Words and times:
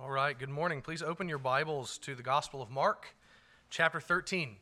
All 0.00 0.10
right, 0.10 0.38
good 0.38 0.48
morning. 0.48 0.80
Please 0.80 1.02
open 1.02 1.28
your 1.28 1.38
Bibles 1.38 1.98
to 1.98 2.14
the 2.14 2.22
Gospel 2.22 2.62
of 2.62 2.70
Mark, 2.70 3.16
chapter 3.68 3.98
13. 3.98 4.54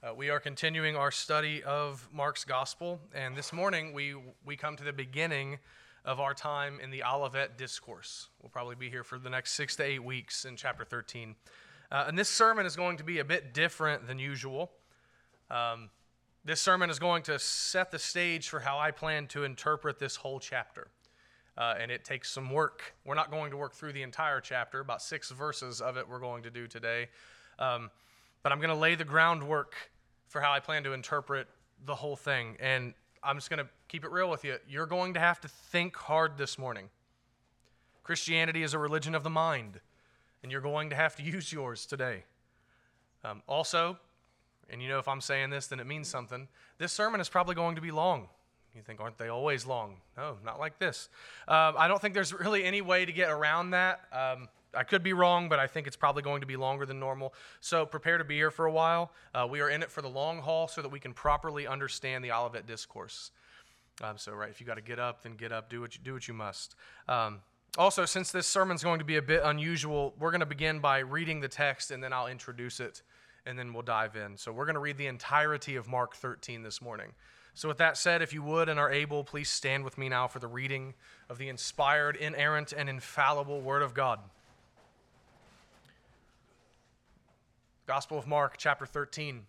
Uh, 0.00 0.14
we 0.14 0.30
are 0.30 0.38
continuing 0.38 0.94
our 0.94 1.10
study 1.10 1.64
of 1.64 2.08
Mark's 2.12 2.44
Gospel, 2.44 3.00
and 3.12 3.34
this 3.36 3.52
morning 3.52 3.92
we, 3.92 4.14
we 4.44 4.56
come 4.56 4.76
to 4.76 4.84
the 4.84 4.92
beginning 4.92 5.58
of 6.04 6.20
our 6.20 6.32
time 6.32 6.78
in 6.80 6.92
the 6.92 7.02
Olivet 7.02 7.58
Discourse. 7.58 8.28
We'll 8.40 8.50
probably 8.50 8.76
be 8.76 8.88
here 8.88 9.02
for 9.02 9.18
the 9.18 9.28
next 9.28 9.54
six 9.54 9.74
to 9.76 9.82
eight 9.82 10.04
weeks 10.04 10.44
in 10.44 10.54
chapter 10.54 10.84
13. 10.84 11.34
Uh, 11.90 12.04
and 12.06 12.16
this 12.16 12.28
sermon 12.28 12.64
is 12.64 12.76
going 12.76 12.98
to 12.98 13.04
be 13.04 13.18
a 13.18 13.24
bit 13.24 13.52
different 13.52 14.06
than 14.06 14.20
usual. 14.20 14.70
Um, 15.50 15.90
this 16.44 16.60
sermon 16.60 16.88
is 16.88 17.00
going 17.00 17.24
to 17.24 17.36
set 17.40 17.90
the 17.90 17.98
stage 17.98 18.48
for 18.48 18.60
how 18.60 18.78
I 18.78 18.92
plan 18.92 19.26
to 19.28 19.42
interpret 19.42 19.98
this 19.98 20.14
whole 20.14 20.38
chapter 20.38 20.86
uh, 21.58 21.74
and 21.78 21.90
it 21.90 22.04
takes 22.04 22.30
some 22.30 22.50
work. 22.50 22.94
We're 23.04 23.14
not 23.14 23.30
going 23.30 23.50
to 23.50 23.56
work 23.56 23.74
through 23.74 23.92
the 23.92 24.02
entire 24.02 24.40
chapter, 24.40 24.80
about 24.80 25.02
six 25.02 25.30
verses 25.30 25.80
of 25.80 25.96
it 25.96 26.08
we're 26.08 26.18
going 26.18 26.42
to 26.44 26.50
do 26.50 26.66
today. 26.66 27.08
Um, 27.58 27.90
but 28.42 28.52
I'm 28.52 28.58
going 28.58 28.70
to 28.70 28.76
lay 28.76 28.94
the 28.94 29.04
groundwork 29.04 29.74
for 30.28 30.40
how 30.40 30.52
I 30.52 30.60
plan 30.60 30.84
to 30.84 30.92
interpret 30.92 31.46
the 31.84 31.94
whole 31.94 32.16
thing. 32.16 32.56
And 32.58 32.94
I'm 33.22 33.36
just 33.36 33.50
going 33.50 33.64
to 33.64 33.70
keep 33.88 34.04
it 34.04 34.10
real 34.10 34.30
with 34.30 34.44
you. 34.44 34.56
You're 34.68 34.86
going 34.86 35.14
to 35.14 35.20
have 35.20 35.40
to 35.42 35.48
think 35.48 35.96
hard 35.96 36.38
this 36.38 36.58
morning. 36.58 36.88
Christianity 38.02 38.62
is 38.62 38.74
a 38.74 38.78
religion 38.78 39.14
of 39.14 39.22
the 39.22 39.30
mind, 39.30 39.80
and 40.42 40.50
you're 40.50 40.60
going 40.60 40.90
to 40.90 40.96
have 40.96 41.14
to 41.16 41.22
use 41.22 41.52
yours 41.52 41.86
today. 41.86 42.24
Um, 43.24 43.42
also, 43.46 43.98
and 44.68 44.82
you 44.82 44.88
know 44.88 44.98
if 44.98 45.06
I'm 45.06 45.20
saying 45.20 45.50
this, 45.50 45.68
then 45.68 45.78
it 45.78 45.86
means 45.86 46.08
something. 46.08 46.48
This 46.78 46.92
sermon 46.92 47.20
is 47.20 47.28
probably 47.28 47.54
going 47.54 47.76
to 47.76 47.82
be 47.82 47.90
long. 47.90 48.28
You 48.74 48.82
think, 48.82 49.00
aren't 49.00 49.18
they 49.18 49.28
always 49.28 49.66
long? 49.66 49.96
No, 50.16 50.38
not 50.44 50.58
like 50.58 50.78
this. 50.78 51.08
Um, 51.46 51.74
I 51.76 51.88
don't 51.88 52.00
think 52.00 52.14
there's 52.14 52.32
really 52.32 52.64
any 52.64 52.80
way 52.80 53.04
to 53.04 53.12
get 53.12 53.30
around 53.30 53.70
that. 53.70 54.00
Um, 54.12 54.48
I 54.74 54.84
could 54.84 55.02
be 55.02 55.12
wrong, 55.12 55.48
but 55.48 55.58
I 55.58 55.66
think 55.66 55.86
it's 55.86 55.96
probably 55.96 56.22
going 56.22 56.40
to 56.40 56.46
be 56.46 56.56
longer 56.56 56.86
than 56.86 56.98
normal. 56.98 57.34
So 57.60 57.84
prepare 57.84 58.18
to 58.18 58.24
be 58.24 58.36
here 58.36 58.50
for 58.50 58.64
a 58.64 58.72
while. 58.72 59.12
Uh, 59.34 59.46
we 59.48 59.60
are 59.60 59.68
in 59.68 59.82
it 59.82 59.90
for 59.90 60.00
the 60.00 60.08
long 60.08 60.38
haul 60.38 60.68
so 60.68 60.80
that 60.80 60.88
we 60.88 60.98
can 61.00 61.12
properly 61.12 61.66
understand 61.66 62.24
the 62.24 62.32
Olivet 62.32 62.66
Discourse. 62.66 63.30
Um, 64.00 64.16
so, 64.16 64.32
right, 64.32 64.48
if 64.48 64.60
you 64.60 64.66
got 64.66 64.76
to 64.76 64.82
get 64.82 64.98
up, 64.98 65.22
then 65.22 65.34
get 65.34 65.52
up. 65.52 65.68
Do 65.68 65.82
what 65.82 65.94
you, 65.94 66.00
do 66.02 66.14
what 66.14 66.26
you 66.26 66.34
must. 66.34 66.74
Um, 67.08 67.40
also, 67.76 68.06
since 68.06 68.32
this 68.32 68.46
sermon's 68.46 68.82
going 68.82 68.98
to 68.98 69.04
be 69.04 69.16
a 69.16 69.22
bit 69.22 69.42
unusual, 69.44 70.14
we're 70.18 70.30
going 70.30 70.40
to 70.40 70.46
begin 70.46 70.78
by 70.78 71.00
reading 71.00 71.40
the 71.40 71.48
text 71.48 71.90
and 71.90 72.02
then 72.02 72.12
I'll 72.12 72.26
introduce 72.26 72.80
it 72.80 73.02
and 73.44 73.58
then 73.58 73.72
we'll 73.72 73.82
dive 73.82 74.16
in. 74.16 74.38
So, 74.38 74.50
we're 74.50 74.64
going 74.64 74.74
to 74.74 74.80
read 74.80 74.96
the 74.96 75.06
entirety 75.06 75.76
of 75.76 75.86
Mark 75.86 76.16
13 76.16 76.62
this 76.62 76.80
morning. 76.80 77.12
So, 77.54 77.68
with 77.68 77.78
that 77.78 77.98
said, 77.98 78.22
if 78.22 78.32
you 78.32 78.42
would 78.42 78.68
and 78.68 78.80
are 78.80 78.90
able, 78.90 79.24
please 79.24 79.50
stand 79.50 79.84
with 79.84 79.98
me 79.98 80.08
now 80.08 80.26
for 80.26 80.38
the 80.38 80.46
reading 80.46 80.94
of 81.28 81.36
the 81.36 81.48
inspired, 81.48 82.16
inerrant, 82.16 82.72
and 82.72 82.88
infallible 82.88 83.60
Word 83.60 83.82
of 83.82 83.92
God. 83.92 84.20
Gospel 87.86 88.18
of 88.18 88.26
Mark, 88.26 88.54
chapter 88.56 88.86
13. 88.86 89.42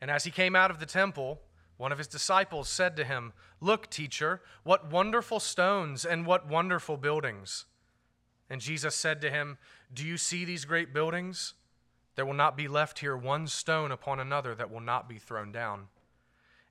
And 0.00 0.10
as 0.10 0.24
he 0.24 0.30
came 0.30 0.54
out 0.54 0.70
of 0.70 0.78
the 0.78 0.86
temple, 0.86 1.40
one 1.76 1.90
of 1.90 1.98
his 1.98 2.06
disciples 2.06 2.68
said 2.68 2.96
to 2.96 3.04
him, 3.04 3.32
Look, 3.60 3.90
teacher, 3.90 4.40
what 4.62 4.90
wonderful 4.90 5.40
stones 5.40 6.04
and 6.04 6.24
what 6.24 6.46
wonderful 6.46 6.96
buildings. 6.96 7.64
And 8.48 8.60
Jesus 8.60 8.94
said 8.94 9.20
to 9.22 9.30
him, 9.30 9.58
Do 9.92 10.06
you 10.06 10.16
see 10.16 10.44
these 10.44 10.64
great 10.64 10.92
buildings? 10.94 11.54
There 12.14 12.26
will 12.26 12.34
not 12.34 12.56
be 12.56 12.68
left 12.68 13.00
here 13.00 13.16
one 13.16 13.46
stone 13.46 13.90
upon 13.90 14.20
another 14.20 14.54
that 14.54 14.70
will 14.70 14.80
not 14.80 15.08
be 15.08 15.18
thrown 15.18 15.52
down. 15.52 15.88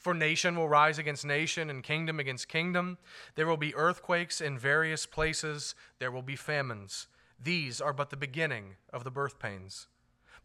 For 0.00 0.14
nation 0.14 0.56
will 0.56 0.68
rise 0.68 0.98
against 0.98 1.26
nation 1.26 1.68
and 1.68 1.82
kingdom 1.82 2.18
against 2.18 2.48
kingdom. 2.48 2.96
There 3.34 3.46
will 3.46 3.58
be 3.58 3.74
earthquakes 3.74 4.40
in 4.40 4.58
various 4.58 5.04
places. 5.04 5.74
There 5.98 6.10
will 6.10 6.22
be 6.22 6.36
famines. 6.36 7.06
These 7.38 7.82
are 7.82 7.92
but 7.92 8.08
the 8.08 8.16
beginning 8.16 8.76
of 8.94 9.04
the 9.04 9.10
birth 9.10 9.38
pains. 9.38 9.88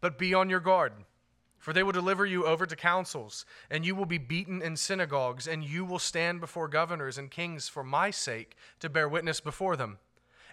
But 0.02 0.18
be 0.18 0.34
on 0.34 0.50
your 0.50 0.60
guard, 0.60 0.92
for 1.58 1.72
they 1.72 1.82
will 1.82 1.92
deliver 1.92 2.26
you 2.26 2.44
over 2.44 2.66
to 2.66 2.76
councils, 2.76 3.46
and 3.70 3.86
you 3.86 3.94
will 3.94 4.04
be 4.04 4.18
beaten 4.18 4.60
in 4.60 4.76
synagogues, 4.76 5.48
and 5.48 5.64
you 5.64 5.86
will 5.86 5.98
stand 5.98 6.38
before 6.38 6.68
governors 6.68 7.16
and 7.16 7.30
kings 7.30 7.66
for 7.66 7.82
my 7.82 8.10
sake 8.10 8.58
to 8.80 8.90
bear 8.90 9.08
witness 9.08 9.40
before 9.40 9.74
them. 9.74 9.98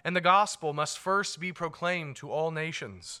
And 0.02 0.16
the 0.16 0.22
gospel 0.22 0.72
must 0.72 0.98
first 0.98 1.38
be 1.38 1.52
proclaimed 1.52 2.16
to 2.16 2.30
all 2.30 2.50
nations. 2.50 3.20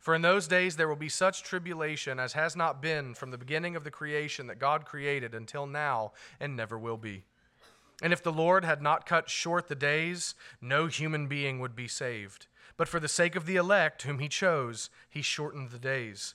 For 0.00 0.14
in 0.14 0.22
those 0.22 0.48
days 0.48 0.76
there 0.76 0.88
will 0.88 0.96
be 0.96 1.10
such 1.10 1.42
tribulation 1.42 2.18
as 2.18 2.32
has 2.32 2.56
not 2.56 2.80
been 2.80 3.14
from 3.14 3.30
the 3.30 3.38
beginning 3.38 3.76
of 3.76 3.84
the 3.84 3.90
creation 3.90 4.46
that 4.46 4.58
God 4.58 4.86
created 4.86 5.34
until 5.34 5.66
now 5.66 6.12
and 6.40 6.56
never 6.56 6.78
will 6.78 6.96
be. 6.96 7.24
And 8.02 8.10
if 8.10 8.22
the 8.22 8.32
Lord 8.32 8.64
had 8.64 8.80
not 8.80 9.04
cut 9.04 9.28
short 9.28 9.68
the 9.68 9.74
days, 9.74 10.34
no 10.58 10.86
human 10.86 11.26
being 11.26 11.60
would 11.60 11.76
be 11.76 11.86
saved. 11.86 12.46
But 12.78 12.88
for 12.88 12.98
the 12.98 13.08
sake 13.08 13.36
of 13.36 13.44
the 13.44 13.56
elect 13.56 14.02
whom 14.02 14.20
he 14.20 14.28
chose, 14.28 14.88
he 15.10 15.20
shortened 15.20 15.68
the 15.68 15.78
days. 15.78 16.34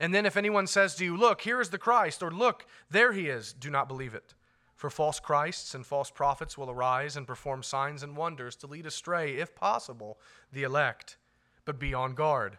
And 0.00 0.12
then 0.12 0.26
if 0.26 0.36
anyone 0.36 0.66
says 0.66 0.96
to 0.96 1.04
you, 1.04 1.16
Look, 1.16 1.42
here 1.42 1.60
is 1.60 1.70
the 1.70 1.78
Christ, 1.78 2.20
or 2.20 2.32
Look, 2.32 2.66
there 2.90 3.12
he 3.12 3.28
is, 3.28 3.52
do 3.52 3.70
not 3.70 3.86
believe 3.86 4.12
it. 4.12 4.34
For 4.74 4.90
false 4.90 5.20
Christs 5.20 5.72
and 5.72 5.86
false 5.86 6.10
prophets 6.10 6.58
will 6.58 6.68
arise 6.68 7.16
and 7.16 7.28
perform 7.28 7.62
signs 7.62 8.02
and 8.02 8.16
wonders 8.16 8.56
to 8.56 8.66
lead 8.66 8.86
astray, 8.86 9.36
if 9.36 9.54
possible, 9.54 10.18
the 10.52 10.64
elect. 10.64 11.16
But 11.64 11.78
be 11.78 11.94
on 11.94 12.14
guard 12.14 12.58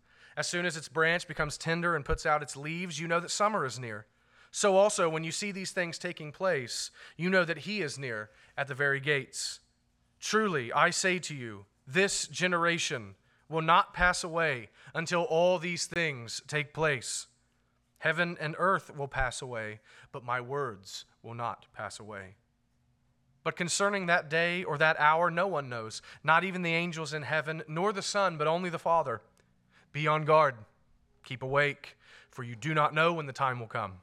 As 0.37 0.47
soon 0.47 0.65
as 0.65 0.77
its 0.77 0.87
branch 0.87 1.27
becomes 1.27 1.57
tender 1.57 1.95
and 1.95 2.05
puts 2.05 2.25
out 2.25 2.41
its 2.41 2.55
leaves, 2.55 2.99
you 2.99 3.07
know 3.07 3.19
that 3.19 3.31
summer 3.31 3.65
is 3.65 3.79
near. 3.79 4.05
So 4.51 4.75
also, 4.75 5.09
when 5.09 5.23
you 5.23 5.31
see 5.31 5.51
these 5.51 5.71
things 5.71 5.97
taking 5.97 6.31
place, 6.31 6.91
you 7.15 7.29
know 7.29 7.45
that 7.45 7.59
he 7.59 7.81
is 7.81 7.97
near 7.97 8.29
at 8.57 8.67
the 8.67 8.75
very 8.75 8.99
gates. 8.99 9.59
Truly, 10.19 10.71
I 10.73 10.89
say 10.89 11.19
to 11.19 11.35
you, 11.35 11.65
this 11.87 12.27
generation 12.27 13.15
will 13.49 13.61
not 13.61 13.93
pass 13.93 14.23
away 14.23 14.69
until 14.93 15.23
all 15.23 15.57
these 15.57 15.85
things 15.85 16.41
take 16.47 16.73
place. 16.73 17.27
Heaven 17.99 18.37
and 18.39 18.55
earth 18.57 18.95
will 18.95 19.07
pass 19.07 19.41
away, 19.41 19.79
but 20.11 20.23
my 20.23 20.41
words 20.41 21.05
will 21.21 21.33
not 21.33 21.65
pass 21.73 21.99
away. 21.99 22.35
But 23.43 23.55
concerning 23.55 24.05
that 24.05 24.29
day 24.29 24.63
or 24.63 24.77
that 24.77 24.99
hour, 24.99 25.31
no 25.31 25.47
one 25.47 25.69
knows, 25.69 26.01
not 26.23 26.43
even 26.43 26.61
the 26.61 26.73
angels 26.73 27.13
in 27.13 27.23
heaven, 27.23 27.63
nor 27.67 27.91
the 27.91 28.01
Son, 28.01 28.37
but 28.37 28.47
only 28.47 28.69
the 28.69 28.79
Father. 28.79 29.21
Be 29.93 30.07
on 30.07 30.25
guard, 30.25 30.55
keep 31.23 31.43
awake, 31.43 31.97
for 32.29 32.43
you 32.43 32.55
do 32.55 32.73
not 32.73 32.93
know 32.93 33.13
when 33.13 33.25
the 33.25 33.33
time 33.33 33.59
will 33.59 33.67
come. 33.67 33.93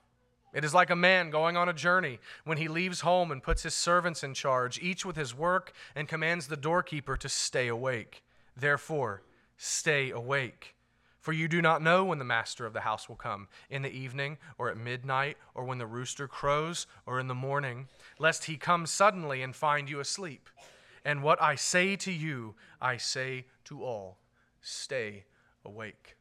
It 0.52 0.64
is 0.64 0.74
like 0.74 0.90
a 0.90 0.96
man 0.96 1.30
going 1.30 1.56
on 1.56 1.68
a 1.68 1.74
journey 1.74 2.18
when 2.44 2.58
he 2.58 2.68
leaves 2.68 3.00
home 3.00 3.30
and 3.30 3.42
puts 3.42 3.62
his 3.62 3.74
servants 3.74 4.24
in 4.24 4.34
charge, 4.34 4.78
each 4.80 5.04
with 5.04 5.16
his 5.16 5.34
work, 5.34 5.72
and 5.94 6.08
commands 6.08 6.46
the 6.46 6.56
doorkeeper 6.56 7.16
to 7.16 7.28
stay 7.28 7.68
awake. 7.68 8.22
Therefore, 8.56 9.22
stay 9.56 10.10
awake. 10.10 10.74
For 11.20 11.32
you 11.32 11.48
do 11.48 11.60
not 11.60 11.82
know 11.82 12.04
when 12.04 12.18
the 12.18 12.24
master 12.24 12.64
of 12.64 12.72
the 12.72 12.80
house 12.80 13.08
will 13.08 13.16
come, 13.16 13.48
in 13.68 13.82
the 13.82 13.90
evening, 13.90 14.38
or 14.56 14.70
at 14.70 14.78
midnight, 14.78 15.36
or 15.54 15.64
when 15.64 15.78
the 15.78 15.86
rooster 15.86 16.26
crows, 16.26 16.86
or 17.04 17.20
in 17.20 17.28
the 17.28 17.34
morning, 17.34 17.88
lest 18.18 18.44
he 18.44 18.56
come 18.56 18.86
suddenly 18.86 19.42
and 19.42 19.54
find 19.54 19.90
you 19.90 20.00
asleep. 20.00 20.48
And 21.04 21.22
what 21.22 21.42
I 21.42 21.54
say 21.54 21.96
to 21.96 22.12
you, 22.12 22.54
I 22.80 22.96
say 22.96 23.46
to 23.64 23.84
all 23.84 24.18
stay 24.60 25.24
awake. 25.68 26.16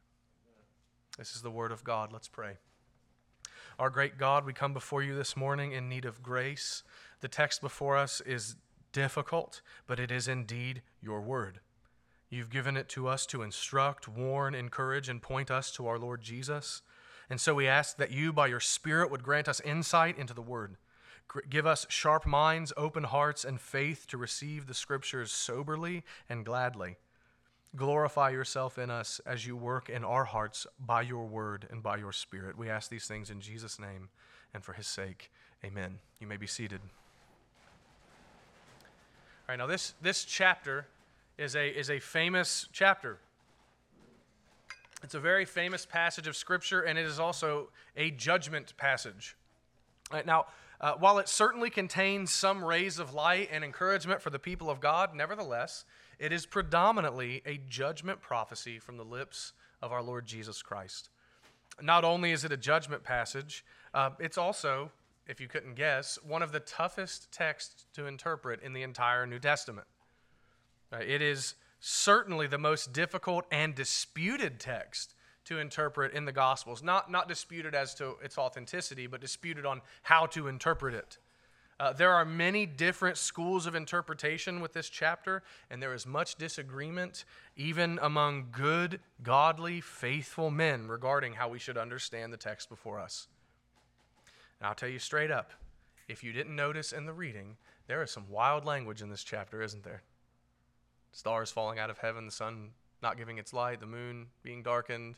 This 1.16 1.34
is 1.34 1.42
the 1.42 1.50
word 1.50 1.72
of 1.72 1.82
God. 1.82 2.12
Let's 2.12 2.28
pray. 2.28 2.58
Our 3.78 3.90
great 3.90 4.18
God, 4.18 4.44
we 4.44 4.52
come 4.52 4.72
before 4.72 5.02
you 5.02 5.16
this 5.16 5.36
morning 5.36 5.72
in 5.72 5.88
need 5.88 6.04
of 6.04 6.22
grace. 6.22 6.82
The 7.20 7.28
text 7.28 7.60
before 7.60 7.96
us 7.96 8.20
is 8.20 8.56
difficult, 8.92 9.62
but 9.86 9.98
it 9.98 10.10
is 10.10 10.28
indeed 10.28 10.82
your 11.00 11.20
word. 11.20 11.60
You've 12.28 12.50
given 12.50 12.76
it 12.76 12.88
to 12.90 13.08
us 13.08 13.24
to 13.26 13.42
instruct, 13.42 14.06
warn, 14.06 14.54
encourage, 14.54 15.08
and 15.08 15.22
point 15.22 15.50
us 15.50 15.72
to 15.72 15.86
our 15.86 15.98
Lord 15.98 16.20
Jesus. 16.20 16.82
And 17.30 17.40
so 17.40 17.54
we 17.54 17.66
ask 17.66 17.96
that 17.96 18.12
you, 18.12 18.32
by 18.32 18.48
your 18.48 18.60
Spirit, 18.60 19.10
would 19.10 19.22
grant 19.22 19.48
us 19.48 19.60
insight 19.60 20.18
into 20.18 20.34
the 20.34 20.42
word. 20.42 20.76
Give 21.48 21.66
us 21.66 21.86
sharp 21.88 22.26
minds, 22.26 22.72
open 22.76 23.04
hearts, 23.04 23.44
and 23.44 23.60
faith 23.60 24.06
to 24.08 24.18
receive 24.18 24.66
the 24.66 24.74
scriptures 24.74 25.30
soberly 25.30 26.04
and 26.28 26.44
gladly. 26.44 26.96
Glorify 27.76 28.30
yourself 28.30 28.78
in 28.78 28.90
us 28.90 29.20
as 29.26 29.46
you 29.46 29.56
work 29.56 29.90
in 29.90 30.04
our 30.04 30.24
hearts 30.24 30.66
by 30.78 31.02
your 31.02 31.26
word 31.26 31.68
and 31.70 31.82
by 31.82 31.96
your 31.96 32.12
spirit. 32.12 32.56
We 32.56 32.70
ask 32.70 32.90
these 32.90 33.06
things 33.06 33.30
in 33.30 33.40
Jesus' 33.40 33.78
name 33.78 34.08
and 34.54 34.64
for 34.64 34.72
his 34.72 34.86
sake. 34.86 35.30
Amen. 35.64 35.98
You 36.18 36.26
may 36.26 36.36
be 36.36 36.46
seated. 36.46 36.80
All 39.48 39.52
right, 39.52 39.58
now 39.58 39.66
this, 39.66 39.94
this 40.00 40.24
chapter 40.24 40.86
is 41.36 41.56
a, 41.56 41.68
is 41.68 41.90
a 41.90 42.00
famous 42.00 42.68
chapter. 42.72 43.18
It's 45.02 45.14
a 45.14 45.20
very 45.20 45.44
famous 45.44 45.86
passage 45.86 46.26
of 46.26 46.36
Scripture, 46.36 46.80
and 46.82 46.98
it 46.98 47.06
is 47.06 47.20
also 47.20 47.68
a 47.96 48.10
judgment 48.10 48.76
passage. 48.76 49.36
Right, 50.12 50.26
now, 50.26 50.46
uh, 50.80 50.94
while 50.94 51.18
it 51.18 51.28
certainly 51.28 51.70
contains 51.70 52.32
some 52.32 52.64
rays 52.64 52.98
of 52.98 53.14
light 53.14 53.48
and 53.52 53.62
encouragement 53.62 54.22
for 54.22 54.30
the 54.30 54.38
people 54.38 54.70
of 54.70 54.80
God, 54.80 55.14
nevertheless, 55.14 55.84
it 56.18 56.32
is 56.32 56.46
predominantly 56.46 57.42
a 57.46 57.58
judgment 57.68 58.20
prophecy 58.20 58.78
from 58.78 58.96
the 58.96 59.04
lips 59.04 59.52
of 59.80 59.92
our 59.92 60.02
Lord 60.02 60.26
Jesus 60.26 60.62
Christ. 60.62 61.10
Not 61.80 62.04
only 62.04 62.32
is 62.32 62.44
it 62.44 62.52
a 62.52 62.56
judgment 62.56 63.04
passage, 63.04 63.64
uh, 63.94 64.10
it's 64.18 64.38
also, 64.38 64.90
if 65.26 65.40
you 65.40 65.46
couldn't 65.46 65.74
guess, 65.74 66.18
one 66.26 66.42
of 66.42 66.52
the 66.52 66.60
toughest 66.60 67.30
texts 67.30 67.86
to 67.94 68.06
interpret 68.06 68.62
in 68.62 68.72
the 68.72 68.82
entire 68.82 69.26
New 69.26 69.38
Testament. 69.38 69.86
Uh, 70.92 70.98
it 71.06 71.22
is 71.22 71.54
certainly 71.80 72.46
the 72.46 72.58
most 72.58 72.92
difficult 72.92 73.44
and 73.52 73.74
disputed 73.74 74.58
text 74.58 75.14
to 75.44 75.58
interpret 75.58 76.12
in 76.12 76.24
the 76.24 76.32
Gospels. 76.32 76.82
Not, 76.82 77.10
not 77.10 77.28
disputed 77.28 77.74
as 77.74 77.94
to 77.94 78.16
its 78.22 78.36
authenticity, 78.36 79.06
but 79.06 79.20
disputed 79.20 79.64
on 79.64 79.80
how 80.02 80.26
to 80.26 80.48
interpret 80.48 80.94
it. 80.94 81.18
Uh, 81.80 81.92
there 81.92 82.12
are 82.12 82.24
many 82.24 82.66
different 82.66 83.16
schools 83.16 83.64
of 83.64 83.76
interpretation 83.76 84.60
with 84.60 84.72
this 84.72 84.88
chapter, 84.88 85.44
and 85.70 85.80
there 85.80 85.94
is 85.94 86.06
much 86.06 86.34
disagreement, 86.34 87.24
even 87.56 88.00
among 88.02 88.48
good, 88.50 88.98
godly, 89.22 89.80
faithful 89.80 90.50
men, 90.50 90.88
regarding 90.88 91.34
how 91.34 91.48
we 91.48 91.58
should 91.58 91.78
understand 91.78 92.32
the 92.32 92.36
text 92.36 92.68
before 92.68 92.98
us. 92.98 93.28
And 94.58 94.66
I'll 94.66 94.74
tell 94.74 94.88
you 94.88 94.98
straight 94.98 95.30
up 95.30 95.52
if 96.08 96.24
you 96.24 96.32
didn't 96.32 96.56
notice 96.56 96.92
in 96.92 97.06
the 97.06 97.12
reading, 97.12 97.56
there 97.86 98.02
is 98.02 98.10
some 98.10 98.28
wild 98.28 98.64
language 98.64 99.00
in 99.00 99.10
this 99.10 99.22
chapter, 99.22 99.62
isn't 99.62 99.84
there? 99.84 100.02
Stars 101.12 101.50
falling 101.50 101.78
out 101.78 101.90
of 101.90 101.98
heaven, 101.98 102.26
the 102.26 102.32
sun 102.32 102.70
not 103.02 103.16
giving 103.16 103.38
its 103.38 103.52
light, 103.52 103.78
the 103.78 103.86
moon 103.86 104.26
being 104.42 104.62
darkened, 104.62 105.14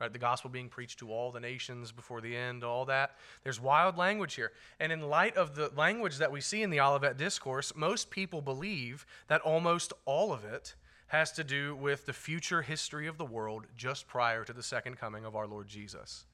right? 0.00 0.12
The 0.12 0.18
gospel 0.18 0.50
being 0.50 0.68
preached 0.68 0.98
to 1.00 1.10
all 1.10 1.32
the 1.32 1.40
nations 1.40 1.92
before 1.92 2.20
the 2.20 2.36
end, 2.36 2.64
all 2.64 2.84
that. 2.86 3.16
There's 3.42 3.60
wild 3.60 3.96
language 3.96 4.34
here. 4.34 4.52
And 4.80 4.92
in 4.92 5.00
light 5.02 5.36
of 5.36 5.54
the 5.54 5.70
language 5.76 6.18
that 6.18 6.32
we 6.32 6.40
see 6.40 6.62
in 6.62 6.70
the 6.70 6.80
Olivet 6.80 7.16
Discourse, 7.16 7.72
most 7.74 8.10
people 8.10 8.40
believe 8.40 9.06
that 9.28 9.40
almost 9.40 9.92
all 10.04 10.32
of 10.32 10.44
it 10.44 10.74
has 11.08 11.32
to 11.32 11.44
do 11.44 11.74
with 11.74 12.06
the 12.06 12.12
future 12.12 12.62
history 12.62 13.06
of 13.06 13.18
the 13.18 13.24
world 13.24 13.66
just 13.76 14.06
prior 14.06 14.44
to 14.44 14.52
the 14.52 14.62
second 14.62 14.96
coming 14.96 15.24
of 15.24 15.34
our 15.34 15.46
Lord 15.46 15.66
Jesus. 15.66 16.26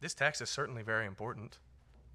This 0.00 0.14
text 0.14 0.40
is 0.40 0.50
certainly 0.50 0.82
very 0.82 1.06
important. 1.06 1.58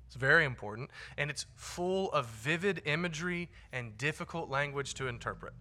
It's 0.07 0.15
very 0.15 0.45
important, 0.45 0.91
and 1.17 1.31
it's 1.31 1.47
full 1.55 2.11
of 2.11 2.27
vivid 2.27 2.83
imagery 2.85 3.49
and 3.71 3.97
difficult 3.97 4.49
language 4.49 4.93
to 4.95 5.07
interpret. 5.07 5.53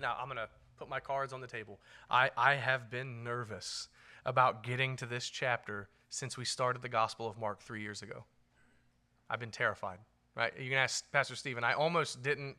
Now, 0.00 0.16
I'm 0.20 0.26
going 0.26 0.36
to 0.36 0.48
put 0.76 0.88
my 0.88 0.98
cards 0.98 1.32
on 1.32 1.40
the 1.40 1.46
table. 1.46 1.78
I, 2.10 2.30
I 2.36 2.54
have 2.54 2.90
been 2.90 3.22
nervous 3.22 3.86
about 4.24 4.62
getting 4.62 4.96
to 4.96 5.06
this 5.06 5.28
chapter 5.28 5.88
since 6.08 6.36
we 6.36 6.44
started 6.44 6.82
the 6.82 6.88
Gospel 6.88 7.28
of 7.28 7.38
Mark 7.38 7.60
three 7.60 7.82
years 7.82 8.02
ago. 8.02 8.24
I've 9.28 9.40
been 9.40 9.50
terrified. 9.50 9.98
Right? 10.34 10.52
You 10.58 10.70
can 10.70 10.78
ask 10.78 11.10
Pastor 11.12 11.36
Stephen. 11.36 11.62
I 11.62 11.74
almost 11.74 12.22
didn't 12.22 12.56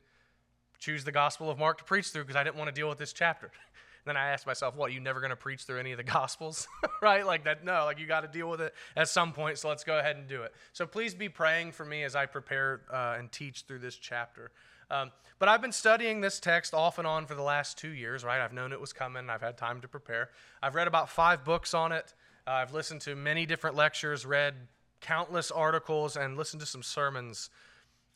choose 0.77 1.03
the 1.03 1.11
Gospel 1.11 1.49
of 1.49 1.57
Mark 1.57 1.79
to 1.79 1.83
preach 1.83 2.09
through 2.09 2.23
because 2.23 2.35
I 2.35 2.43
didn't 2.43 2.57
want 2.57 2.67
to 2.67 2.73
deal 2.73 2.87
with 2.87 2.99
this 2.99 3.13
chapter. 3.13 3.51
then 4.05 4.15
I 4.15 4.29
asked 4.29 4.45
myself, 4.45 4.75
"What? 4.75 4.91
You 4.93 4.99
never 4.99 5.19
going 5.19 5.31
to 5.31 5.35
preach 5.35 5.63
through 5.63 5.79
any 5.79 5.91
of 5.91 5.97
the 5.97 6.03
Gospels, 6.03 6.67
right? 7.01 7.25
Like 7.25 7.45
that? 7.45 7.63
No. 7.65 7.85
Like 7.85 7.99
you 7.99 8.05
got 8.05 8.21
to 8.21 8.27
deal 8.27 8.49
with 8.49 8.61
it 8.61 8.75
at 8.95 9.07
some 9.07 9.33
point. 9.33 9.57
So 9.57 9.69
let's 9.69 9.83
go 9.83 9.97
ahead 9.97 10.17
and 10.17 10.27
do 10.27 10.43
it. 10.43 10.53
So 10.71 10.85
please 10.85 11.15
be 11.15 11.29
praying 11.29 11.71
for 11.71 11.85
me 11.85 12.03
as 12.03 12.15
I 12.15 12.27
prepare 12.27 12.81
uh, 12.91 13.15
and 13.17 13.31
teach 13.31 13.63
through 13.67 13.79
this 13.79 13.95
chapter. 13.95 14.51
Um, 14.91 15.11
but 15.39 15.49
I've 15.49 15.61
been 15.61 15.71
studying 15.71 16.21
this 16.21 16.39
text 16.39 16.73
off 16.73 16.97
and 16.97 17.07
on 17.07 17.25
for 17.25 17.35
the 17.35 17.41
last 17.41 17.77
two 17.77 17.89
years, 17.89 18.23
right? 18.23 18.41
I've 18.41 18.53
known 18.53 18.71
it 18.71 18.79
was 18.79 18.93
coming, 18.93 19.29
I've 19.29 19.41
had 19.41 19.57
time 19.57 19.81
to 19.81 19.87
prepare. 19.87 20.29
I've 20.61 20.75
read 20.75 20.87
about 20.87 21.09
five 21.09 21.43
books 21.43 21.73
on 21.73 21.91
it. 21.91 22.13
Uh, 22.47 22.51
I've 22.51 22.73
listened 22.73 23.01
to 23.01 23.15
many 23.15 23.45
different 23.45 23.75
lectures, 23.75 24.25
read 24.25 24.55
countless 25.01 25.51
articles, 25.51 26.15
and 26.15 26.37
listened 26.37 26.61
to 26.61 26.65
some 26.65 26.83
sermons 26.83 27.49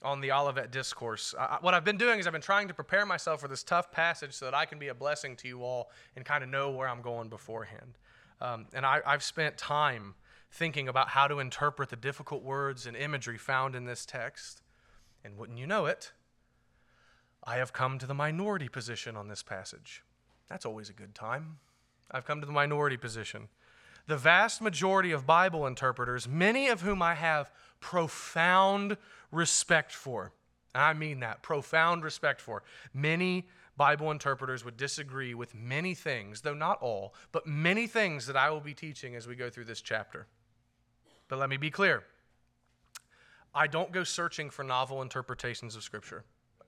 on 0.03 0.21
the 0.21 0.31
Olivet 0.31 0.71
Discourse. 0.71 1.33
Uh, 1.37 1.57
what 1.61 1.73
I've 1.73 1.83
been 1.83 1.97
doing 1.97 2.19
is 2.19 2.27
I've 2.27 2.33
been 2.33 2.41
trying 2.41 2.67
to 2.67 2.73
prepare 2.73 3.05
myself 3.05 3.41
for 3.41 3.47
this 3.47 3.63
tough 3.63 3.91
passage 3.91 4.33
so 4.33 4.45
that 4.45 4.53
I 4.53 4.65
can 4.65 4.79
be 4.79 4.89
a 4.89 4.93
blessing 4.93 5.35
to 5.37 5.47
you 5.47 5.63
all 5.63 5.89
and 6.15 6.23
kind 6.23 6.43
of 6.43 6.49
know 6.49 6.69
where 6.69 6.87
I'm 6.87 7.01
going 7.01 7.29
beforehand. 7.29 7.97
Um, 8.39 8.67
and 8.73 8.85
I, 8.85 9.01
I've 9.05 9.23
spent 9.23 9.57
time 9.57 10.15
thinking 10.51 10.87
about 10.87 11.09
how 11.09 11.27
to 11.27 11.39
interpret 11.39 11.89
the 11.89 11.95
difficult 11.95 12.43
words 12.43 12.85
and 12.85 12.95
imagery 12.95 13.37
found 13.37 13.75
in 13.75 13.85
this 13.85 14.05
text. 14.05 14.61
And 15.23 15.37
wouldn't 15.37 15.57
you 15.57 15.67
know 15.67 15.87
it, 15.87 16.13
I 17.47 17.55
have 17.55 17.71
come 17.71 17.97
to 17.99 18.05
the 18.05 18.13
minority 18.13 18.67
position 18.67 19.15
on 19.15 19.29
this 19.29 19.41
passage. 19.41 20.03
That's 20.49 20.65
always 20.65 20.89
a 20.89 20.93
good 20.93 21.15
time. 21.15 21.59
I've 22.11 22.25
come 22.25 22.41
to 22.41 22.45
the 22.45 22.51
minority 22.51 22.97
position. 22.97 23.47
The 24.05 24.17
vast 24.17 24.61
majority 24.61 25.13
of 25.13 25.25
Bible 25.25 25.65
interpreters, 25.65 26.27
many 26.27 26.67
of 26.67 26.81
whom 26.81 27.01
I 27.01 27.15
have 27.15 27.49
profound 27.79 28.97
respect 29.31 29.93
for, 29.93 30.33
I 30.75 30.93
mean 30.93 31.21
that, 31.21 31.41
profound 31.41 32.03
respect 32.03 32.41
for, 32.41 32.63
many 32.93 33.47
Bible 33.77 34.11
interpreters 34.11 34.65
would 34.65 34.75
disagree 34.75 35.33
with 35.33 35.55
many 35.55 35.93
things, 35.93 36.41
though 36.41 36.53
not 36.53 36.81
all, 36.81 37.13
but 37.31 37.47
many 37.47 37.87
things 37.87 38.27
that 38.27 38.35
I 38.35 38.49
will 38.49 38.59
be 38.59 38.73
teaching 38.73 39.15
as 39.15 39.25
we 39.25 39.35
go 39.35 39.49
through 39.49 39.65
this 39.65 39.81
chapter. 39.81 40.27
But 41.29 41.39
let 41.39 41.49
me 41.49 41.57
be 41.57 41.71
clear 41.71 42.03
I 43.55 43.67
don't 43.67 43.93
go 43.93 44.03
searching 44.03 44.49
for 44.49 44.63
novel 44.63 45.01
interpretations 45.01 45.77
of 45.77 45.83
Scripture. 45.83 46.25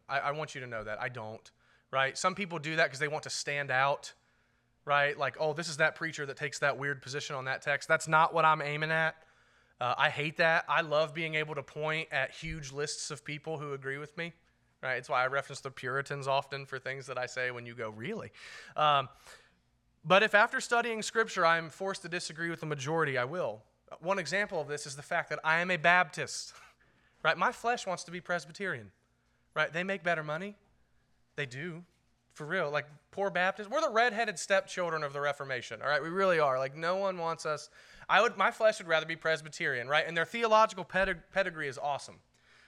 I, 0.10 0.20
I 0.20 0.32
want 0.32 0.56
you 0.56 0.62
to 0.62 0.68
know 0.68 0.84
that. 0.84 1.02
I 1.02 1.10
don't, 1.10 1.52
right? 1.92 2.18
Some 2.18 2.36
people 2.36 2.60
do 2.60 2.76
that 2.76 2.86
because 2.86 3.00
they 3.00 3.08
want 3.08 3.24
to 3.24 3.30
stand 3.30 3.72
out, 3.72 4.14
right? 4.86 5.18
Like, 5.18 5.38
oh, 5.40 5.54
this 5.54 5.70
is 5.70 5.78
that 5.78 5.96
preacher 5.96 6.26
that 6.26 6.38
takes 6.38 6.60
that 6.60 6.78
weird 6.78 7.02
position 7.02 7.36
on 7.36 7.46
that 7.46 7.62
text. 7.62 7.88
That's 7.88 8.08
not 8.08 8.34
what 8.34 8.46
I'm 8.46 8.62
aiming 8.62 8.92
at. 8.92 9.16
Uh, 9.82 9.96
I 9.98 10.10
hate 10.10 10.38
that. 10.38 10.66
I 10.68 10.82
love 10.82 11.14
being 11.14 11.36
able 11.36 11.56
to 11.56 11.64
point 11.64 12.10
at 12.12 12.32
huge 12.32 12.72
lists 12.72 13.12
of 13.12 13.24
people 13.24 13.58
who 13.58 13.74
agree 13.74 13.98
with 13.98 14.18
me. 14.18 14.34
Right? 14.82 14.96
It's 14.96 15.10
why 15.10 15.24
I 15.24 15.28
reference 15.28 15.60
the 15.60 15.72
Puritans 15.72 16.28
often 16.28 16.66
for 16.66 16.80
things 16.80 17.06
that 17.08 17.18
I 17.18 17.26
say 17.26 17.52
when 17.52 17.66
you 17.66 17.76
go, 17.76 17.90
really? 17.90 18.32
Um, 18.78 19.10
but 20.06 20.24
if 20.24 20.34
after 20.34 20.62
studying 20.62 21.02
Scripture 21.02 21.46
I'm 21.46 21.70
forced 21.70 22.02
to 22.04 22.10
disagree 22.10 22.50
with 22.50 22.62
the 22.62 22.66
majority, 22.66 23.18
I 23.18 23.26
will. 23.26 23.62
One 24.00 24.20
example 24.20 24.62
of 24.62 24.68
this 24.68 24.86
is 24.86 24.96
the 24.96 25.02
fact 25.02 25.30
that 25.32 25.40
I 25.44 25.60
am 25.60 25.72
a 25.72 25.78
Baptist. 25.78 26.54
Right? 27.22 27.38
My 27.38 27.52
flesh 27.52 27.86
wants 27.86 28.06
to 28.06 28.12
be 28.12 28.22
Presbyterian 28.22 28.92
right? 29.60 29.74
They 29.74 29.84
make 29.84 30.04
better 30.04 30.24
money. 30.24 30.56
They 31.36 31.46
do, 31.46 31.84
for 32.34 32.46
real. 32.46 32.72
Like 32.72 32.86
poor 33.12 33.30
Baptists, 33.30 33.70
we're 33.70 33.82
the 33.82 33.90
redheaded 33.90 34.40
stepchildren 34.40 35.04
of 35.04 35.12
the 35.12 35.20
Reformation. 35.20 35.82
All 35.82 35.90
right, 35.90 36.02
we 36.02 36.08
really 36.08 36.40
are. 36.40 36.58
Like 36.58 36.78
no 36.78 36.96
one 36.96 37.18
wants 37.18 37.46
us. 37.46 37.70
I 38.08 38.22
would, 38.22 38.38
my 38.38 38.52
flesh 38.52 38.80
would 38.80 38.88
rather 38.88 39.06
be 39.06 39.18
Presbyterian, 39.18 39.90
right? 39.90 40.06
And 40.08 40.16
their 40.16 40.26
theological 40.26 40.86
pedig- 40.86 41.30
pedigree 41.34 41.68
is 41.68 41.78
awesome. 41.78 42.20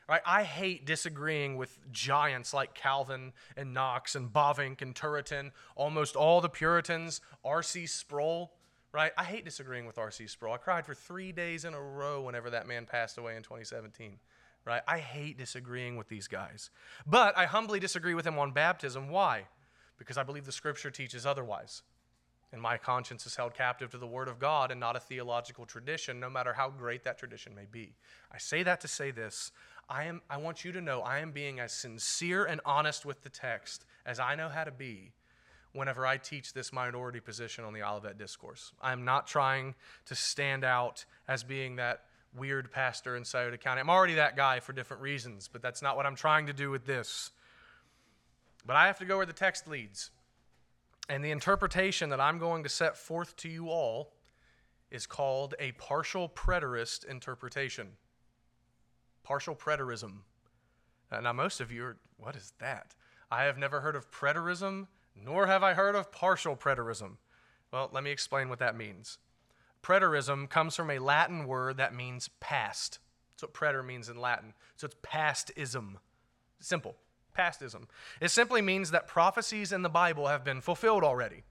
Right? 0.09 0.21
I 0.25 0.43
hate 0.43 0.85
disagreeing 0.85 1.55
with 1.55 1.79
giants 1.93 2.53
like 2.53 2.73
Calvin 2.73 3.31
and 3.55 3.73
Knox 3.73 4.13
and 4.13 4.27
Bavinck 4.29 4.81
and 4.81 4.93
Turretin, 4.93 5.51
almost 5.77 6.17
all 6.17 6.41
the 6.41 6.49
Puritans, 6.49 7.21
R.C. 7.45 7.85
Sproul. 7.85 8.51
Right? 8.91 9.13
I 9.17 9.23
hate 9.23 9.45
disagreeing 9.45 9.85
with 9.85 9.97
R.C. 9.97 10.27
Sproul. 10.27 10.53
I 10.53 10.57
cried 10.57 10.85
for 10.85 10.93
three 10.93 11.31
days 11.31 11.63
in 11.63 11.73
a 11.73 11.81
row 11.81 12.23
whenever 12.23 12.49
that 12.49 12.67
man 12.67 12.85
passed 12.85 13.17
away 13.17 13.37
in 13.37 13.43
2017. 13.43 14.19
Right? 14.63 14.81
I 14.87 14.99
hate 14.99 15.37
disagreeing 15.37 15.95
with 15.95 16.07
these 16.07 16.27
guys. 16.27 16.69
But 17.07 17.37
I 17.37 17.45
humbly 17.45 17.79
disagree 17.79 18.13
with 18.13 18.25
them 18.25 18.37
on 18.37 18.51
baptism. 18.51 19.09
Why? 19.09 19.45
Because 19.97 20.17
I 20.17 20.23
believe 20.23 20.45
the 20.45 20.51
scripture 20.51 20.91
teaches 20.91 21.25
otherwise. 21.25 21.81
And 22.53 22.61
my 22.61 22.77
conscience 22.77 23.25
is 23.25 23.35
held 23.35 23.53
captive 23.53 23.91
to 23.91 23.97
the 23.97 24.07
Word 24.07 24.27
of 24.27 24.37
God 24.37 24.71
and 24.71 24.79
not 24.79 24.95
a 24.95 24.99
theological 24.99 25.65
tradition, 25.65 26.19
no 26.19 26.29
matter 26.29 26.53
how 26.53 26.69
great 26.69 27.03
that 27.05 27.17
tradition 27.17 27.55
may 27.55 27.65
be. 27.71 27.95
I 28.31 28.37
say 28.37 28.61
that 28.63 28.81
to 28.81 28.87
say 28.87 29.11
this 29.11 29.51
I, 29.89 30.03
am, 30.03 30.21
I 30.29 30.37
want 30.37 30.63
you 30.63 30.71
to 30.73 30.81
know 30.81 31.01
I 31.01 31.19
am 31.19 31.31
being 31.31 31.59
as 31.59 31.71
sincere 31.71 32.45
and 32.45 32.61
honest 32.65 33.05
with 33.05 33.23
the 33.23 33.29
text 33.29 33.85
as 34.05 34.19
I 34.19 34.35
know 34.35 34.49
how 34.49 34.63
to 34.63 34.71
be 34.71 35.13
whenever 35.73 36.05
I 36.05 36.17
teach 36.17 36.53
this 36.53 36.73
minority 36.73 37.19
position 37.19 37.63
on 37.63 37.73
the 37.73 37.83
Olivet 37.83 38.17
Discourse. 38.17 38.73
I'm 38.81 39.05
not 39.05 39.27
trying 39.27 39.75
to 40.05 40.15
stand 40.15 40.63
out 40.63 41.05
as 41.27 41.43
being 41.43 41.77
that 41.77 42.03
weird 42.35 42.71
pastor 42.71 43.15
in 43.15 43.25
Scioto 43.25 43.57
County. 43.57 43.81
I'm 43.81 43.89
already 43.89 44.15
that 44.15 44.35
guy 44.35 44.59
for 44.59 44.73
different 44.73 45.01
reasons, 45.01 45.49
but 45.51 45.61
that's 45.61 45.81
not 45.81 45.95
what 45.95 46.05
I'm 46.05 46.15
trying 46.15 46.47
to 46.47 46.53
do 46.53 46.69
with 46.69 46.85
this. 46.85 47.31
But 48.65 48.75
I 48.75 48.87
have 48.87 48.99
to 48.99 49.05
go 49.05 49.17
where 49.17 49.25
the 49.25 49.33
text 49.33 49.67
leads. 49.67 50.11
And 51.09 51.25
the 51.25 51.31
interpretation 51.31 52.09
that 52.09 52.21
I'm 52.21 52.37
going 52.37 52.63
to 52.63 52.69
set 52.69 52.95
forth 52.95 53.35
to 53.37 53.49
you 53.49 53.69
all 53.69 54.13
is 54.89 55.05
called 55.05 55.55
a 55.59 55.71
partial 55.73 56.29
preterist 56.29 57.05
interpretation 57.05 57.89
partial 59.23 59.55
preterism. 59.55 60.11
Uh, 61.11 61.21
now, 61.21 61.33
most 61.33 61.59
of 61.59 61.71
you 61.71 61.83
are, 61.85 61.97
what 62.17 62.35
is 62.35 62.53
that? 62.59 62.95
I 63.29 63.43
have 63.43 63.57
never 63.57 63.81
heard 63.81 63.95
of 63.95 64.11
preterism, 64.11 64.87
nor 65.15 65.47
have 65.47 65.63
I 65.63 65.73
heard 65.73 65.95
of 65.95 66.11
partial 66.11 66.55
preterism. 66.55 67.17
Well, 67.71 67.89
let 67.93 68.03
me 68.03 68.11
explain 68.11 68.49
what 68.49 68.59
that 68.59 68.75
means. 68.75 69.17
Preterism 69.83 70.49
comes 70.49 70.75
from 70.75 70.89
a 70.89 70.99
Latin 70.99 71.47
word 71.47 71.77
that 71.77 71.93
means 71.93 72.29
past. 72.39 72.99
That's 73.33 73.43
what 73.43 73.53
preter 73.53 73.81
means 73.81 74.09
in 74.09 74.19
Latin. 74.19 74.53
So 74.77 74.85
it's 74.85 74.95
pastism. 75.01 75.95
Simple. 76.59 76.95
Pastism. 77.37 77.83
It 78.19 78.29
simply 78.29 78.61
means 78.61 78.91
that 78.91 79.07
prophecies 79.07 79.71
in 79.71 79.81
the 79.81 79.89
Bible 79.89 80.27
have 80.27 80.43
been 80.43 80.61
fulfilled 80.61 81.03
already. 81.03 81.43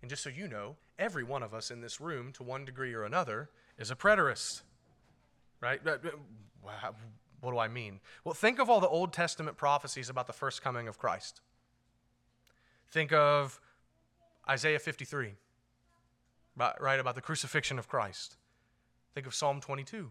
And 0.00 0.10
just 0.10 0.22
so 0.22 0.30
you 0.30 0.48
know, 0.48 0.76
every 0.98 1.22
one 1.22 1.42
of 1.42 1.54
us 1.54 1.70
in 1.70 1.80
this 1.80 2.00
room, 2.00 2.32
to 2.32 2.42
one 2.42 2.64
degree 2.64 2.94
or 2.94 3.04
another, 3.04 3.50
is 3.78 3.90
a 3.90 3.96
preterist. 3.96 4.62
Right? 5.60 5.80
Uh, 5.86 5.98
what 7.40 7.52
do 7.52 7.58
I 7.58 7.68
mean? 7.68 8.00
Well, 8.24 8.34
think 8.34 8.58
of 8.58 8.68
all 8.68 8.80
the 8.80 8.88
Old 8.88 9.12
Testament 9.12 9.56
prophecies 9.56 10.08
about 10.08 10.26
the 10.26 10.32
first 10.32 10.62
coming 10.62 10.88
of 10.88 10.98
Christ. 10.98 11.40
Think 12.90 13.12
of 13.12 13.60
Isaiah 14.48 14.78
53, 14.78 15.34
right, 16.80 17.00
about 17.00 17.14
the 17.14 17.20
crucifixion 17.20 17.78
of 17.78 17.88
Christ. 17.88 18.36
Think 19.14 19.26
of 19.26 19.34
Psalm 19.34 19.60
22, 19.60 20.10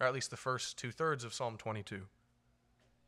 or 0.00 0.06
at 0.06 0.14
least 0.14 0.30
the 0.30 0.36
first 0.36 0.78
two 0.78 0.90
thirds 0.90 1.24
of 1.24 1.32
Psalm 1.32 1.56
22. 1.56 2.02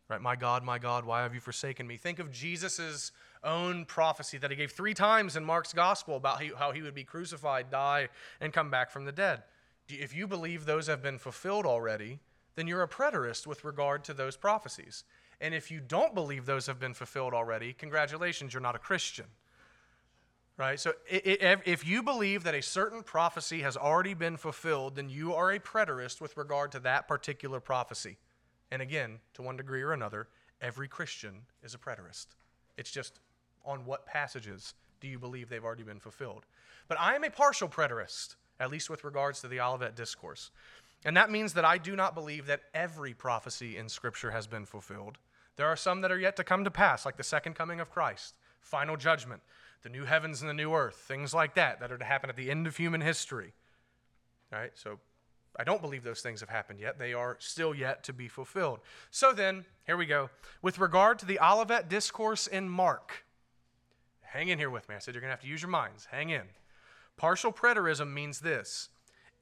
Right, 0.09 0.21
my 0.21 0.37
God, 0.37 0.63
my 0.63 0.79
God, 0.79 1.05
why 1.05 1.23
have 1.23 1.35
you 1.35 1.41
forsaken 1.41 1.87
me? 1.87 1.97
Think 1.97 2.19
of 2.19 2.31
Jesus' 2.31 3.13
own 3.43 3.87
prophecy 3.87 4.37
that 4.39 4.51
he 4.51 4.57
gave 4.57 4.73
three 4.73 4.95
times 4.95 5.37
in 5.37 5.45
Mark's 5.45 5.73
gospel 5.73 6.17
about 6.17 6.43
how 6.59 6.73
he 6.73 6.83
would 6.83 6.95
be 6.95 7.05
crucified, 7.05 7.71
die, 7.71 8.09
and 8.41 8.53
come 8.53 8.71
back 8.71 8.91
from 8.91 9.05
the 9.05 9.13
dead. 9.13 9.43
If 9.89 10.15
you 10.15 10.27
believe 10.27 10.67
those 10.67 10.87
have 10.87 11.03
been 11.03 11.19
fulfilled 11.19 11.67
already, 11.67 12.19
then 12.57 12.67
you're 12.67 12.83
a 12.83 12.89
preterist 12.89 13.47
with 13.47 13.65
regard 13.65 14.05
to 14.05 14.15
those 14.15 14.37
prophecies. 14.37 15.05
And 15.41 15.55
if 15.55 15.71
you 15.71 15.81
don't 15.81 16.15
believe 16.15 16.47
those 16.47 16.67
have 16.67 16.79
been 16.79 16.95
fulfilled 16.95 17.33
already, 17.33 17.73
congratulations, 17.73 18.53
you're 18.53 18.61
not 18.61 18.77
a 18.77 18.79
Christian. 18.81 19.27
Right? 20.59 20.79
So 20.79 20.93
if 21.09 21.87
you 21.87 22.03
believe 22.03 22.45
that 22.45 22.55
a 22.55 22.63
certain 22.63 23.03
prophecy 23.03 23.63
has 23.63 23.77
already 23.77 24.15
been 24.15 24.37
fulfilled, 24.37 24.97
then 24.97 25.09
you 25.09 25.35
are 25.35 25.51
a 25.51 25.59
preterist 25.59 26.21
with 26.21 26.37
regard 26.37 26.71
to 26.73 26.81
that 26.81 27.09
particular 27.09 27.59
prophecy. 27.59 28.19
And 28.71 28.81
again, 28.81 29.19
to 29.35 29.43
one 29.43 29.57
degree 29.57 29.83
or 29.83 29.93
another, 29.93 30.29
every 30.61 30.89
Christian 30.89 31.43
is 31.63 31.75
a 31.75 31.79
preterist. 31.79 32.27
It's 32.77 32.91
just 32.91 33.21
on 33.65 33.87
what 33.87 34.07
passages 34.07 34.75
do 35.01 35.09
you 35.09 35.19
believe 35.19 35.49
they've 35.49 35.65
already 35.65 35.83
been 35.83 36.01
fulfilled? 36.01 36.45
But 36.87 37.01
I 37.01 37.15
am 37.15 37.25
a 37.25 37.31
partial 37.31 37.69
preterist, 37.69 38.37
at 38.61 38.71
least 38.71 38.89
with 38.89 39.05
regards 39.05 39.41
to 39.41 39.49
the 39.49 39.61
Olivet 39.61 39.97
Discourse. 39.97 40.51
And 41.05 41.17
that 41.17 41.31
means 41.31 41.55
that 41.55 41.65
I 41.65 41.79
do 41.79 41.97
not 41.97 42.15
believe 42.15 42.47
that 42.47 42.63
every 42.75 43.15
prophecy 43.15 43.77
in 43.77 43.89
Scripture 43.89 44.31
has 44.31 44.47
been 44.47 44.67
fulfilled. 44.67 45.19
There 45.57 45.67
are 45.67 45.77
some 45.77 46.03
that 46.03 46.13
are 46.13 46.19
yet 46.19 46.37
to 46.37 46.45
come 46.45 46.63
to 46.65 46.71
pass, 46.71 47.05
like 47.05 47.17
the 47.17 47.25
second 47.25 47.55
coming 47.55 47.81
of 47.81 47.91
Christ, 47.91 48.37
final 48.61 48.97
judgment, 48.97 49.43
the 49.83 49.89
new 49.89 50.05
heavens 50.05 50.41
and 50.41 50.49
the 50.49 50.55
new 50.55 50.73
earth, 50.73 50.97
things 50.97 51.35
like 51.35 51.55
that, 51.55 51.81
that 51.81 51.91
are 51.91 51.99
to 51.99 52.05
happen 52.05 52.31
at 52.31 52.37
the 52.37 52.51
end 52.51 52.67
of 52.67 52.77
human 52.77 53.01
history. 53.01 53.53
All 54.53 54.59
right, 54.59 54.73
so 54.75 54.99
I 55.59 55.65
don't 55.65 55.83
believe 55.83 56.05
those 56.05 56.21
things 56.21 56.41
have 56.41 56.49
happened 56.49 56.81
yet. 56.81 56.99
They 56.99 57.13
are 57.13 57.37
still 57.41 57.75
yet 57.75 58.05
to 58.05 58.13
be 58.13 58.29
fulfilled. 58.29 58.81
So 59.11 59.33
then, 59.33 59.65
here 59.87 59.97
we 59.97 60.07
go. 60.07 60.31
With 60.63 60.79
regard 60.79 61.19
to 61.21 61.27
the 61.27 61.39
Olivet 61.39 61.89
Discourse 61.89 62.47
in 62.47 62.69
Mark, 62.69 63.25
hang 64.21 64.49
in 64.49 64.59
here 64.59 64.71
with 64.71 64.89
me. 64.89 64.95
I 64.95 64.99
said 64.99 65.15
you're 65.15 65.21
going 65.21 65.31
to 65.31 65.35
have 65.35 65.43
to 65.43 65.49
use 65.49 65.63
your 65.63 65.71
minds. 65.71 66.07
Hang 66.11 66.31
in. 66.31 66.43
Partial 67.17 67.53
preterism 67.53 68.13
means 68.13 68.41
this 68.41 68.89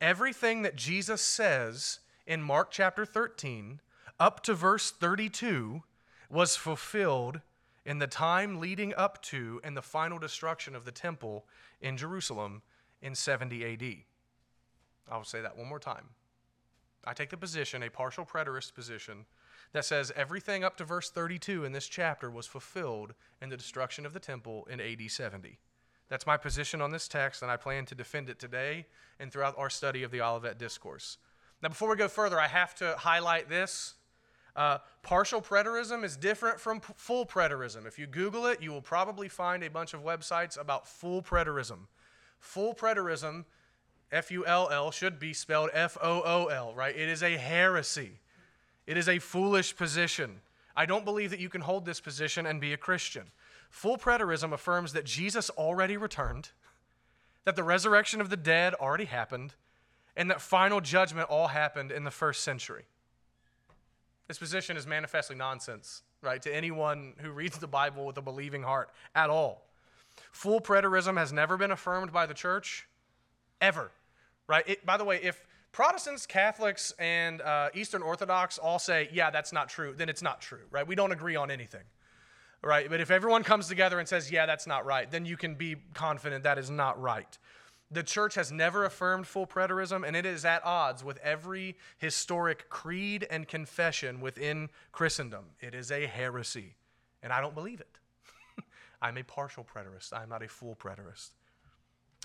everything 0.01 0.63
that 0.63 0.77
Jesus 0.77 1.21
says 1.21 2.01
in 2.27 2.43
Mark 2.43 2.71
chapter 2.71 3.05
13 3.05 3.81
up 4.19 4.43
to 4.43 4.55
verse 4.55 4.91
32 4.91 5.83
was 6.29 6.57
fulfilled 6.57 7.41
in 7.85 7.99
the 7.99 8.07
time 8.07 8.61
leading 8.61 8.95
up 8.95 9.23
to 9.23 9.61
and 9.65 9.77
the 9.77 9.83
final 9.83 10.19
destruction 10.19 10.75
of 10.75 10.85
the 10.85 10.93
temple 10.93 11.47
in 11.81 11.97
Jerusalem 11.97 12.63
in 13.01 13.15
70 13.15 13.65
AD. 13.65 13.95
I'll 15.11 15.25
say 15.25 15.41
that 15.41 15.57
one 15.57 15.69
more 15.69 15.79
time. 15.79 16.11
I 17.05 17.15
take 17.15 17.31
the 17.31 17.37
position, 17.37 17.83
a 17.83 17.91
partial 17.91 18.27
preterist 18.27 18.75
position, 18.75 19.25
that 19.73 19.85
says 19.85 20.13
everything 20.15 20.65
up 20.65 20.77
to 20.77 20.85
verse 20.85 21.11
32 21.11 21.65
in 21.65 21.73
this 21.73 21.87
chapter 21.87 22.31
was 22.31 22.47
fulfilled 22.47 23.15
in 23.41 23.49
the 23.49 23.57
destruction 23.57 24.05
of 24.05 24.13
the 24.13 24.21
temple 24.21 24.67
in 24.71 24.81
AD 24.81 25.11
70. 25.11 25.59
That's 26.09 26.27
my 26.27 26.37
position 26.37 26.83
on 26.83 26.91
this 26.91 27.09
text, 27.09 27.41
and 27.41 27.51
I 27.51 27.57
plan 27.57 27.87
to 27.87 27.95
defend 27.95 28.29
it 28.29 28.39
today 28.39 28.87
and 29.19 29.33
throughout 29.33 29.57
our 29.57 29.71
study 29.71 30.03
of 30.03 30.11
the 30.11 30.21
Olivet 30.21 30.59
Discourse. 30.59 31.19
Now, 31.63 31.69
before 31.69 31.89
we 31.89 31.97
go 31.97 32.09
further, 32.09 32.41
I 32.41 32.49
have 32.49 32.75
to 32.77 32.97
highlight 32.99 33.49
this. 33.49 33.95
Uh, 34.57 34.79
partial 35.03 35.41
preterism 35.41 36.05
is 36.05 36.17
different 36.17 36.59
from 36.59 36.81
p- 36.81 36.93
full 36.97 37.25
preterism. 37.25 37.87
If 37.87 37.99
you 37.99 38.07
Google 38.07 38.47
it, 38.47 38.61
you 38.61 38.73
will 38.73 38.83
probably 38.83 39.29
find 39.29 39.63
a 39.63 39.71
bunch 39.71 39.95
of 39.95 40.03
websites 40.03 40.61
about 40.61 40.87
full 40.87 41.23
preterism. 41.23 41.87
Full 42.41 42.75
preterism, 42.75 43.45
F 44.11 44.31
U 44.31 44.45
L 44.45 44.69
L, 44.71 44.91
should 44.91 45.19
be 45.19 45.33
spelled 45.33 45.71
F 45.73 45.97
O 46.03 46.23
O 46.25 46.47
L, 46.47 46.75
right? 46.75 46.97
It 46.97 47.09
is 47.09 47.23
a 47.23 47.37
heresy, 47.37 48.21
it 48.87 48.97
is 48.97 49.09
a 49.09 49.19
foolish 49.21 49.77
position. 49.77 50.41
I 50.77 50.87
don't 50.87 51.05
believe 51.05 51.31
that 51.31 51.41
you 51.41 51.49
can 51.49 51.61
hold 51.61 51.85
this 51.85 52.01
position 52.01 52.47
and 52.47 52.61
be 52.61 52.73
a 52.73 52.77
Christian. 52.77 53.31
Full 53.71 53.99
preterism 53.99 54.53
affirms 54.53 54.93
that 54.95 55.05
Jesus 55.05 55.51
already 55.51 55.97
returned, 55.97 56.51
that 57.45 57.55
the 57.57 57.63
resurrection 57.63 58.21
of 58.21 58.31
the 58.31 58.37
dead 58.37 58.75
already 58.75 59.05
happened, 59.05 59.55
and 60.17 60.31
that 60.31 60.41
final 60.41 60.81
judgment 60.81 61.29
all 61.29 61.49
happened 61.49 61.93
in 61.93 62.05
the 62.05 62.11
first 62.11 62.43
century. 62.43 62.85
This 64.31 64.39
position 64.39 64.77
is 64.77 64.87
manifestly 64.87 65.35
nonsense, 65.35 66.03
right, 66.23 66.41
to 66.43 66.55
anyone 66.55 67.15
who 67.19 67.33
reads 67.33 67.59
the 67.59 67.67
Bible 67.67 68.07
with 68.07 68.17
a 68.17 68.23
believing 68.23 68.63
heart 68.63 68.91
at 69.13 69.29
all. 69.29 69.67
Full 70.31 70.61
preterism 70.61 71.19
has 71.19 71.33
never 71.33 71.57
been 71.57 71.73
affirmed 71.73 72.13
by 72.13 72.27
the 72.27 72.33
church, 72.33 72.87
ever, 73.61 73.91
right? 74.47 74.63
It, 74.69 74.87
by 74.87 74.99
the 74.99 75.05
way, 75.05 75.19
if 75.21 75.45
Protestants, 75.73 76.27
Catholics, 76.27 76.95
and 77.01 77.43
uh, 77.43 77.71
Eastern 77.75 78.03
Orthodox 78.03 78.57
all 78.57 78.79
say, 78.79 79.09
yeah, 79.13 79.31
that's 79.31 79.53
not 79.53 79.69
true, 79.69 79.95
then 79.97 80.09
it's 80.09 80.23
not 80.23 80.41
true, 80.41 80.63
right? 80.71 80.87
We 80.87 80.95
don't 80.95 81.11
agree 81.11 81.35
on 81.35 81.51
anything 81.51 81.83
right? 82.63 82.91
But 82.91 83.01
if 83.01 83.11
everyone 83.11 83.43
comes 83.43 83.69
together 83.69 83.99
and 83.99 84.07
says, 84.07 84.31
yeah, 84.31 84.45
that's 84.45 84.67
not 84.67 84.85
right, 84.85 85.11
then 85.11 85.25
you 85.25 85.39
can 85.39 85.55
be 85.55 85.77
confident 85.95 86.45
that 86.45 86.59
is 86.59 86.69
not 86.69 87.01
right. 87.01 87.39
The 87.91 88.03
church 88.03 88.37
has 88.37 88.53
never 88.53 88.85
affirmed 88.85 89.27
full 89.27 89.47
preterism, 89.47 90.07
and 90.07 90.15
it 90.15 90.25
is 90.25 90.45
at 90.45 90.65
odds 90.65 91.03
with 91.03 91.19
every 91.19 91.77
historic 91.99 92.69
creed 92.69 93.27
and 93.31 93.49
confession 93.49 94.21
within 94.21 94.69
Christendom. 94.93 95.47
It 95.61 95.75
is 95.75 95.91
a 95.91 96.07
heresy, 96.07 96.77
and 97.23 97.33
I 97.33 97.41
don't 97.41 97.55
believe 97.55 97.81
it. 97.81 97.99
I'm 99.03 99.19
a 99.19 99.25
partial 99.25 99.65
preterist, 99.65 100.13
I'm 100.13 100.29
not 100.29 100.43
a 100.43 100.49
full 100.49 100.77
preterist. 100.77 101.31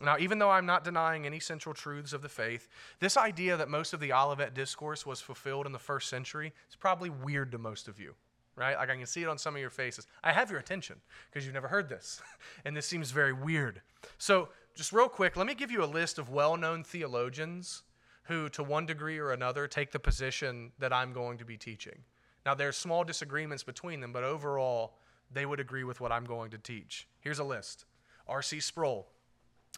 Now, 0.03 0.17
even 0.19 0.39
though 0.39 0.51
I'm 0.51 0.65
not 0.65 0.83
denying 0.83 1.25
any 1.25 1.39
central 1.39 1.73
truths 1.73 2.11
of 2.11 2.21
the 2.21 2.29
faith, 2.29 2.67
this 2.99 3.15
idea 3.15 3.55
that 3.55 3.69
most 3.69 3.93
of 3.93 4.01
the 4.01 4.11
Olivet 4.11 4.53
Discourse 4.53 5.05
was 5.05 5.21
fulfilled 5.21 5.65
in 5.65 5.71
the 5.71 5.79
first 5.79 6.09
century 6.09 6.53
is 6.69 6.75
probably 6.75 7.09
weird 7.09 7.51
to 7.53 7.57
most 7.57 7.87
of 7.87 7.99
you 7.99 8.13
right? 8.55 8.77
Like 8.77 8.89
I 8.89 8.95
can 8.95 9.05
see 9.05 9.23
it 9.23 9.27
on 9.27 9.37
some 9.37 9.55
of 9.55 9.61
your 9.61 9.69
faces. 9.69 10.07
I 10.23 10.31
have 10.31 10.49
your 10.49 10.59
attention 10.59 10.97
because 11.29 11.45
you've 11.45 11.53
never 11.53 11.67
heard 11.67 11.89
this, 11.89 12.21
and 12.65 12.75
this 12.75 12.85
seems 12.85 13.11
very 13.11 13.33
weird. 13.33 13.81
So, 14.17 14.49
just 14.75 14.91
real 14.91 15.09
quick, 15.09 15.35
let 15.37 15.47
me 15.47 15.55
give 15.55 15.71
you 15.71 15.83
a 15.83 15.85
list 15.85 16.19
of 16.19 16.29
well 16.29 16.57
known 16.57 16.83
theologians 16.83 17.83
who, 18.23 18.49
to 18.49 18.63
one 18.63 18.85
degree 18.85 19.17
or 19.17 19.31
another, 19.31 19.67
take 19.67 19.91
the 19.91 19.99
position 19.99 20.71
that 20.79 20.91
I'm 20.91 21.13
going 21.13 21.37
to 21.37 21.45
be 21.45 21.57
teaching. 21.57 21.99
Now, 22.45 22.53
there's 22.53 22.77
small 22.77 23.03
disagreements 23.03 23.63
between 23.63 24.01
them, 24.01 24.11
but 24.11 24.23
overall, 24.23 24.97
they 25.31 25.45
would 25.45 25.59
agree 25.59 25.83
with 25.83 26.01
what 26.01 26.11
I'm 26.11 26.25
going 26.25 26.51
to 26.51 26.57
teach. 26.57 27.07
Here's 27.21 27.39
a 27.39 27.43
list 27.43 27.85
R.C. 28.27 28.59
Sproul, 28.59 29.07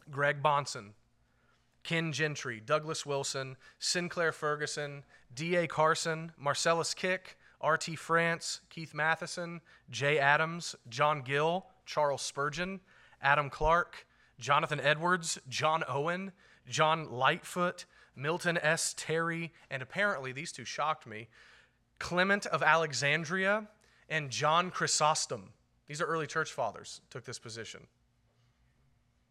Greg 0.10 0.42
Bahnsen, 0.42 0.92
Ken 1.84 2.12
Gentry, 2.12 2.62
Douglas 2.66 3.06
Wilson, 3.06 3.58
Sinclair 3.80 4.32
Ferguson, 4.32 5.04
D.A. 5.34 5.68
Carson, 5.68 6.32
Marcellus 6.38 6.94
Kik, 6.94 7.38
R.T. 7.62 7.96
France, 7.96 8.62
Keith 8.70 8.94
Mathison, 8.94 9.62
Jay 9.90 10.20
Adams, 10.20 10.76
John 10.90 11.22
Gill, 11.22 11.66
Charles 11.86 12.22
Spurgeon, 12.22 12.80
Adam 13.22 13.50
Clarke, 13.50 14.07
Jonathan 14.40 14.80
Edwards, 14.80 15.40
John 15.50 15.84
Owen, 15.88 16.32
John 16.68 17.10
Lightfoot, 17.10 17.86
Milton 18.16 18.58
S. 18.58 18.94
Terry, 18.98 19.54
and 19.70 19.82
apparently 19.82 20.32
these 20.32 20.52
two 20.52 20.66
shocked 20.66 21.08
me 21.08 21.28
Clement 22.00 22.46
of 22.48 22.62
Alexandria 22.62 23.68
and 24.10 24.30
John 24.30 24.70
Chrysostom. 24.70 25.54
These 25.88 26.02
are 26.02 26.06
early 26.06 26.28
church 26.28 26.52
fathers, 26.52 27.02
took 27.10 27.26
this 27.26 27.40
position. 27.40 27.88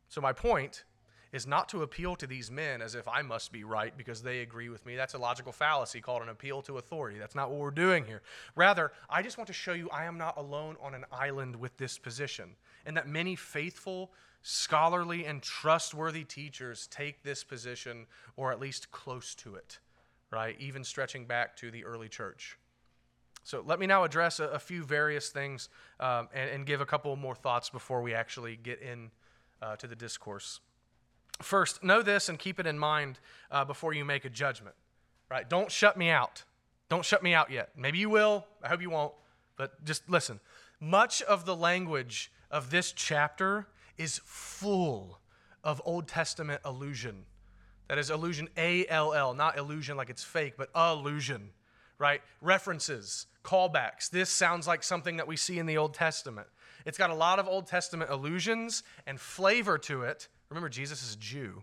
So, 0.08 0.20
my 0.20 0.32
point 0.32 0.84
is 1.32 1.46
not 1.46 1.68
to 1.68 1.82
appeal 1.82 2.16
to 2.16 2.26
these 2.26 2.50
men 2.50 2.80
as 2.80 2.94
if 2.94 3.06
I 3.08 3.22
must 3.22 3.52
be 3.52 3.64
right 3.64 3.96
because 3.96 4.22
they 4.22 4.40
agree 4.40 4.68
with 4.68 4.86
me. 4.86 4.96
That's 4.96 5.14
a 5.14 5.18
logical 5.18 5.52
fallacy 5.52 6.00
called 6.00 6.22
an 6.22 6.28
appeal 6.28 6.62
to 6.62 6.78
authority. 6.78 7.18
That's 7.18 7.34
not 7.34 7.50
what 7.50 7.58
we're 7.58 7.70
doing 7.70 8.04
here. 8.04 8.22
Rather, 8.54 8.92
I 9.10 9.22
just 9.22 9.36
want 9.36 9.48
to 9.48 9.52
show 9.52 9.72
you 9.72 9.90
I 9.90 10.04
am 10.04 10.16
not 10.16 10.38
alone 10.38 10.76
on 10.80 10.94
an 10.94 11.04
island 11.12 11.56
with 11.56 11.76
this 11.76 11.98
position, 11.98 12.56
and 12.86 12.96
that 12.96 13.08
many 13.08 13.36
faithful, 13.36 14.12
scholarly, 14.42 15.26
and 15.26 15.42
trustworthy 15.42 16.24
teachers 16.24 16.86
take 16.86 17.22
this 17.22 17.44
position, 17.44 18.06
or 18.36 18.52
at 18.52 18.60
least 18.60 18.90
close 18.90 19.34
to 19.34 19.56
it, 19.56 19.78
right? 20.30 20.56
Even 20.60 20.84
stretching 20.84 21.26
back 21.26 21.56
to 21.56 21.70
the 21.70 21.84
early 21.84 22.08
church. 22.08 22.58
So 23.46 23.62
let 23.64 23.78
me 23.78 23.86
now 23.86 24.02
address 24.02 24.40
a, 24.40 24.46
a 24.46 24.58
few 24.58 24.82
various 24.82 25.28
things 25.28 25.68
um, 26.00 26.28
and, 26.34 26.50
and, 26.50 26.66
give 26.66 26.80
a 26.80 26.86
couple 26.86 27.14
more 27.14 27.36
thoughts 27.36 27.70
before 27.70 28.02
we 28.02 28.12
actually 28.12 28.56
get 28.56 28.82
in 28.82 29.12
uh, 29.62 29.76
to 29.76 29.86
the 29.86 29.94
discourse. 29.94 30.58
First, 31.40 31.84
know 31.84 32.02
this 32.02 32.28
and 32.28 32.40
keep 32.40 32.58
it 32.58 32.66
in 32.66 32.76
mind 32.76 33.20
uh, 33.52 33.64
before 33.64 33.92
you 33.92 34.04
make 34.04 34.24
a 34.24 34.30
judgment. 34.30 34.74
Right? 35.30 35.48
Don't 35.48 35.70
shut 35.70 35.96
me 35.96 36.10
out. 36.10 36.42
Don't 36.88 37.04
shut 37.04 37.22
me 37.22 37.34
out 37.34 37.52
yet. 37.52 37.70
Maybe 37.76 37.98
you 37.98 38.10
will. 38.10 38.44
I 38.64 38.68
hope 38.68 38.82
you 38.82 38.90
won't. 38.90 39.12
But 39.56 39.84
just 39.84 40.08
listen. 40.08 40.40
Much 40.80 41.22
of 41.22 41.44
the 41.44 41.54
language 41.54 42.32
of 42.50 42.70
this 42.70 42.92
chapter 42.92 43.66
is 43.96 44.20
full 44.24 45.20
of 45.64 45.82
Old 45.84 46.08
Testament 46.08 46.60
allusion. 46.64 47.24
That 47.88 47.98
is 47.98 48.10
allusion, 48.10 48.48
A 48.56 48.86
L 48.88 49.14
L, 49.14 49.34
not 49.34 49.56
illusion 49.58 49.96
like 49.96 50.10
it's 50.10 50.24
fake, 50.24 50.54
but 50.56 50.70
allusion, 50.74 51.50
right? 51.98 52.20
References, 52.40 53.26
callbacks. 53.44 54.10
This 54.10 54.30
sounds 54.30 54.66
like 54.66 54.82
something 54.82 55.16
that 55.16 55.26
we 55.26 55.36
see 55.36 55.58
in 55.58 55.66
the 55.66 55.76
Old 55.76 55.94
Testament. 55.94 56.48
It's 56.84 56.98
got 56.98 57.10
a 57.10 57.14
lot 57.14 57.38
of 57.38 57.48
Old 57.48 57.66
Testament 57.66 58.10
allusions 58.10 58.82
and 59.06 59.20
flavor 59.20 59.78
to 59.78 60.02
it 60.02 60.28
Remember, 60.48 60.68
Jesus 60.68 61.02
is 61.02 61.14
a 61.14 61.18
Jew. 61.18 61.62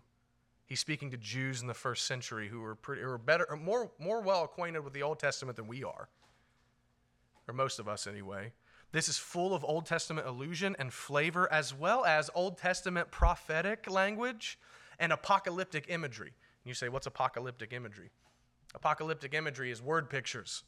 He's 0.66 0.80
speaking 0.80 1.12
to 1.12 1.18
Jews 1.18 1.62
in 1.62 1.68
the 1.68 1.74
first 1.74 2.06
century 2.06 2.48
who 2.48 2.62
were, 2.62 2.76
pretty, 2.76 3.02
who 3.02 3.08
were 3.08 3.18
better, 3.18 3.48
more, 3.56 3.92
more 4.00 4.22
well 4.22 4.44
acquainted 4.44 4.84
with 4.84 4.94
the 4.94 5.04
Old 5.04 5.20
Testament 5.20 5.56
than 5.56 5.68
we 5.68 5.84
are, 5.84 6.10
or 7.48 7.54
most 7.54 7.80
of 7.80 7.88
us 7.88 8.08
anyway. 8.08 8.52
This 8.94 9.10
is 9.10 9.18
full 9.18 9.56
of 9.56 9.66
Old 9.66 9.88
Testament 9.88 10.28
allusion 10.28 10.76
and 10.78 10.94
flavor, 10.94 11.52
as 11.52 11.74
well 11.74 12.06
as 12.06 12.30
Old 12.36 12.60
Testament 12.60 13.10
prophetic 13.10 13.90
language 13.90 14.60
and 15.00 15.12
apocalyptic 15.12 15.86
imagery. 15.90 16.28
And 16.30 16.70
you 16.70 16.76
say, 16.76 16.90
What's 16.90 17.08
apocalyptic 17.08 17.74
imagery? 17.74 18.12
Apocalyptic 18.76 19.34
imagery 19.34 19.72
is 19.72 19.82
word 19.82 20.10
pictures. 20.10 20.64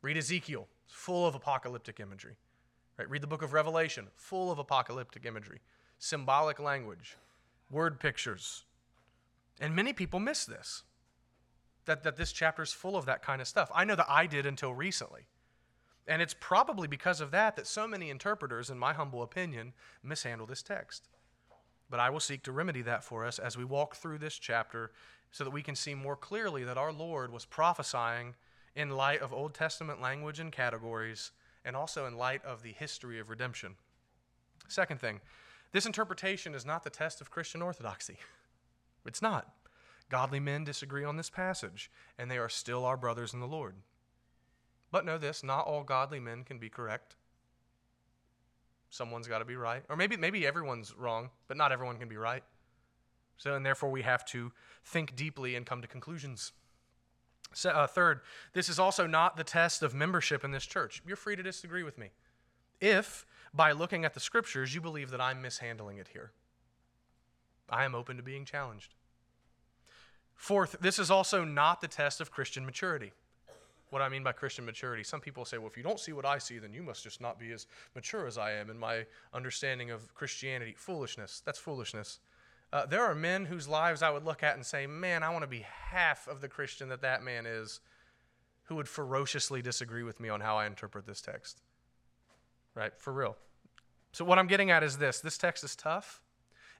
Read 0.00 0.16
Ezekiel, 0.16 0.68
it's 0.84 0.94
full 0.94 1.26
of 1.26 1.34
apocalyptic 1.34 1.98
imagery. 1.98 2.36
Right? 2.96 3.10
Read 3.10 3.22
the 3.22 3.26
book 3.26 3.42
of 3.42 3.52
Revelation, 3.52 4.06
full 4.14 4.52
of 4.52 4.60
apocalyptic 4.60 5.26
imagery, 5.26 5.60
symbolic 5.98 6.60
language 6.60 7.16
word 7.70 7.98
pictures. 7.98 8.64
And 9.60 9.74
many 9.74 9.92
people 9.92 10.20
miss 10.20 10.44
this, 10.44 10.84
that, 11.86 12.04
that 12.04 12.16
this 12.16 12.30
chapter 12.30 12.62
is 12.62 12.72
full 12.72 12.96
of 12.96 13.06
that 13.06 13.22
kind 13.22 13.40
of 13.40 13.48
stuff. 13.48 13.70
I 13.74 13.84
know 13.84 13.96
that 13.96 14.06
I 14.08 14.26
did 14.26 14.46
until 14.46 14.72
recently. 14.72 15.26
And 16.08 16.22
it's 16.22 16.34
probably 16.38 16.86
because 16.86 17.20
of 17.20 17.32
that 17.32 17.56
that 17.56 17.66
so 17.66 17.88
many 17.88 18.10
interpreters, 18.10 18.70
in 18.70 18.78
my 18.78 18.92
humble 18.92 19.22
opinion, 19.22 19.72
mishandle 20.02 20.46
this 20.46 20.62
text. 20.62 21.08
But 21.90 22.00
I 22.00 22.10
will 22.10 22.20
seek 22.20 22.42
to 22.44 22.52
remedy 22.52 22.82
that 22.82 23.04
for 23.04 23.24
us 23.24 23.38
as 23.38 23.56
we 23.56 23.64
walk 23.64 23.96
through 23.96 24.18
this 24.18 24.38
chapter 24.38 24.92
so 25.30 25.44
that 25.44 25.50
we 25.50 25.62
can 25.62 25.74
see 25.74 25.94
more 25.94 26.16
clearly 26.16 26.64
that 26.64 26.78
our 26.78 26.92
Lord 26.92 27.32
was 27.32 27.44
prophesying 27.44 28.34
in 28.74 28.90
light 28.90 29.20
of 29.20 29.32
Old 29.32 29.54
Testament 29.54 30.00
language 30.00 30.38
and 30.38 30.52
categories 30.52 31.32
and 31.64 31.74
also 31.74 32.06
in 32.06 32.16
light 32.16 32.44
of 32.44 32.62
the 32.62 32.72
history 32.72 33.18
of 33.18 33.30
redemption. 33.30 33.74
Second 34.68 35.00
thing, 35.00 35.20
this 35.72 35.86
interpretation 35.86 36.54
is 36.54 36.64
not 36.64 36.84
the 36.84 36.90
test 36.90 37.20
of 37.20 37.30
Christian 37.30 37.62
orthodoxy. 37.62 38.18
It's 39.04 39.22
not. 39.22 39.54
Godly 40.08 40.40
men 40.40 40.64
disagree 40.64 41.04
on 41.04 41.16
this 41.16 41.30
passage, 41.30 41.92
and 42.18 42.28
they 42.28 42.38
are 42.38 42.48
still 42.48 42.84
our 42.84 42.96
brothers 42.96 43.32
in 43.32 43.38
the 43.38 43.46
Lord. 43.46 43.76
But 44.96 45.04
know 45.04 45.18
this 45.18 45.44
not 45.44 45.66
all 45.66 45.82
godly 45.82 46.20
men 46.20 46.42
can 46.42 46.56
be 46.58 46.70
correct. 46.70 47.16
Someone's 48.88 49.28
got 49.28 49.40
to 49.40 49.44
be 49.44 49.54
right. 49.54 49.82
Or 49.90 49.96
maybe, 49.96 50.16
maybe 50.16 50.46
everyone's 50.46 50.96
wrong, 50.96 51.28
but 51.48 51.58
not 51.58 51.70
everyone 51.70 51.98
can 51.98 52.08
be 52.08 52.16
right. 52.16 52.42
So, 53.36 53.56
and 53.56 53.66
therefore, 53.66 53.90
we 53.90 54.00
have 54.00 54.24
to 54.28 54.52
think 54.86 55.14
deeply 55.14 55.54
and 55.54 55.66
come 55.66 55.82
to 55.82 55.86
conclusions. 55.86 56.52
So, 57.52 57.68
uh, 57.68 57.86
third, 57.86 58.20
this 58.54 58.70
is 58.70 58.78
also 58.78 59.06
not 59.06 59.36
the 59.36 59.44
test 59.44 59.82
of 59.82 59.92
membership 59.92 60.42
in 60.44 60.50
this 60.50 60.64
church. 60.64 61.02
You're 61.06 61.18
free 61.18 61.36
to 61.36 61.42
disagree 61.42 61.82
with 61.82 61.98
me. 61.98 62.08
If 62.80 63.26
by 63.52 63.72
looking 63.72 64.06
at 64.06 64.14
the 64.14 64.20
scriptures, 64.20 64.74
you 64.74 64.80
believe 64.80 65.10
that 65.10 65.20
I'm 65.20 65.42
mishandling 65.42 65.98
it 65.98 66.08
here. 66.14 66.32
I 67.68 67.84
am 67.84 67.94
open 67.94 68.16
to 68.16 68.22
being 68.22 68.46
challenged. 68.46 68.94
Fourth, 70.36 70.76
this 70.80 70.98
is 70.98 71.10
also 71.10 71.44
not 71.44 71.82
the 71.82 71.88
test 71.88 72.18
of 72.22 72.30
Christian 72.30 72.64
maturity. 72.64 73.12
What 73.90 74.02
I 74.02 74.08
mean 74.08 74.24
by 74.24 74.32
Christian 74.32 74.64
maturity, 74.64 75.04
some 75.04 75.20
people 75.20 75.44
say, 75.44 75.58
well, 75.58 75.68
if 75.68 75.76
you 75.76 75.82
don't 75.82 76.00
see 76.00 76.12
what 76.12 76.26
I 76.26 76.38
see, 76.38 76.58
then 76.58 76.72
you 76.72 76.82
must 76.82 77.04
just 77.04 77.20
not 77.20 77.38
be 77.38 77.52
as 77.52 77.66
mature 77.94 78.26
as 78.26 78.36
I 78.36 78.52
am 78.52 78.68
in 78.68 78.78
my 78.78 79.06
understanding 79.32 79.90
of 79.90 80.12
Christianity. 80.14 80.74
Foolishness. 80.76 81.42
That's 81.44 81.58
foolishness. 81.58 82.18
Uh, 82.72 82.84
there 82.84 83.04
are 83.04 83.14
men 83.14 83.44
whose 83.44 83.68
lives 83.68 84.02
I 84.02 84.10
would 84.10 84.24
look 84.24 84.42
at 84.42 84.56
and 84.56 84.66
say, 84.66 84.86
man, 84.86 85.22
I 85.22 85.30
want 85.30 85.42
to 85.42 85.48
be 85.48 85.64
half 85.90 86.26
of 86.26 86.40
the 86.40 86.48
Christian 86.48 86.88
that 86.88 87.02
that 87.02 87.22
man 87.22 87.46
is, 87.46 87.80
who 88.64 88.74
would 88.74 88.88
ferociously 88.88 89.62
disagree 89.62 90.02
with 90.02 90.18
me 90.18 90.28
on 90.28 90.40
how 90.40 90.56
I 90.56 90.66
interpret 90.66 91.06
this 91.06 91.20
text. 91.20 91.62
Right? 92.74 92.92
For 92.98 93.12
real. 93.12 93.36
So, 94.12 94.24
what 94.24 94.38
I'm 94.38 94.48
getting 94.48 94.70
at 94.70 94.82
is 94.82 94.98
this 94.98 95.20
this 95.20 95.38
text 95.38 95.62
is 95.62 95.76
tough, 95.76 96.22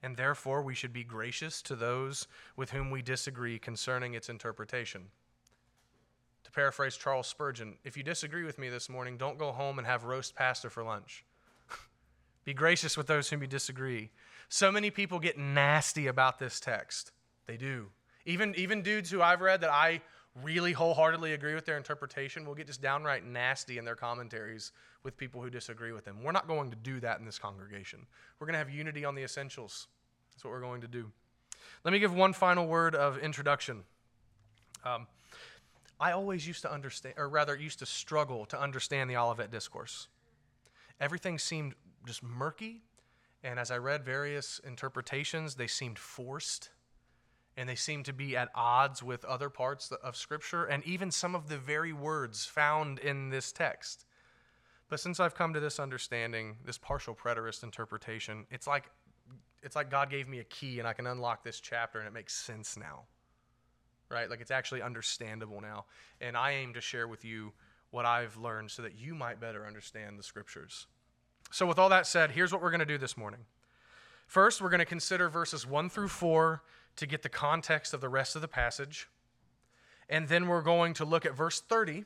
and 0.02 0.16
therefore 0.16 0.62
we 0.62 0.74
should 0.74 0.92
be 0.92 1.04
gracious 1.04 1.62
to 1.62 1.76
those 1.76 2.26
with 2.56 2.70
whom 2.70 2.90
we 2.90 3.02
disagree 3.02 3.58
concerning 3.58 4.14
its 4.14 4.28
interpretation. 4.28 5.08
Paraphrase 6.56 6.96
Charles 6.96 7.26
Spurgeon, 7.26 7.76
if 7.84 7.98
you 7.98 8.02
disagree 8.02 8.42
with 8.42 8.58
me 8.58 8.70
this 8.70 8.88
morning, 8.88 9.18
don't 9.18 9.36
go 9.38 9.52
home 9.52 9.76
and 9.76 9.86
have 9.86 10.04
roast 10.04 10.34
pasta 10.34 10.70
for 10.70 10.82
lunch. 10.82 11.22
be 12.46 12.54
gracious 12.54 12.96
with 12.96 13.06
those 13.06 13.28
whom 13.28 13.42
you 13.42 13.46
disagree. 13.46 14.08
So 14.48 14.72
many 14.72 14.90
people 14.90 15.18
get 15.18 15.36
nasty 15.36 16.06
about 16.06 16.38
this 16.38 16.58
text. 16.58 17.12
They 17.46 17.58
do. 17.58 17.88
Even, 18.24 18.54
even 18.56 18.80
dudes 18.80 19.10
who 19.10 19.20
I've 19.20 19.42
read 19.42 19.60
that 19.60 19.70
I 19.70 20.00
really 20.42 20.72
wholeheartedly 20.72 21.34
agree 21.34 21.54
with 21.54 21.66
their 21.66 21.76
interpretation 21.76 22.46
will 22.46 22.54
get 22.54 22.68
just 22.68 22.80
downright 22.80 23.26
nasty 23.26 23.76
in 23.76 23.84
their 23.84 23.94
commentaries 23.94 24.72
with 25.02 25.14
people 25.18 25.42
who 25.42 25.50
disagree 25.50 25.92
with 25.92 26.06
them. 26.06 26.22
We're 26.22 26.32
not 26.32 26.48
going 26.48 26.70
to 26.70 26.76
do 26.76 27.00
that 27.00 27.18
in 27.18 27.26
this 27.26 27.38
congregation. 27.38 28.06
We're 28.40 28.46
going 28.46 28.54
to 28.54 28.60
have 28.60 28.70
unity 28.70 29.04
on 29.04 29.14
the 29.14 29.24
essentials. 29.24 29.88
That's 30.32 30.42
what 30.42 30.52
we're 30.52 30.62
going 30.62 30.80
to 30.80 30.88
do. 30.88 31.12
Let 31.84 31.92
me 31.92 31.98
give 31.98 32.14
one 32.14 32.32
final 32.32 32.66
word 32.66 32.94
of 32.94 33.18
introduction. 33.18 33.84
Um, 34.86 35.06
I 35.98 36.12
always 36.12 36.46
used 36.46 36.62
to 36.62 36.72
understand, 36.72 37.14
or 37.16 37.28
rather, 37.28 37.56
used 37.56 37.78
to 37.78 37.86
struggle 37.86 38.44
to 38.46 38.60
understand 38.60 39.08
the 39.08 39.16
Olivet 39.16 39.50
Discourse. 39.50 40.08
Everything 41.00 41.38
seemed 41.38 41.74
just 42.06 42.22
murky, 42.22 42.82
and 43.42 43.58
as 43.58 43.70
I 43.70 43.78
read 43.78 44.04
various 44.04 44.60
interpretations, 44.64 45.54
they 45.54 45.66
seemed 45.66 45.98
forced 45.98 46.70
and 47.56 47.68
they 47.68 47.74
seem 47.74 48.02
to 48.02 48.12
be 48.12 48.36
at 48.36 48.50
odds 48.54 49.02
with 49.02 49.24
other 49.24 49.48
parts 49.48 49.90
of 49.90 50.16
Scripture 50.16 50.64
and 50.64 50.84
even 50.84 51.10
some 51.10 51.34
of 51.34 51.48
the 51.48 51.56
very 51.56 51.92
words 51.92 52.44
found 52.44 52.98
in 52.98 53.30
this 53.30 53.50
text. 53.50 54.04
But 54.88 55.00
since 55.00 55.18
I've 55.20 55.34
come 55.34 55.54
to 55.54 55.60
this 55.60 55.80
understanding, 55.80 56.56
this 56.64 56.78
partial 56.78 57.14
preterist 57.14 57.62
interpretation, 57.62 58.46
it's 58.50 58.66
like 58.66 58.90
it's 59.62 59.74
like 59.74 59.90
God 59.90 60.10
gave 60.10 60.28
me 60.28 60.38
a 60.38 60.44
key 60.44 60.78
and 60.78 60.86
I 60.86 60.92
can 60.92 61.06
unlock 61.06 61.42
this 61.42 61.58
chapter 61.58 61.98
and 61.98 62.06
it 62.06 62.12
makes 62.12 62.34
sense 62.34 62.76
now. 62.76 63.04
Right? 64.10 64.30
Like 64.30 64.40
it's 64.40 64.50
actually 64.50 64.82
understandable 64.82 65.60
now. 65.60 65.86
And 66.20 66.36
I 66.36 66.52
aim 66.52 66.74
to 66.74 66.80
share 66.80 67.08
with 67.08 67.24
you 67.24 67.52
what 67.90 68.04
I've 68.04 68.36
learned 68.36 68.70
so 68.70 68.82
that 68.82 68.96
you 68.96 69.14
might 69.14 69.40
better 69.40 69.66
understand 69.66 70.18
the 70.18 70.22
scriptures. 70.22 70.86
So 71.50 71.66
with 71.66 71.78
all 71.78 71.88
that 71.88 72.06
said, 72.06 72.32
here's 72.32 72.52
what 72.52 72.62
we're 72.62 72.70
going 72.70 72.80
to 72.80 72.86
do 72.86 72.98
this 72.98 73.16
morning. 73.16 73.40
First, 74.26 74.60
we're 74.60 74.70
going 74.70 74.80
to 74.80 74.84
consider 74.84 75.28
verses 75.28 75.66
1 75.66 75.88
through 75.88 76.08
4 76.08 76.62
to 76.96 77.06
get 77.06 77.22
the 77.22 77.28
context 77.28 77.94
of 77.94 78.00
the 78.00 78.08
rest 78.08 78.34
of 78.34 78.42
the 78.42 78.48
passage. 78.48 79.08
And 80.08 80.28
then 80.28 80.48
we're 80.48 80.62
going 80.62 80.94
to 80.94 81.04
look 81.04 81.24
at 81.24 81.36
verse 81.36 81.60
30 81.60 82.04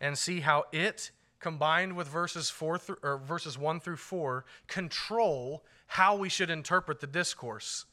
and 0.00 0.16
see 0.16 0.40
how 0.40 0.64
it 0.72 1.10
combined 1.40 1.96
with 1.96 2.08
verses 2.08 2.50
4 2.50 2.78
through, 2.78 2.96
or 3.02 3.18
verses 3.18 3.58
1 3.58 3.80
through 3.80 3.96
4 3.96 4.44
control 4.66 5.64
how 5.88 6.16
we 6.16 6.28
should 6.28 6.50
interpret 6.50 7.00
the 7.00 7.06
discourse. 7.06 7.84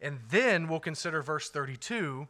And 0.00 0.20
then 0.30 0.68
we'll 0.68 0.80
consider 0.80 1.22
verse 1.22 1.50
32 1.50 2.28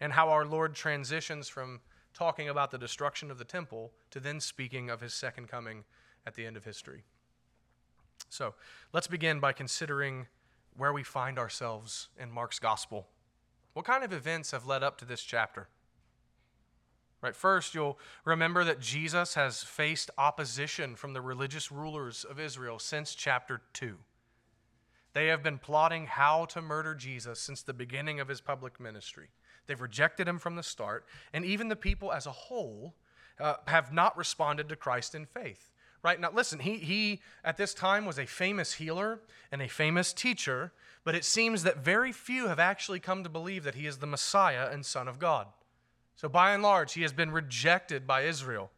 and 0.00 0.12
how 0.12 0.28
our 0.28 0.44
Lord 0.44 0.74
transitions 0.74 1.48
from 1.48 1.80
talking 2.14 2.48
about 2.48 2.70
the 2.70 2.78
destruction 2.78 3.30
of 3.30 3.38
the 3.38 3.44
temple 3.44 3.92
to 4.10 4.20
then 4.20 4.40
speaking 4.40 4.90
of 4.90 5.00
his 5.00 5.14
second 5.14 5.48
coming 5.48 5.84
at 6.26 6.34
the 6.34 6.46
end 6.46 6.56
of 6.56 6.64
history. 6.64 7.04
So, 8.28 8.54
let's 8.92 9.06
begin 9.06 9.40
by 9.40 9.52
considering 9.52 10.26
where 10.76 10.92
we 10.92 11.02
find 11.02 11.38
ourselves 11.38 12.08
in 12.18 12.30
Mark's 12.30 12.58
gospel. 12.58 13.08
What 13.72 13.84
kind 13.84 14.04
of 14.04 14.12
events 14.12 14.50
have 14.50 14.66
led 14.66 14.82
up 14.82 14.98
to 14.98 15.04
this 15.04 15.22
chapter? 15.22 15.68
Right, 17.20 17.34
first, 17.34 17.74
you'll 17.74 17.98
remember 18.24 18.62
that 18.64 18.80
Jesus 18.80 19.34
has 19.34 19.62
faced 19.64 20.10
opposition 20.16 20.94
from 20.94 21.14
the 21.14 21.20
religious 21.20 21.72
rulers 21.72 22.24
of 22.24 22.38
Israel 22.38 22.78
since 22.78 23.14
chapter 23.14 23.62
2. 23.72 23.96
They 25.14 25.26
have 25.26 25.42
been 25.42 25.58
plotting 25.58 26.06
how 26.06 26.44
to 26.46 26.62
murder 26.62 26.94
Jesus 26.94 27.40
since 27.40 27.62
the 27.62 27.72
beginning 27.72 28.20
of 28.20 28.28
his 28.28 28.40
public 28.40 28.78
ministry. 28.78 29.30
They've 29.68 29.80
rejected 29.80 30.26
him 30.26 30.40
from 30.40 30.56
the 30.56 30.62
start, 30.64 31.06
and 31.32 31.44
even 31.44 31.68
the 31.68 31.76
people 31.76 32.12
as 32.12 32.26
a 32.26 32.32
whole 32.32 32.94
uh, 33.38 33.56
have 33.68 33.92
not 33.92 34.16
responded 34.16 34.68
to 34.70 34.76
Christ 34.76 35.14
in 35.14 35.26
faith. 35.26 35.70
Right 36.02 36.18
now, 36.20 36.30
listen, 36.32 36.60
he, 36.60 36.76
he 36.76 37.20
at 37.44 37.56
this 37.56 37.74
time 37.74 38.06
was 38.06 38.18
a 38.18 38.26
famous 38.26 38.74
healer 38.74 39.20
and 39.52 39.60
a 39.60 39.68
famous 39.68 40.12
teacher, 40.12 40.72
but 41.04 41.14
it 41.14 41.24
seems 41.24 41.64
that 41.64 41.78
very 41.78 42.12
few 42.12 42.46
have 42.46 42.58
actually 42.58 43.00
come 43.00 43.22
to 43.24 43.28
believe 43.28 43.64
that 43.64 43.74
he 43.74 43.86
is 43.86 43.98
the 43.98 44.06
Messiah 44.06 44.68
and 44.72 44.86
Son 44.86 45.06
of 45.06 45.18
God. 45.18 45.48
So, 46.16 46.28
by 46.28 46.52
and 46.52 46.62
large, 46.62 46.94
he 46.94 47.02
has 47.02 47.12
been 47.12 47.30
rejected 47.30 48.06
by 48.06 48.22
Israel. 48.22 48.70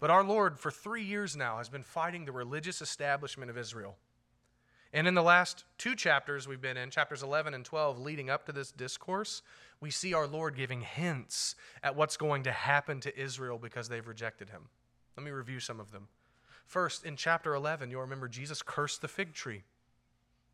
But 0.00 0.10
our 0.10 0.24
Lord, 0.24 0.58
for 0.58 0.70
three 0.70 1.04
years 1.04 1.36
now, 1.36 1.58
has 1.58 1.68
been 1.68 1.84
fighting 1.84 2.24
the 2.24 2.32
religious 2.32 2.82
establishment 2.82 3.50
of 3.50 3.58
Israel. 3.58 3.96
And 4.92 5.06
in 5.06 5.14
the 5.14 5.22
last 5.22 5.64
two 5.78 5.94
chapters 5.94 6.46
we've 6.46 6.60
been 6.60 6.76
in, 6.76 6.90
chapters 6.90 7.22
11 7.22 7.54
and 7.54 7.64
12, 7.64 7.98
leading 7.98 8.28
up 8.28 8.46
to 8.46 8.52
this 8.52 8.72
discourse, 8.72 9.42
we 9.80 9.90
see 9.90 10.12
our 10.12 10.26
Lord 10.26 10.54
giving 10.54 10.82
hints 10.82 11.54
at 11.82 11.96
what's 11.96 12.16
going 12.16 12.42
to 12.44 12.52
happen 12.52 13.00
to 13.00 13.18
Israel 13.18 13.58
because 13.58 13.88
they've 13.88 14.06
rejected 14.06 14.50
him. 14.50 14.68
Let 15.16 15.24
me 15.24 15.30
review 15.30 15.60
some 15.60 15.80
of 15.80 15.92
them. 15.92 16.08
First, 16.66 17.04
in 17.04 17.16
chapter 17.16 17.54
11, 17.54 17.90
you'll 17.90 18.02
remember 18.02 18.28
Jesus 18.28 18.62
cursed 18.62 19.00
the 19.00 19.08
fig 19.08 19.32
tree, 19.32 19.62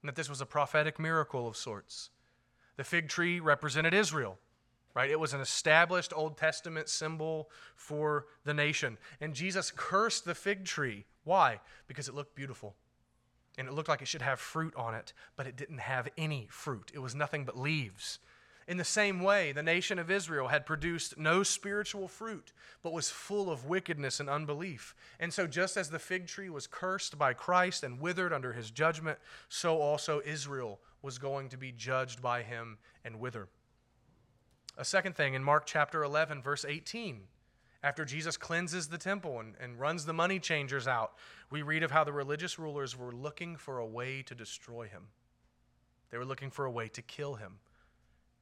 and 0.02 0.08
that 0.08 0.16
this 0.16 0.28
was 0.28 0.40
a 0.40 0.46
prophetic 0.46 0.98
miracle 0.98 1.46
of 1.46 1.56
sorts. 1.56 2.10
The 2.76 2.84
fig 2.84 3.08
tree 3.08 3.40
represented 3.40 3.92
Israel 3.92 4.38
right? 4.98 5.10
It 5.10 5.20
was 5.20 5.32
an 5.32 5.40
established 5.40 6.12
Old 6.12 6.36
Testament 6.36 6.88
symbol 6.88 7.50
for 7.76 8.26
the 8.42 8.52
nation. 8.52 8.98
And 9.20 9.32
Jesus 9.32 9.70
cursed 9.70 10.24
the 10.24 10.34
fig 10.34 10.64
tree. 10.64 11.04
Why? 11.22 11.60
Because 11.86 12.08
it 12.08 12.16
looked 12.16 12.34
beautiful. 12.34 12.74
And 13.58 13.68
it 13.68 13.74
looked 13.74 13.90
like 13.90 14.00
it 14.00 14.08
should 14.08 14.22
have 14.22 14.40
fruit 14.40 14.72
on 14.76 14.94
it, 14.94 15.12
but 15.36 15.46
it 15.46 15.56
didn't 15.56 15.80
have 15.80 16.08
any 16.16 16.46
fruit. 16.48 16.90
It 16.94 17.00
was 17.00 17.14
nothing 17.14 17.44
but 17.44 17.58
leaves. 17.58 18.20
In 18.68 18.76
the 18.76 18.84
same 18.84 19.20
way, 19.20 19.50
the 19.52 19.62
nation 19.62 19.98
of 19.98 20.10
Israel 20.10 20.48
had 20.48 20.66
produced 20.66 21.18
no 21.18 21.42
spiritual 21.42 22.06
fruit, 22.06 22.52
but 22.82 22.92
was 22.92 23.10
full 23.10 23.50
of 23.50 23.64
wickedness 23.64 24.20
and 24.20 24.28
unbelief. 24.28 24.94
And 25.18 25.32
so, 25.32 25.46
just 25.46 25.76
as 25.76 25.88
the 25.88 25.98
fig 25.98 26.26
tree 26.26 26.50
was 26.50 26.66
cursed 26.66 27.18
by 27.18 27.32
Christ 27.32 27.82
and 27.82 27.98
withered 27.98 28.32
under 28.32 28.52
his 28.52 28.70
judgment, 28.70 29.18
so 29.48 29.78
also 29.78 30.20
Israel 30.24 30.80
was 31.00 31.18
going 31.18 31.48
to 31.48 31.56
be 31.56 31.72
judged 31.72 32.20
by 32.20 32.42
him 32.42 32.78
and 33.04 33.18
wither. 33.18 33.48
A 34.76 34.84
second 34.84 35.16
thing 35.16 35.34
in 35.34 35.42
Mark 35.42 35.64
chapter 35.66 36.04
11, 36.04 36.42
verse 36.42 36.64
18, 36.64 37.22
after 37.82 38.04
Jesus 38.04 38.36
cleanses 38.36 38.88
the 38.88 38.98
temple 38.98 39.38
and, 39.38 39.54
and 39.60 39.78
runs 39.78 40.04
the 40.04 40.12
money 40.12 40.38
changers 40.38 40.88
out, 40.88 41.12
we 41.50 41.62
read 41.62 41.82
of 41.82 41.90
how 41.90 42.04
the 42.04 42.12
religious 42.12 42.58
rulers 42.58 42.96
were 42.96 43.12
looking 43.12 43.56
for 43.56 43.78
a 43.78 43.86
way 43.86 44.22
to 44.22 44.34
destroy 44.34 44.88
him. 44.88 45.04
They 46.10 46.18
were 46.18 46.24
looking 46.24 46.50
for 46.50 46.64
a 46.64 46.70
way 46.70 46.88
to 46.88 47.02
kill 47.02 47.34
him. 47.34 47.58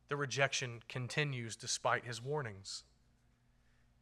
The 0.09 0.17
rejection 0.17 0.81
continues 0.89 1.57
despite 1.57 2.05
his 2.05 2.23
warnings. 2.23 2.85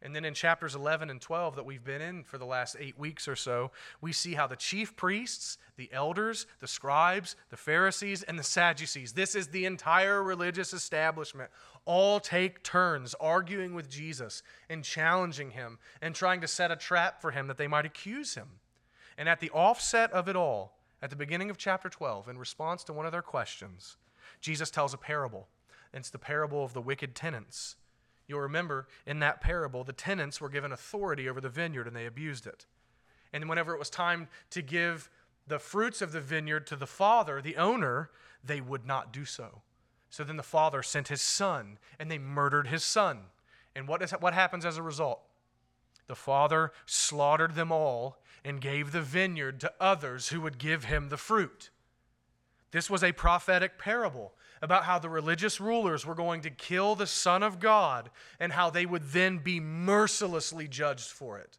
And 0.05 0.15
then 0.15 0.27
in 0.27 0.35
chapters 0.35 0.75
11 0.75 1.09
and 1.09 1.19
12 1.19 1.57
that 1.57 1.65
we've 1.65 1.83
been 1.83 2.03
in 2.03 2.25
for 2.25 2.37
the 2.37 2.45
last 2.45 2.77
eight 2.79 2.99
weeks 2.99 3.27
or 3.27 3.35
so, 3.35 3.71
we 4.03 4.13
see 4.13 4.35
how 4.35 4.47
the 4.47 4.55
chief 4.55 4.95
priests, 4.97 5.57
the 5.77 5.91
elders, 5.95 6.47
the 6.61 6.69
scribes, 6.69 7.37
the 7.49 7.57
Pharisees, 7.57 8.23
and 8.23 8.39
the 8.39 8.43
Sadducees 8.43 9.15
this 9.15 9.35
is 9.35 9.49
the 9.49 9.65
entire 9.65 10.23
religious 10.23 10.75
establishment 10.75 11.51
all 11.87 12.21
take 12.21 12.63
turns 12.63 13.15
arguing 13.15 13.75
with 13.75 13.89
Jesus 13.89 14.43
and 14.69 14.85
challenging 14.85 15.53
him 15.53 15.79
and 16.03 16.15
trying 16.15 16.43
to 16.43 16.49
set 16.49 16.71
a 16.71 16.77
trap 16.77 17.23
for 17.23 17.31
him 17.31 17.47
that 17.47 17.57
they 17.57 17.67
might 17.67 17.87
accuse 17.87 18.35
him. 18.35 18.49
And 19.17 19.29
at 19.29 19.41
the 19.41 19.51
offset 19.51 20.13
of 20.13 20.29
it 20.29 20.37
all, 20.37 20.77
at 21.01 21.09
the 21.09 21.17
beginning 21.17 21.49
of 21.49 21.57
chapter 21.57 21.89
12, 21.89 22.29
in 22.29 22.39
response 22.39 22.85
to 22.85 22.93
one 22.93 23.07
of 23.07 23.13
their 23.13 23.23
questions, 23.23 23.97
Jesus 24.41 24.71
tells 24.71 24.93
a 24.93 24.99
parable. 24.99 25.49
It's 25.95 26.11
the 26.11 26.19
parable 26.19 26.65
of 26.65 26.75
the 26.75 26.83
wicked 26.83 27.15
tenants 27.15 27.77
You'll 28.27 28.41
remember 28.41 28.89
in 29.07 29.19
that 29.21 29.41
parable, 29.41 29.85
the 29.85 29.93
tenants 29.93 30.41
were 30.41 30.49
given 30.49 30.73
authority 30.73 31.29
over 31.29 31.41
the 31.41 31.49
vineyard 31.49 31.87
and 31.87 31.95
they 31.95 32.07
abused 32.07 32.47
it. 32.47 32.67
And 33.33 33.49
whenever 33.49 33.75
it 33.75 33.79
was 33.79 33.91
time 33.91 34.29
to 34.51 34.63
give 34.63 35.11
the 35.47 35.59
fruits 35.59 36.01
of 36.01 36.13
the 36.13 36.21
vineyard 36.21 36.67
to 36.69 36.77
the 36.77 36.87
father, 36.87 37.43
the 37.43 37.57
owner, 37.57 38.11
they 38.43 38.61
would 38.61 38.87
not 38.87 39.13
do 39.13 39.25
so. 39.25 39.63
So 40.09 40.25
then 40.25 40.37
the 40.37 40.43
father 40.43 40.83
sent 40.83 41.09
his 41.09 41.21
son 41.21 41.79
and 41.99 42.11
they 42.11 42.19
murdered 42.19 42.69
his 42.69 42.85
son. 42.85 43.25
And 43.77 43.89
what, 43.89 44.03
is, 44.03 44.13
what 44.13 44.35
happens 44.35 44.65
as 44.65 44.79
a 44.79 44.83
result? 44.83 45.21
The 46.07 46.15
father 46.15 46.73
slaughtered 46.87 47.55
them 47.55 47.73
all 47.73 48.19
and 48.45 48.61
gave 48.61 48.93
the 48.93 49.03
vineyard 49.03 49.61
to 49.61 49.73
others 49.81 50.29
who 50.29 50.41
would 50.41 50.59
give 50.59 50.85
him 50.85 51.09
the 51.09 51.17
fruit. 51.17 51.71
This 52.71 52.91
was 52.91 53.03
a 53.03 53.13
prophetic 53.13 53.79
parable 53.79 54.35
about 54.65 54.85
how 54.85 54.99
the 54.99 55.11
religious 55.11 55.61
rulers 55.61 56.07
were 56.07 56.15
going 56.15 56.41
to 56.41 56.51
kill 56.51 56.95
the 56.95 57.07
Son 57.07 57.43
of 57.43 57.61
God 57.61 58.09
and 58.41 58.51
how 58.51 58.71
they 58.71 58.87
would 58.87 59.11
then 59.11 59.37
be 59.37 59.61
mercilessly 59.61 60.67
judged 60.67 61.11
for 61.11 61.39
it. 61.39 61.59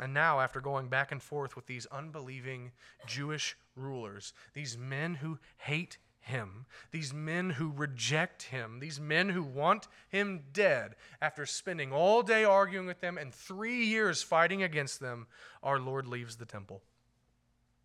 And 0.00 0.14
now, 0.14 0.38
after 0.38 0.60
going 0.60 0.86
back 0.86 1.10
and 1.10 1.20
forth 1.20 1.56
with 1.56 1.66
these 1.66 1.86
unbelieving 1.86 2.70
Jewish 3.04 3.56
rulers, 3.74 4.32
these 4.54 4.78
men 4.78 5.16
who 5.16 5.40
hate 5.56 5.98
him, 6.20 6.66
these 6.92 7.12
men 7.12 7.50
who 7.50 7.72
reject 7.74 8.44
him, 8.44 8.78
these 8.78 9.00
men 9.00 9.30
who 9.30 9.42
want 9.42 9.88
him 10.08 10.44
dead, 10.52 10.94
after 11.20 11.46
spending 11.46 11.92
all 11.92 12.22
day 12.22 12.44
arguing 12.44 12.86
with 12.86 13.00
them 13.00 13.18
and 13.18 13.34
three 13.34 13.84
years 13.84 14.22
fighting 14.22 14.62
against 14.62 15.00
them, 15.00 15.26
our 15.64 15.80
Lord 15.80 16.06
leaves 16.06 16.36
the 16.36 16.46
temple. 16.46 16.80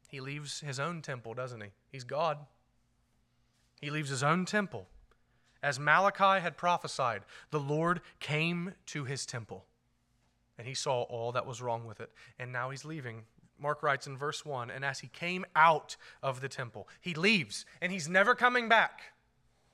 He 0.07 0.19
leaves 0.19 0.59
his 0.59 0.79
own 0.79 1.01
temple, 1.01 1.33
doesn't 1.33 1.61
he? 1.61 1.69
He's 1.91 2.03
God. 2.03 2.37
He 3.79 3.89
leaves 3.89 4.09
his 4.09 4.23
own 4.23 4.45
temple. 4.45 4.87
As 5.61 5.79
Malachi 5.79 6.41
had 6.41 6.57
prophesied, 6.57 7.23
the 7.51 7.59
Lord 7.59 8.01
came 8.19 8.73
to 8.87 9.03
his 9.05 9.25
temple 9.25 9.65
and 10.59 10.67
he 10.67 10.73
saw 10.73 11.03
all 11.03 11.31
that 11.31 11.47
was 11.47 11.61
wrong 11.61 11.85
with 11.85 12.01
it. 12.01 12.11
And 12.37 12.51
now 12.51 12.69
he's 12.69 12.83
leaving. 12.83 13.23
Mark 13.57 13.81
writes 13.81 14.07
in 14.07 14.17
verse 14.17 14.45
1 14.45 14.69
And 14.69 14.83
as 14.83 14.99
he 14.99 15.07
came 15.07 15.45
out 15.55 15.95
of 16.21 16.41
the 16.41 16.49
temple, 16.49 16.87
he 16.99 17.13
leaves 17.13 17.65
and 17.81 17.91
he's 17.91 18.09
never 18.09 18.35
coming 18.35 18.67
back. 18.67 19.13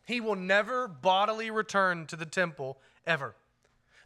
He 0.05 0.21
will 0.21 0.35
never 0.35 0.87
bodily 0.87 1.49
return 1.49 2.05
to 2.05 2.15
the 2.15 2.27
temple 2.27 2.77
ever. 3.05 3.35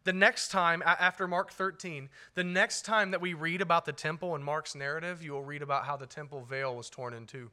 The 0.05 0.13
next 0.13 0.47
time, 0.47 0.81
after 0.85 1.27
Mark 1.27 1.51
13, 1.51 2.07
the 2.33 2.43
next 2.45 2.83
time 2.83 3.11
that 3.11 3.19
we 3.19 3.33
read 3.33 3.61
about 3.61 3.83
the 3.83 3.91
temple 3.91 4.33
in 4.33 4.41
Mark's 4.41 4.73
narrative, 4.73 5.21
you 5.21 5.33
will 5.33 5.43
read 5.43 5.61
about 5.61 5.85
how 5.85 5.97
the 5.97 6.07
temple 6.07 6.45
veil 6.45 6.73
was 6.73 6.89
torn 6.89 7.13
in 7.13 7.25
two. 7.25 7.51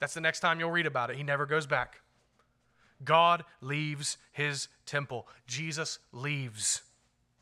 That's 0.00 0.14
the 0.14 0.20
next 0.20 0.40
time 0.40 0.60
you'll 0.60 0.70
read 0.70 0.86
about 0.86 1.10
it. 1.10 1.16
He 1.16 1.22
never 1.22 1.46
goes 1.46 1.66
back. 1.66 2.00
God 3.04 3.44
leaves 3.60 4.18
his 4.32 4.68
temple. 4.86 5.28
Jesus 5.46 5.98
leaves. 6.12 6.82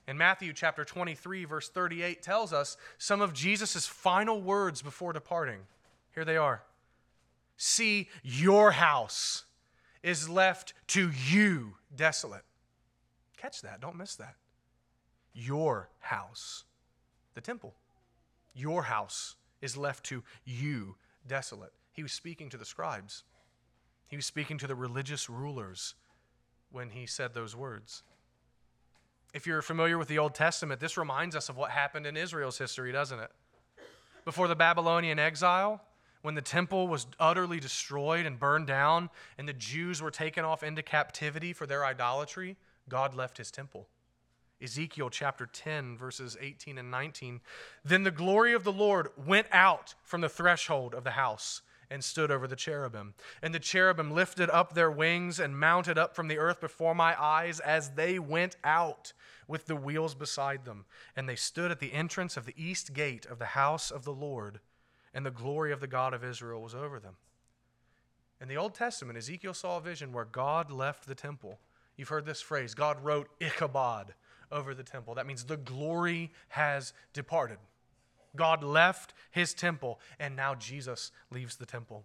And 0.06 0.18
Matthew 0.18 0.52
chapter 0.52 0.84
23, 0.84 1.44
verse 1.44 1.68
38 1.68 2.22
tells 2.22 2.52
us 2.52 2.76
some 2.98 3.20
of 3.20 3.32
Jesus' 3.32 3.86
final 3.86 4.40
words 4.40 4.82
before 4.82 5.12
departing. 5.12 5.60
Here 6.14 6.24
they 6.24 6.36
are 6.36 6.62
See, 7.56 8.08
your 8.22 8.72
house 8.72 9.44
is 10.02 10.28
left 10.28 10.74
to 10.88 11.10
you 11.10 11.74
desolate. 11.94 12.44
Catch 13.36 13.62
that. 13.62 13.80
Don't 13.80 13.96
miss 13.96 14.14
that. 14.16 14.34
Your 15.32 15.88
house, 16.00 16.64
the 17.34 17.40
temple, 17.40 17.74
your 18.54 18.82
house 18.82 19.36
is 19.60 19.76
left 19.76 20.04
to 20.04 20.22
you 20.44 20.96
desolate. 21.26 21.72
He 21.96 22.02
was 22.02 22.12
speaking 22.12 22.50
to 22.50 22.58
the 22.58 22.66
scribes, 22.66 23.24
he 24.06 24.16
was 24.16 24.26
speaking 24.26 24.58
to 24.58 24.66
the 24.66 24.74
religious 24.74 25.28
rulers 25.28 25.94
when 26.70 26.90
he 26.90 27.06
said 27.06 27.32
those 27.32 27.56
words. 27.56 28.02
If 29.34 29.46
you're 29.46 29.62
familiar 29.62 29.98
with 29.98 30.08
the 30.08 30.18
Old 30.18 30.34
Testament, 30.34 30.80
this 30.80 30.96
reminds 30.96 31.34
us 31.34 31.48
of 31.48 31.56
what 31.56 31.70
happened 31.70 32.06
in 32.06 32.16
Israel's 32.16 32.58
history, 32.58 32.92
doesn't 32.92 33.18
it? 33.18 33.30
Before 34.24 34.46
the 34.46 34.54
Babylonian 34.54 35.18
exile, 35.18 35.82
when 36.22 36.34
the 36.34 36.42
temple 36.42 36.86
was 36.86 37.06
utterly 37.18 37.60
destroyed 37.60 38.26
and 38.26 38.38
burned 38.38 38.66
down, 38.66 39.10
and 39.38 39.48
the 39.48 39.52
Jews 39.52 40.00
were 40.00 40.10
taken 40.10 40.44
off 40.44 40.62
into 40.62 40.82
captivity 40.82 41.52
for 41.52 41.66
their 41.66 41.84
idolatry, 41.84 42.56
God 42.88 43.14
left 43.14 43.38
his 43.38 43.50
temple. 43.50 43.88
Ezekiel 44.62 45.10
chapter 45.10 45.46
10, 45.46 45.96
verses 45.96 46.36
18 46.40 46.78
and 46.78 46.90
19. 46.90 47.40
Then 47.84 48.04
the 48.04 48.10
glory 48.10 48.54
of 48.54 48.64
the 48.64 48.72
Lord 48.72 49.08
went 49.16 49.48
out 49.50 49.94
from 50.02 50.20
the 50.20 50.28
threshold 50.28 50.94
of 50.94 51.04
the 51.04 51.12
house 51.12 51.62
and 51.90 52.02
stood 52.02 52.30
over 52.30 52.46
the 52.46 52.56
cherubim. 52.56 53.14
And 53.42 53.54
the 53.54 53.58
cherubim 53.58 54.10
lifted 54.10 54.50
up 54.50 54.74
their 54.74 54.90
wings 54.90 55.38
and 55.38 55.58
mounted 55.58 55.98
up 55.98 56.14
from 56.14 56.28
the 56.28 56.38
earth 56.38 56.60
before 56.60 56.94
my 56.94 57.20
eyes 57.20 57.60
as 57.60 57.90
they 57.90 58.18
went 58.18 58.56
out 58.64 59.12
with 59.48 59.66
the 59.66 59.76
wheels 59.76 60.14
beside 60.14 60.64
them. 60.64 60.84
And 61.14 61.28
they 61.28 61.36
stood 61.36 61.70
at 61.70 61.80
the 61.80 61.92
entrance 61.92 62.36
of 62.36 62.46
the 62.46 62.54
east 62.56 62.92
gate 62.92 63.26
of 63.26 63.38
the 63.38 63.46
house 63.46 63.90
of 63.90 64.04
the 64.04 64.12
Lord, 64.12 64.60
and 65.14 65.24
the 65.24 65.30
glory 65.30 65.72
of 65.72 65.80
the 65.80 65.86
God 65.86 66.12
of 66.12 66.24
Israel 66.24 66.62
was 66.62 66.74
over 66.74 66.98
them. 66.98 67.16
In 68.40 68.48
the 68.48 68.56
Old 68.56 68.74
Testament, 68.74 69.16
Ezekiel 69.16 69.54
saw 69.54 69.78
a 69.78 69.80
vision 69.80 70.12
where 70.12 70.26
God 70.26 70.70
left 70.70 71.06
the 71.06 71.14
temple. 71.14 71.58
You've 71.96 72.08
heard 72.08 72.26
this 72.26 72.42
phrase 72.42 72.74
God 72.74 73.02
wrote 73.02 73.28
Ichabod 73.40 74.14
over 74.52 74.74
the 74.74 74.82
temple. 74.82 75.14
That 75.14 75.26
means 75.26 75.44
the 75.44 75.56
glory 75.56 76.32
has 76.48 76.92
departed. 77.12 77.58
God 78.36 78.62
left 78.62 79.14
his 79.30 79.54
temple, 79.54 80.00
and 80.18 80.36
now 80.36 80.54
Jesus 80.54 81.10
leaves 81.30 81.56
the 81.56 81.66
temple. 81.66 82.04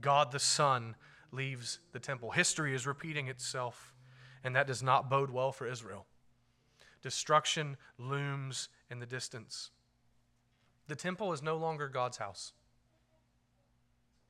God 0.00 0.32
the 0.32 0.38
Son 0.38 0.94
leaves 1.32 1.80
the 1.92 1.98
temple. 1.98 2.30
History 2.30 2.74
is 2.74 2.86
repeating 2.86 3.28
itself, 3.28 3.94
and 4.44 4.54
that 4.56 4.66
does 4.66 4.82
not 4.82 5.10
bode 5.10 5.30
well 5.30 5.52
for 5.52 5.66
Israel. 5.66 6.06
Destruction 7.02 7.76
looms 7.98 8.68
in 8.90 8.98
the 9.00 9.06
distance. 9.06 9.70
The 10.88 10.96
temple 10.96 11.32
is 11.32 11.42
no 11.42 11.56
longer 11.56 11.88
God's 11.88 12.18
house. 12.18 12.52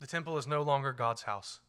The 0.01 0.07
temple 0.07 0.37
is 0.39 0.47
no 0.47 0.63
longer 0.63 0.93
God's 0.93 1.23
house. 1.23 1.61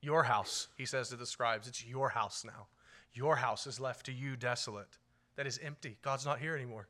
Your 0.00 0.24
house, 0.24 0.68
he 0.76 0.86
says 0.86 1.08
to 1.10 1.16
the 1.16 1.26
scribes, 1.26 1.68
it's 1.68 1.84
your 1.84 2.10
house 2.10 2.44
now. 2.44 2.66
Your 3.12 3.36
house 3.36 3.66
is 3.66 3.80
left 3.80 4.06
to 4.06 4.12
you 4.12 4.36
desolate. 4.36 4.98
That 5.36 5.46
is 5.46 5.58
empty. 5.62 5.98
God's 6.02 6.24
not 6.24 6.38
here 6.38 6.54
anymore. 6.54 6.88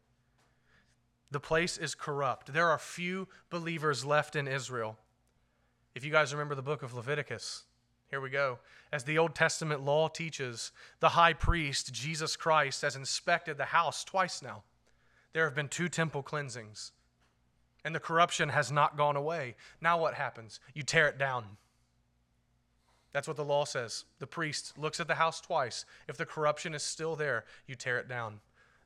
The 1.30 1.40
place 1.40 1.78
is 1.78 1.94
corrupt. 1.94 2.52
There 2.52 2.68
are 2.68 2.78
few 2.78 3.28
believers 3.50 4.04
left 4.04 4.34
in 4.34 4.48
Israel. 4.48 4.98
If 5.94 6.04
you 6.04 6.10
guys 6.10 6.32
remember 6.32 6.54
the 6.54 6.62
book 6.62 6.82
of 6.82 6.94
Leviticus, 6.94 7.64
here 8.10 8.20
we 8.20 8.30
go. 8.30 8.58
As 8.92 9.04
the 9.04 9.18
Old 9.18 9.34
Testament 9.36 9.82
law 9.84 10.08
teaches, 10.08 10.72
the 10.98 11.10
high 11.10 11.32
priest, 11.32 11.92
Jesus 11.92 12.34
Christ, 12.36 12.82
has 12.82 12.96
inspected 12.96 13.56
the 13.56 13.66
house 13.66 14.02
twice 14.02 14.42
now. 14.42 14.64
There 15.32 15.44
have 15.44 15.54
been 15.54 15.68
two 15.68 15.88
temple 15.88 16.24
cleansings, 16.24 16.90
and 17.84 17.94
the 17.94 18.00
corruption 18.00 18.48
has 18.48 18.72
not 18.72 18.96
gone 18.96 19.14
away. 19.14 19.54
Now 19.80 20.00
what 20.00 20.14
happens? 20.14 20.58
You 20.74 20.82
tear 20.82 21.06
it 21.06 21.18
down. 21.18 21.44
That's 23.12 23.28
what 23.28 23.36
the 23.36 23.44
law 23.44 23.64
says. 23.64 24.04
The 24.18 24.26
priest 24.26 24.76
looks 24.76 24.98
at 24.98 25.06
the 25.06 25.14
house 25.16 25.40
twice. 25.40 25.84
If 26.08 26.16
the 26.16 26.26
corruption 26.26 26.74
is 26.74 26.82
still 26.82 27.14
there, 27.14 27.44
you 27.66 27.76
tear 27.76 27.98
it 27.98 28.08
down 28.08 28.40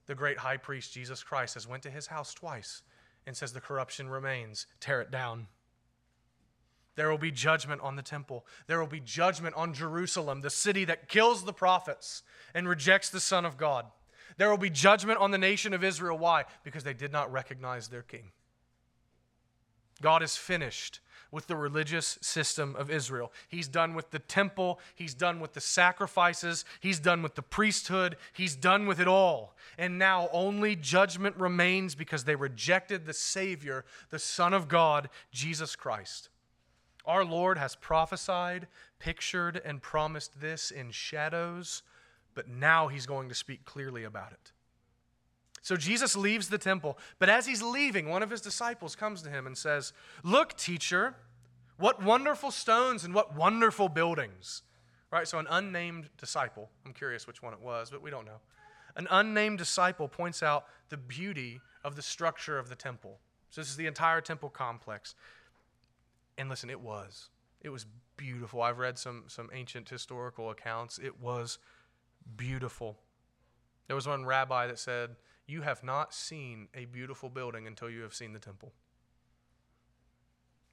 the 0.06 0.14
great 0.14 0.38
high 0.38 0.56
priest 0.56 0.92
Jesus 0.92 1.22
Christ 1.22 1.54
has 1.54 1.66
went 1.66 1.82
to 1.84 1.90
his 1.90 2.08
house 2.08 2.34
twice 2.34 2.82
and 3.26 3.36
says 3.36 3.52
the 3.52 3.60
corruption 3.60 4.08
remains, 4.08 4.66
tear 4.80 5.00
it 5.00 5.10
down. 5.10 5.46
There 6.96 7.10
will 7.10 7.18
be 7.18 7.30
judgment 7.30 7.80
on 7.80 7.96
the 7.96 8.02
temple. 8.02 8.46
There 8.66 8.78
will 8.78 8.86
be 8.86 9.00
judgment 9.00 9.56
on 9.56 9.74
Jerusalem, 9.74 10.42
the 10.42 10.50
city 10.50 10.84
that 10.84 11.08
kills 11.08 11.44
the 11.44 11.52
prophets 11.52 12.22
and 12.54 12.68
rejects 12.68 13.10
the 13.10 13.20
Son 13.20 13.44
of 13.44 13.56
God. 13.56 13.86
There 14.36 14.50
will 14.50 14.58
be 14.58 14.70
judgment 14.70 15.18
on 15.18 15.30
the 15.30 15.38
nation 15.38 15.74
of 15.74 15.82
Israel. 15.82 16.18
Why? 16.18 16.44
Because 16.62 16.84
they 16.84 16.94
did 16.94 17.12
not 17.12 17.32
recognize 17.32 17.88
their 17.88 18.02
king. 18.02 18.30
God 20.00 20.22
is 20.22 20.36
finished 20.36 21.00
with 21.34 21.48
the 21.48 21.56
religious 21.56 22.16
system 22.22 22.76
of 22.76 22.90
Israel. 22.90 23.32
He's 23.48 23.66
done 23.66 23.94
with 23.94 24.12
the 24.12 24.20
temple, 24.20 24.78
he's 24.94 25.12
done 25.12 25.40
with 25.40 25.52
the 25.52 25.60
sacrifices, 25.60 26.64
he's 26.80 27.00
done 27.00 27.22
with 27.22 27.34
the 27.34 27.42
priesthood, 27.42 28.16
he's 28.32 28.54
done 28.54 28.86
with 28.86 29.00
it 29.00 29.08
all. 29.08 29.56
And 29.76 29.98
now 29.98 30.28
only 30.32 30.76
judgment 30.76 31.36
remains 31.36 31.96
because 31.96 32.24
they 32.24 32.36
rejected 32.36 33.04
the 33.04 33.12
Savior, 33.12 33.84
the 34.10 34.18
Son 34.20 34.54
of 34.54 34.68
God, 34.68 35.10
Jesus 35.32 35.74
Christ. 35.74 36.28
Our 37.04 37.24
Lord 37.24 37.58
has 37.58 37.74
prophesied, 37.74 38.68
pictured, 38.98 39.60
and 39.64 39.82
promised 39.82 40.40
this 40.40 40.70
in 40.70 40.92
shadows, 40.92 41.82
but 42.34 42.48
now 42.48 42.88
he's 42.88 43.06
going 43.06 43.28
to 43.28 43.34
speak 43.34 43.64
clearly 43.64 44.04
about 44.04 44.32
it. 44.32 44.52
So 45.64 45.76
Jesus 45.76 46.14
leaves 46.14 46.50
the 46.50 46.58
temple, 46.58 46.98
but 47.18 47.30
as 47.30 47.46
he's 47.46 47.62
leaving, 47.62 48.10
one 48.10 48.22
of 48.22 48.28
his 48.28 48.42
disciples 48.42 48.94
comes 48.94 49.22
to 49.22 49.30
him 49.30 49.46
and 49.46 49.56
says, 49.56 49.94
Look, 50.22 50.58
teacher, 50.58 51.16
what 51.76 52.02
wonderful 52.02 52.50
stones 52.50 53.04
and 53.04 53.14
what 53.14 53.34
wonderful 53.34 53.88
buildings. 53.88 54.62
Right? 55.10 55.28
So, 55.28 55.38
an 55.38 55.46
unnamed 55.48 56.10
disciple, 56.18 56.70
I'm 56.84 56.92
curious 56.92 57.26
which 57.26 57.42
one 57.42 57.52
it 57.52 57.60
was, 57.60 57.90
but 57.90 58.02
we 58.02 58.10
don't 58.10 58.24
know. 58.24 58.40
An 58.96 59.06
unnamed 59.10 59.58
disciple 59.58 60.08
points 60.08 60.42
out 60.42 60.66
the 60.88 60.96
beauty 60.96 61.60
of 61.84 61.96
the 61.96 62.02
structure 62.02 62.58
of 62.58 62.68
the 62.68 62.74
temple. 62.74 63.18
So, 63.50 63.60
this 63.60 63.70
is 63.70 63.76
the 63.76 63.86
entire 63.86 64.20
temple 64.20 64.50
complex. 64.50 65.14
And 66.36 66.48
listen, 66.48 66.68
it 66.68 66.80
was. 66.80 67.28
It 67.60 67.68
was 67.68 67.86
beautiful. 68.16 68.62
I've 68.62 68.78
read 68.78 68.98
some, 68.98 69.24
some 69.28 69.50
ancient 69.52 69.88
historical 69.88 70.50
accounts. 70.50 70.98
It 70.98 71.20
was 71.20 71.58
beautiful. 72.36 72.98
There 73.86 73.96
was 73.96 74.06
one 74.06 74.24
rabbi 74.24 74.66
that 74.66 74.78
said, 74.78 75.10
you 75.46 75.62
have 75.62 75.82
not 75.82 76.14
seen 76.14 76.68
a 76.74 76.86
beautiful 76.86 77.28
building 77.28 77.66
until 77.66 77.90
you 77.90 78.02
have 78.02 78.14
seen 78.14 78.32
the 78.32 78.38
temple. 78.38 78.72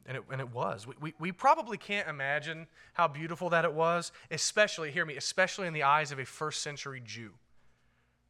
And 0.05 0.17
it, 0.17 0.23
and 0.31 0.41
it 0.41 0.51
was. 0.51 0.87
We, 0.87 0.95
we, 0.99 1.13
we 1.19 1.31
probably 1.31 1.77
can't 1.77 2.07
imagine 2.07 2.67
how 2.93 3.07
beautiful 3.07 3.49
that 3.49 3.65
it 3.65 3.73
was, 3.73 4.11
especially, 4.31 4.91
hear 4.91 5.05
me, 5.05 5.15
especially 5.15 5.67
in 5.67 5.73
the 5.73 5.83
eyes 5.83 6.11
of 6.11 6.19
a 6.19 6.25
first 6.25 6.63
century 6.63 7.01
Jew. 7.05 7.31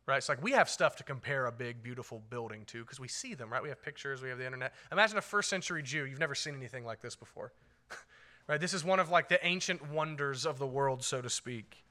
Right? 0.06 0.18
It's 0.18 0.28
like 0.28 0.44
we 0.44 0.52
have 0.52 0.70
stuff 0.70 0.98
to 0.98 1.04
compare 1.04 1.46
a 1.46 1.52
big, 1.52 1.82
beautiful 1.82 2.22
building 2.30 2.66
to 2.68 2.82
because 2.82 3.00
we 3.00 3.08
see 3.08 3.34
them, 3.34 3.52
right? 3.52 3.64
We 3.64 3.70
have 3.70 3.82
pictures, 3.82 4.22
we 4.22 4.30
have 4.30 4.38
the 4.38 4.46
internet. 4.46 4.74
Imagine 4.92 5.18
a 5.18 5.22
first 5.22 5.50
century 5.50 5.82
Jew. 5.84 6.06
You've 6.06 6.20
never 6.20 6.36
seen 6.36 6.56
anything 6.56 6.84
like 6.84 7.02
this 7.02 7.16
before. 7.16 7.54
right? 8.48 8.60
This 8.60 8.74
is 8.74 8.84
one 8.84 9.00
of 9.00 9.10
like 9.10 9.30
the 9.30 9.44
ancient 9.46 9.90
wonders 9.92 10.46
of 10.46 10.60
the 10.60 10.68
world, 10.68 11.04
so 11.04 11.22
to 11.22 11.30
speak. 11.30 11.86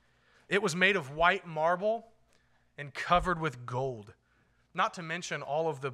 It 0.48 0.62
was 0.62 0.76
made 0.76 0.96
of 0.96 1.14
white 1.14 1.46
marble 1.46 2.08
and 2.76 2.92
covered 2.92 3.40
with 3.40 3.64
gold. 3.64 4.12
Not 4.74 4.94
to 4.94 5.02
mention 5.02 5.42
all 5.42 5.68
of 5.68 5.80
the 5.80 5.92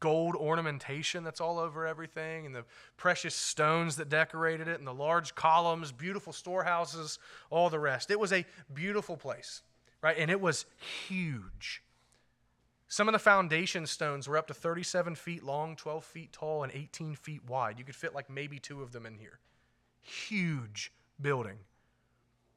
gold 0.00 0.36
ornamentation 0.36 1.24
that's 1.24 1.40
all 1.40 1.58
over 1.58 1.86
everything, 1.86 2.46
and 2.46 2.54
the 2.54 2.64
precious 2.96 3.34
stones 3.34 3.96
that 3.96 4.08
decorated 4.08 4.68
it, 4.68 4.78
and 4.78 4.86
the 4.86 4.94
large 4.94 5.34
columns, 5.34 5.92
beautiful 5.92 6.32
storehouses, 6.32 7.18
all 7.50 7.70
the 7.70 7.78
rest. 7.78 8.10
It 8.10 8.20
was 8.20 8.32
a 8.32 8.44
beautiful 8.72 9.16
place, 9.16 9.62
right? 10.02 10.16
And 10.18 10.30
it 10.30 10.40
was 10.40 10.66
huge. 11.08 11.82
Some 12.88 13.08
of 13.08 13.12
the 13.12 13.18
foundation 13.18 13.86
stones 13.86 14.28
were 14.28 14.38
up 14.38 14.46
to 14.46 14.54
37 14.54 15.16
feet 15.16 15.42
long, 15.42 15.74
12 15.74 16.04
feet 16.04 16.32
tall, 16.32 16.62
and 16.62 16.72
18 16.72 17.16
feet 17.16 17.44
wide. 17.48 17.78
You 17.78 17.84
could 17.84 17.96
fit 17.96 18.14
like 18.14 18.30
maybe 18.30 18.58
two 18.58 18.82
of 18.82 18.92
them 18.92 19.06
in 19.06 19.18
here. 19.18 19.40
Huge 20.02 20.92
building. 21.20 21.58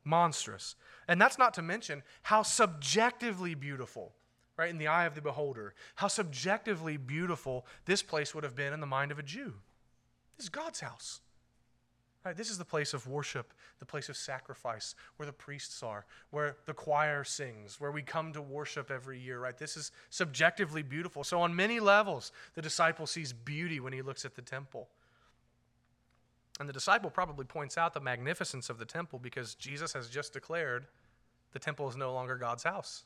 Monstrous. 0.03 0.75
And 1.07 1.19
that's 1.19 1.39
not 1.39 1.53
to 1.55 1.61
mention 1.61 2.03
how 2.23 2.43
subjectively 2.43 3.55
beautiful 3.55 4.13
right, 4.59 4.69
in 4.69 4.77
the 4.77 4.87
eye 4.87 5.05
of 5.05 5.15
the 5.15 5.21
beholder. 5.21 5.73
How 5.95 6.09
subjectively 6.09 6.97
beautiful 6.97 7.65
this 7.85 8.03
place 8.03 8.35
would 8.35 8.43
have 8.43 8.55
been 8.55 8.73
in 8.73 8.81
the 8.81 8.85
mind 8.85 9.09
of 9.11 9.17
a 9.17 9.23
Jew. 9.23 9.53
This 10.35 10.45
is 10.45 10.49
God's 10.49 10.81
house. 10.81 11.21
Right, 12.25 12.35
this 12.35 12.51
is 12.51 12.57
the 12.57 12.65
place 12.65 12.93
of 12.93 13.07
worship, 13.07 13.53
the 13.79 13.85
place 13.85 14.09
of 14.09 14.17
sacrifice, 14.17 14.93
where 15.15 15.25
the 15.25 15.31
priests 15.31 15.81
are, 15.81 16.05
where 16.31 16.57
the 16.65 16.73
choir 16.73 17.23
sings, 17.23 17.79
where 17.79 17.93
we 17.93 18.01
come 18.01 18.33
to 18.33 18.41
worship 18.41 18.91
every 18.91 19.17
year, 19.17 19.39
right? 19.39 19.57
This 19.57 19.77
is 19.77 19.93
subjectively 20.09 20.83
beautiful. 20.83 21.23
So, 21.23 21.39
on 21.39 21.55
many 21.55 21.79
levels, 21.79 22.33
the 22.55 22.61
disciple 22.61 23.07
sees 23.07 23.31
beauty 23.31 23.79
when 23.79 23.93
he 23.93 24.01
looks 24.01 24.25
at 24.25 24.35
the 24.35 24.41
temple. 24.41 24.89
And 26.59 26.67
the 26.67 26.73
disciple 26.73 27.09
probably 27.09 27.45
points 27.45 27.77
out 27.77 27.93
the 27.93 28.01
magnificence 28.01 28.69
of 28.69 28.77
the 28.77 28.85
temple 28.85 29.19
because 29.19 29.55
Jesus 29.55 29.93
has 29.93 30.09
just 30.09 30.33
declared 30.33 30.87
the 31.53 31.59
temple 31.59 31.87
is 31.87 31.95
no 31.95 32.13
longer 32.13 32.35
God's 32.35 32.63
house. 32.63 33.05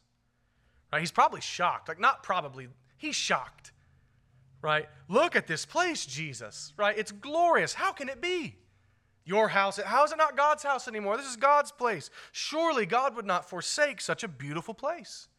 Right? 0.94 1.00
He's 1.00 1.12
probably 1.12 1.42
shocked. 1.42 1.88
Like, 1.88 2.00
not 2.00 2.22
probably, 2.22 2.68
he's 2.98 3.16
shocked. 3.16 3.72
Right? 4.62 4.88
Look 5.08 5.36
at 5.36 5.48
this 5.48 5.66
place, 5.66 6.06
Jesus. 6.06 6.72
Right? 6.78 6.96
It's 6.96 7.12
glorious. 7.12 7.74
How 7.74 7.92
can 7.92 8.10
it 8.10 8.22
be? 8.22 8.58
Your 9.26 9.48
house, 9.48 9.78
how 9.78 10.04
is 10.04 10.12
it 10.12 10.20
not 10.20 10.38
God's 10.38 10.62
house 10.62 10.88
anymore? 10.88 11.18
This 11.18 11.26
is 11.26 11.36
God's 11.36 11.72
place. 11.72 12.12
Surely 12.32 12.86
God 12.86 13.16
would 13.16 13.26
not 13.26 13.50
forsake 13.50 14.02
such 14.02 14.24
a 14.24 14.28
beautiful 14.28 14.76
place. 14.76 15.30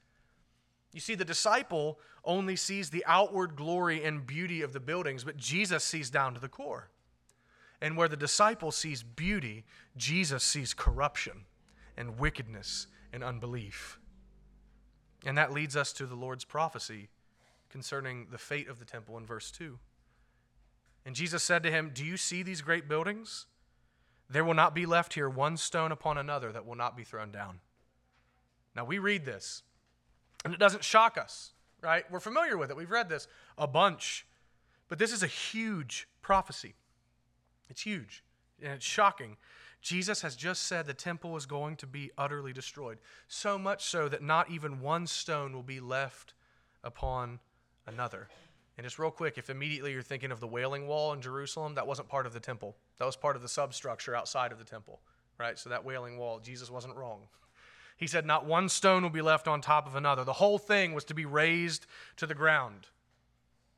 You 0.92 0.98
see, 0.98 1.14
the 1.14 1.24
disciple 1.24 2.00
only 2.24 2.56
sees 2.56 2.90
the 2.90 3.04
outward 3.06 3.54
glory 3.54 4.02
and 4.02 4.26
beauty 4.26 4.60
of 4.60 4.72
the 4.72 4.80
buildings, 4.80 5.22
but 5.22 5.36
Jesus 5.36 5.84
sees 5.84 6.10
down 6.10 6.34
to 6.34 6.40
the 6.40 6.48
core. 6.48 6.88
And 7.80 7.96
where 7.96 8.08
the 8.08 8.16
disciple 8.16 8.72
sees 8.72 9.04
beauty, 9.04 9.64
Jesus 9.96 10.42
sees 10.42 10.74
corruption 10.74 11.44
and 11.96 12.18
wickedness 12.18 12.88
and 13.12 13.22
unbelief. 13.22 14.00
And 15.24 15.38
that 15.38 15.52
leads 15.52 15.76
us 15.76 15.92
to 15.94 16.06
the 16.06 16.14
Lord's 16.14 16.44
prophecy 16.44 17.08
concerning 17.70 18.28
the 18.30 18.38
fate 18.38 18.68
of 18.68 18.78
the 18.78 18.84
temple 18.84 19.16
in 19.16 19.26
verse 19.26 19.50
2. 19.50 19.78
And 21.06 21.14
Jesus 21.14 21.42
said 21.42 21.62
to 21.62 21.70
him, 21.70 21.90
Do 21.92 22.04
you 22.04 22.16
see 22.16 22.42
these 22.42 22.62
great 22.62 22.88
buildings? 22.88 23.46
There 24.28 24.44
will 24.44 24.54
not 24.54 24.74
be 24.74 24.86
left 24.86 25.14
here 25.14 25.28
one 25.28 25.56
stone 25.56 25.92
upon 25.92 26.18
another 26.18 26.50
that 26.52 26.66
will 26.66 26.76
not 26.76 26.96
be 26.96 27.04
thrown 27.04 27.30
down. 27.30 27.60
Now 28.74 28.84
we 28.84 28.98
read 28.98 29.24
this, 29.24 29.62
and 30.44 30.52
it 30.52 30.60
doesn't 30.60 30.82
shock 30.82 31.18
us, 31.18 31.52
right? 31.82 32.10
We're 32.10 32.20
familiar 32.20 32.56
with 32.56 32.70
it. 32.70 32.76
We've 32.76 32.90
read 32.90 33.08
this 33.08 33.28
a 33.58 33.66
bunch. 33.66 34.26
But 34.88 34.98
this 34.98 35.12
is 35.12 35.22
a 35.22 35.28
huge 35.28 36.08
prophecy. 36.22 36.74
It's 37.68 37.82
huge, 37.82 38.22
and 38.62 38.72
it's 38.72 38.84
shocking. 38.84 39.36
Jesus 39.84 40.22
has 40.22 40.34
just 40.34 40.62
said 40.62 40.86
the 40.86 40.94
temple 40.94 41.36
is 41.36 41.44
going 41.44 41.76
to 41.76 41.86
be 41.86 42.10
utterly 42.16 42.54
destroyed, 42.54 42.96
so 43.28 43.58
much 43.58 43.84
so 43.84 44.08
that 44.08 44.22
not 44.22 44.50
even 44.50 44.80
one 44.80 45.06
stone 45.06 45.52
will 45.52 45.62
be 45.62 45.78
left 45.78 46.32
upon 46.82 47.38
another. 47.86 48.28
And 48.78 48.86
just 48.86 48.98
real 48.98 49.10
quick, 49.10 49.36
if 49.36 49.50
immediately 49.50 49.92
you're 49.92 50.00
thinking 50.00 50.32
of 50.32 50.40
the 50.40 50.46
Wailing 50.46 50.86
Wall 50.86 51.12
in 51.12 51.20
Jerusalem, 51.20 51.74
that 51.74 51.86
wasn't 51.86 52.08
part 52.08 52.24
of 52.24 52.32
the 52.32 52.40
temple. 52.40 52.74
That 52.98 53.04
was 53.04 53.14
part 53.14 53.36
of 53.36 53.42
the 53.42 53.48
substructure 53.48 54.16
outside 54.16 54.52
of 54.52 54.58
the 54.58 54.64
temple, 54.64 55.00
right? 55.38 55.58
So 55.58 55.68
that 55.68 55.84
Wailing 55.84 56.16
Wall, 56.16 56.40
Jesus 56.40 56.70
wasn't 56.70 56.96
wrong. 56.96 57.28
He 57.98 58.06
said, 58.06 58.24
Not 58.24 58.46
one 58.46 58.70
stone 58.70 59.02
will 59.02 59.10
be 59.10 59.20
left 59.20 59.46
on 59.46 59.60
top 59.60 59.86
of 59.86 59.96
another. 59.96 60.24
The 60.24 60.32
whole 60.32 60.58
thing 60.58 60.94
was 60.94 61.04
to 61.04 61.14
be 61.14 61.26
razed 61.26 61.84
to 62.16 62.26
the 62.26 62.34
ground. 62.34 62.86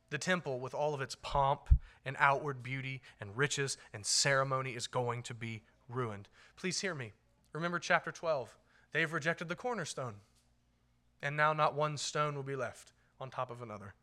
The 0.09 0.17
temple, 0.17 0.61
with 0.61 0.73
all 0.73 0.93
of 0.93 1.01
its 1.01 1.15
pomp 1.15 1.67
and 2.05 2.15
outward 2.17 2.63
beauty 2.63 3.01
and 3.19 3.35
riches 3.35 3.77
and 3.93 4.05
ceremony, 4.05 4.71
is 4.71 4.87
going 4.87 5.21
to 5.23 5.33
be 5.33 5.63
ruined. 5.89 6.27
Please 6.55 6.81
hear 6.81 6.95
me. 6.95 7.13
Remember 7.53 7.79
chapter 7.79 8.11
12. 8.11 8.55
They've 8.93 9.11
rejected 9.11 9.49
the 9.49 9.55
cornerstone, 9.55 10.15
and 11.21 11.35
now 11.35 11.53
not 11.53 11.75
one 11.75 11.97
stone 11.97 12.35
will 12.35 12.43
be 12.43 12.55
left 12.55 12.93
on 13.19 13.29
top 13.29 13.49
of 13.49 13.61
another. 13.61 13.93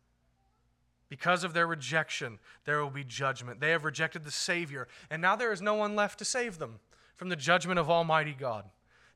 Because 1.08 1.44
of 1.44 1.52
their 1.52 1.66
rejection, 1.66 2.38
there 2.64 2.82
will 2.82 2.90
be 2.90 3.04
judgment. 3.04 3.60
They 3.60 3.70
have 3.70 3.84
rejected 3.84 4.24
the 4.24 4.30
Savior, 4.30 4.88
and 5.10 5.20
now 5.22 5.36
there 5.36 5.52
is 5.52 5.62
no 5.62 5.74
one 5.74 5.94
left 5.94 6.18
to 6.18 6.24
save 6.24 6.58
them 6.58 6.80
from 7.14 7.28
the 7.28 7.36
judgment 7.36 7.78
of 7.78 7.90
Almighty 7.90 8.34
God. 8.38 8.64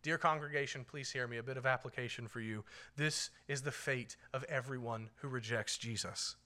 Dear 0.03 0.19
congregation, 0.19 0.85
please 0.89 1.11
hear 1.11 1.27
me. 1.27 1.39
A 1.39 1.43
bit 1.43 1.57
of 1.57 1.67
application 1.67 2.29
for 2.29 2.41
you. 2.41 2.65
This 2.97 3.31
is 3.49 3.63
the 3.63 3.73
fate 3.73 4.17
of 4.33 4.45
everyone 4.45 5.11
who 5.17 5.29
rejects 5.29 5.77
Jesus 5.77 6.37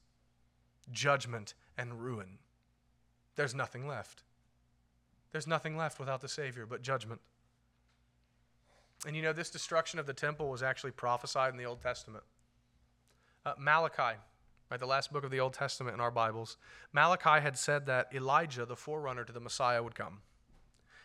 judgment 0.90 1.54
and 1.78 2.02
ruin. 2.02 2.38
There's 3.36 3.54
nothing 3.54 3.86
left. 3.86 4.24
There's 5.32 5.46
nothing 5.46 5.76
left 5.76 5.98
without 5.98 6.20
the 6.20 6.28
Savior 6.28 6.66
but 6.66 6.82
judgment. 6.82 7.20
And 9.06 9.16
you 9.16 9.22
know, 9.22 9.32
this 9.32 9.50
destruction 9.50 9.98
of 9.98 10.06
the 10.06 10.12
temple 10.12 10.48
was 10.48 10.62
actually 10.62 10.92
prophesied 10.92 11.52
in 11.52 11.58
the 11.58 11.64
Old 11.64 11.80
Testament. 11.80 12.22
Uh, 13.44 13.54
Malachi, 13.58 14.18
right, 14.70 14.78
the 14.78 14.86
last 14.86 15.12
book 15.12 15.24
of 15.24 15.30
the 15.30 15.40
Old 15.40 15.54
Testament 15.54 15.94
in 15.94 16.00
our 16.00 16.10
Bibles, 16.10 16.56
Malachi 16.92 17.42
had 17.42 17.58
said 17.58 17.86
that 17.86 18.08
Elijah, 18.14 18.64
the 18.64 18.76
forerunner 18.76 19.24
to 19.24 19.32
the 19.32 19.40
Messiah, 19.40 19.82
would 19.82 19.96
come. 19.96 20.20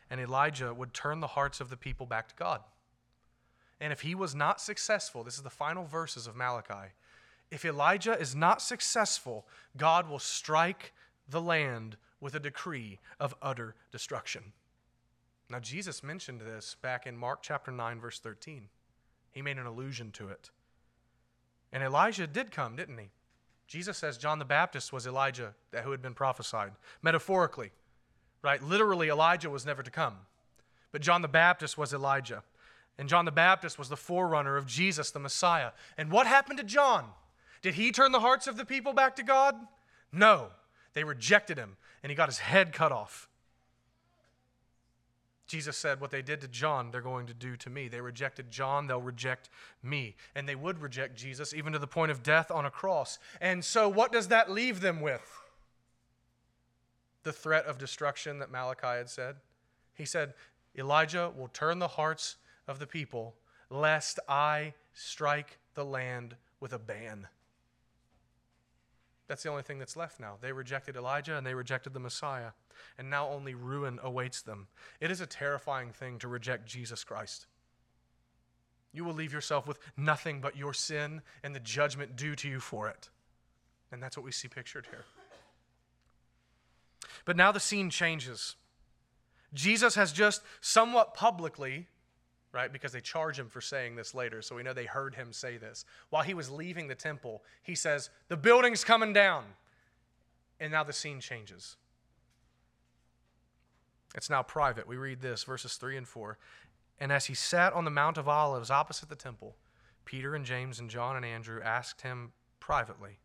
And 0.09 0.21
Elijah 0.21 0.73
would 0.73 0.93
turn 0.93 1.19
the 1.19 1.27
hearts 1.27 1.59
of 1.59 1.69
the 1.69 1.77
people 1.77 2.05
back 2.05 2.27
to 2.27 2.35
God. 2.35 2.61
And 3.79 3.91
if 3.91 4.01
he 4.01 4.13
was 4.13 4.35
not 4.35 4.61
successful, 4.61 5.23
this 5.23 5.37
is 5.37 5.43
the 5.43 5.49
final 5.49 5.85
verses 5.85 6.27
of 6.27 6.35
Malachi. 6.35 6.93
If 7.49 7.65
Elijah 7.65 8.17
is 8.19 8.35
not 8.35 8.61
successful, 8.61 9.47
God 9.75 10.09
will 10.09 10.19
strike 10.19 10.93
the 11.29 11.41
land 11.41 11.97
with 12.19 12.35
a 12.35 12.39
decree 12.39 12.99
of 13.19 13.35
utter 13.41 13.75
destruction. 13.91 14.53
Now, 15.49 15.59
Jesus 15.59 16.03
mentioned 16.03 16.41
this 16.41 16.75
back 16.81 17.07
in 17.07 17.15
Mark 17.17 17.39
chapter 17.41 17.71
9, 17.71 17.99
verse 17.99 18.19
13. 18.19 18.67
He 19.31 19.41
made 19.41 19.57
an 19.57 19.65
allusion 19.65 20.11
to 20.11 20.29
it. 20.29 20.49
And 21.71 21.83
Elijah 21.83 22.27
did 22.27 22.51
come, 22.51 22.75
didn't 22.75 22.97
he? 22.97 23.09
Jesus 23.67 23.97
says 23.97 24.17
John 24.17 24.39
the 24.39 24.45
Baptist 24.45 24.93
was 24.93 25.05
Elijah 25.05 25.53
who 25.83 25.91
had 25.91 26.01
been 26.01 26.13
prophesied, 26.13 26.71
metaphorically, 27.01 27.71
right? 28.41 28.63
Literally, 28.63 29.09
Elijah 29.09 29.49
was 29.49 29.65
never 29.65 29.83
to 29.83 29.91
come. 29.91 30.15
But 30.91 31.01
John 31.01 31.21
the 31.21 31.27
Baptist 31.27 31.77
was 31.77 31.93
Elijah. 31.93 32.43
And 32.97 33.09
John 33.09 33.25
the 33.25 33.31
Baptist 33.31 33.77
was 33.77 33.89
the 33.89 33.97
forerunner 33.97 34.57
of 34.57 34.65
Jesus, 34.65 35.11
the 35.11 35.19
Messiah. 35.19 35.71
And 35.97 36.11
what 36.11 36.27
happened 36.27 36.57
to 36.59 36.65
John? 36.65 37.05
Did 37.61 37.75
he 37.75 37.91
turn 37.91 38.11
the 38.11 38.21
hearts 38.21 38.47
of 38.47 38.57
the 38.57 38.65
people 38.65 38.93
back 38.93 39.15
to 39.17 39.23
God? 39.23 39.55
No. 40.11 40.47
They 40.93 41.03
rejected 41.03 41.57
him, 41.57 41.77
and 42.03 42.09
he 42.09 42.15
got 42.15 42.29
his 42.29 42.39
head 42.39 42.73
cut 42.73 42.91
off. 42.91 43.27
Jesus 45.47 45.77
said, 45.77 46.01
What 46.01 46.11
they 46.11 46.21
did 46.21 46.41
to 46.41 46.47
John, 46.47 46.91
they're 46.91 47.01
going 47.01 47.25
to 47.27 47.33
do 47.33 47.55
to 47.57 47.69
me. 47.69 47.87
They 47.87 48.01
rejected 48.01 48.51
John, 48.51 48.87
they'll 48.87 49.01
reject 49.01 49.49
me. 49.81 50.15
And 50.35 50.47
they 50.47 50.55
would 50.55 50.81
reject 50.81 51.15
Jesus, 51.15 51.53
even 51.53 51.73
to 51.73 51.79
the 51.79 51.87
point 51.87 52.11
of 52.11 52.21
death 52.21 52.51
on 52.51 52.65
a 52.65 52.71
cross. 52.71 53.17
And 53.39 53.63
so, 53.63 53.87
what 53.87 54.11
does 54.11 54.27
that 54.27 54.51
leave 54.51 54.81
them 54.81 54.99
with? 54.99 55.41
The 57.23 57.33
threat 57.33 57.65
of 57.65 57.77
destruction 57.77 58.39
that 58.39 58.51
Malachi 58.51 58.87
had 58.87 59.09
said. 59.09 59.37
He 59.93 60.05
said, 60.05 60.33
Elijah 60.77 61.31
will 61.35 61.47
turn 61.47 61.79
the 61.79 61.87
hearts 61.87 62.35
of 62.67 62.79
the 62.79 62.87
people, 62.87 63.35
lest 63.69 64.19
I 64.27 64.73
strike 64.93 65.57
the 65.73 65.85
land 65.85 66.35
with 66.59 66.73
a 66.73 66.79
ban. 66.79 67.27
That's 69.27 69.43
the 69.43 69.49
only 69.49 69.63
thing 69.63 69.79
that's 69.79 69.97
left 69.97 70.19
now. 70.19 70.35
They 70.39 70.53
rejected 70.53 70.95
Elijah 70.95 71.35
and 71.35 71.45
they 71.45 71.53
rejected 71.53 71.93
the 71.93 71.99
Messiah, 71.99 72.51
and 72.97 73.09
now 73.09 73.27
only 73.29 73.55
ruin 73.55 73.99
awaits 74.01 74.41
them. 74.41 74.67
It 75.01 75.11
is 75.11 75.19
a 75.19 75.25
terrifying 75.25 75.91
thing 75.91 76.17
to 76.19 76.27
reject 76.27 76.65
Jesus 76.65 77.03
Christ. 77.03 77.47
You 78.93 79.03
will 79.03 79.13
leave 79.13 79.33
yourself 79.33 79.67
with 79.67 79.79
nothing 79.97 80.39
but 80.39 80.55
your 80.55 80.73
sin 80.73 81.21
and 81.43 81.53
the 81.53 81.59
judgment 81.59 82.15
due 82.15 82.35
to 82.35 82.47
you 82.47 82.59
for 82.59 82.87
it. 82.87 83.09
And 83.91 84.01
that's 84.01 84.17
what 84.17 84.25
we 84.25 84.31
see 84.31 84.47
pictured 84.47 84.87
here. 84.89 85.05
But 87.25 87.35
now 87.35 87.51
the 87.51 87.59
scene 87.59 87.89
changes. 87.89 88.55
Jesus 89.53 89.95
has 89.95 90.11
just 90.11 90.41
somewhat 90.61 91.13
publicly 91.13 91.87
right? 92.57 92.73
Because 92.73 92.91
they 92.91 93.01
charge 93.01 93.37
him 93.37 93.49
for 93.49 93.61
saying 93.61 93.95
this 93.95 94.15
later, 94.15 94.41
so 94.41 94.55
we 94.55 94.63
know 94.63 94.73
they 94.73 94.85
heard 94.85 95.13
him 95.13 95.31
say 95.31 95.57
this. 95.57 95.85
While 96.09 96.23
he 96.23 96.33
was 96.33 96.49
leaving 96.49 96.87
the 96.87 96.95
temple, 96.95 97.43
he 97.61 97.75
says, 97.75 98.09
The 98.29 98.35
building's 98.35 98.83
coming 98.83 99.13
down. 99.13 99.43
And 100.59 100.71
now 100.71 100.83
the 100.83 100.91
scene 100.91 101.19
changes. 101.19 101.75
It's 104.15 104.27
now 104.27 104.41
private. 104.41 104.87
We 104.87 104.97
read 104.97 105.21
this, 105.21 105.43
verses 105.43 105.75
3 105.75 105.97
and 105.97 106.07
4. 106.07 106.39
And 106.99 107.11
as 107.11 107.25
he 107.25 107.35
sat 107.35 107.73
on 107.73 107.85
the 107.85 107.91
Mount 107.91 108.17
of 108.17 108.27
Olives 108.27 108.71
opposite 108.71 109.07
the 109.07 109.15
temple, 109.15 109.55
Peter 110.03 110.33
and 110.33 110.43
James 110.43 110.79
and 110.79 110.89
John 110.89 111.15
and 111.15 111.23
Andrew 111.23 111.61
asked 111.63 112.01
him 112.01 112.31
privately. 112.59 113.19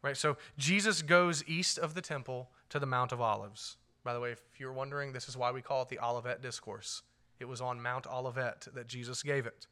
Right? 0.00 0.16
So 0.16 0.38
Jesus 0.56 1.02
goes 1.02 1.44
east 1.46 1.78
of 1.78 1.92
the 1.92 2.00
temple 2.00 2.48
to 2.70 2.78
the 2.78 2.86
Mount 2.86 3.12
of 3.12 3.20
Olives. 3.20 3.76
By 4.02 4.14
the 4.14 4.20
way, 4.20 4.30
if 4.32 4.40
you're 4.56 4.72
wondering, 4.72 5.12
this 5.12 5.28
is 5.28 5.36
why 5.36 5.52
we 5.52 5.60
call 5.60 5.82
it 5.82 5.90
the 5.90 5.98
Olivet 6.02 6.40
Discourse. 6.40 7.02
It 7.40 7.48
was 7.48 7.60
on 7.60 7.82
Mount 7.82 8.06
Olivet 8.06 8.68
that 8.74 8.86
Jesus 8.86 9.22
gave 9.22 9.46
it. 9.46 9.66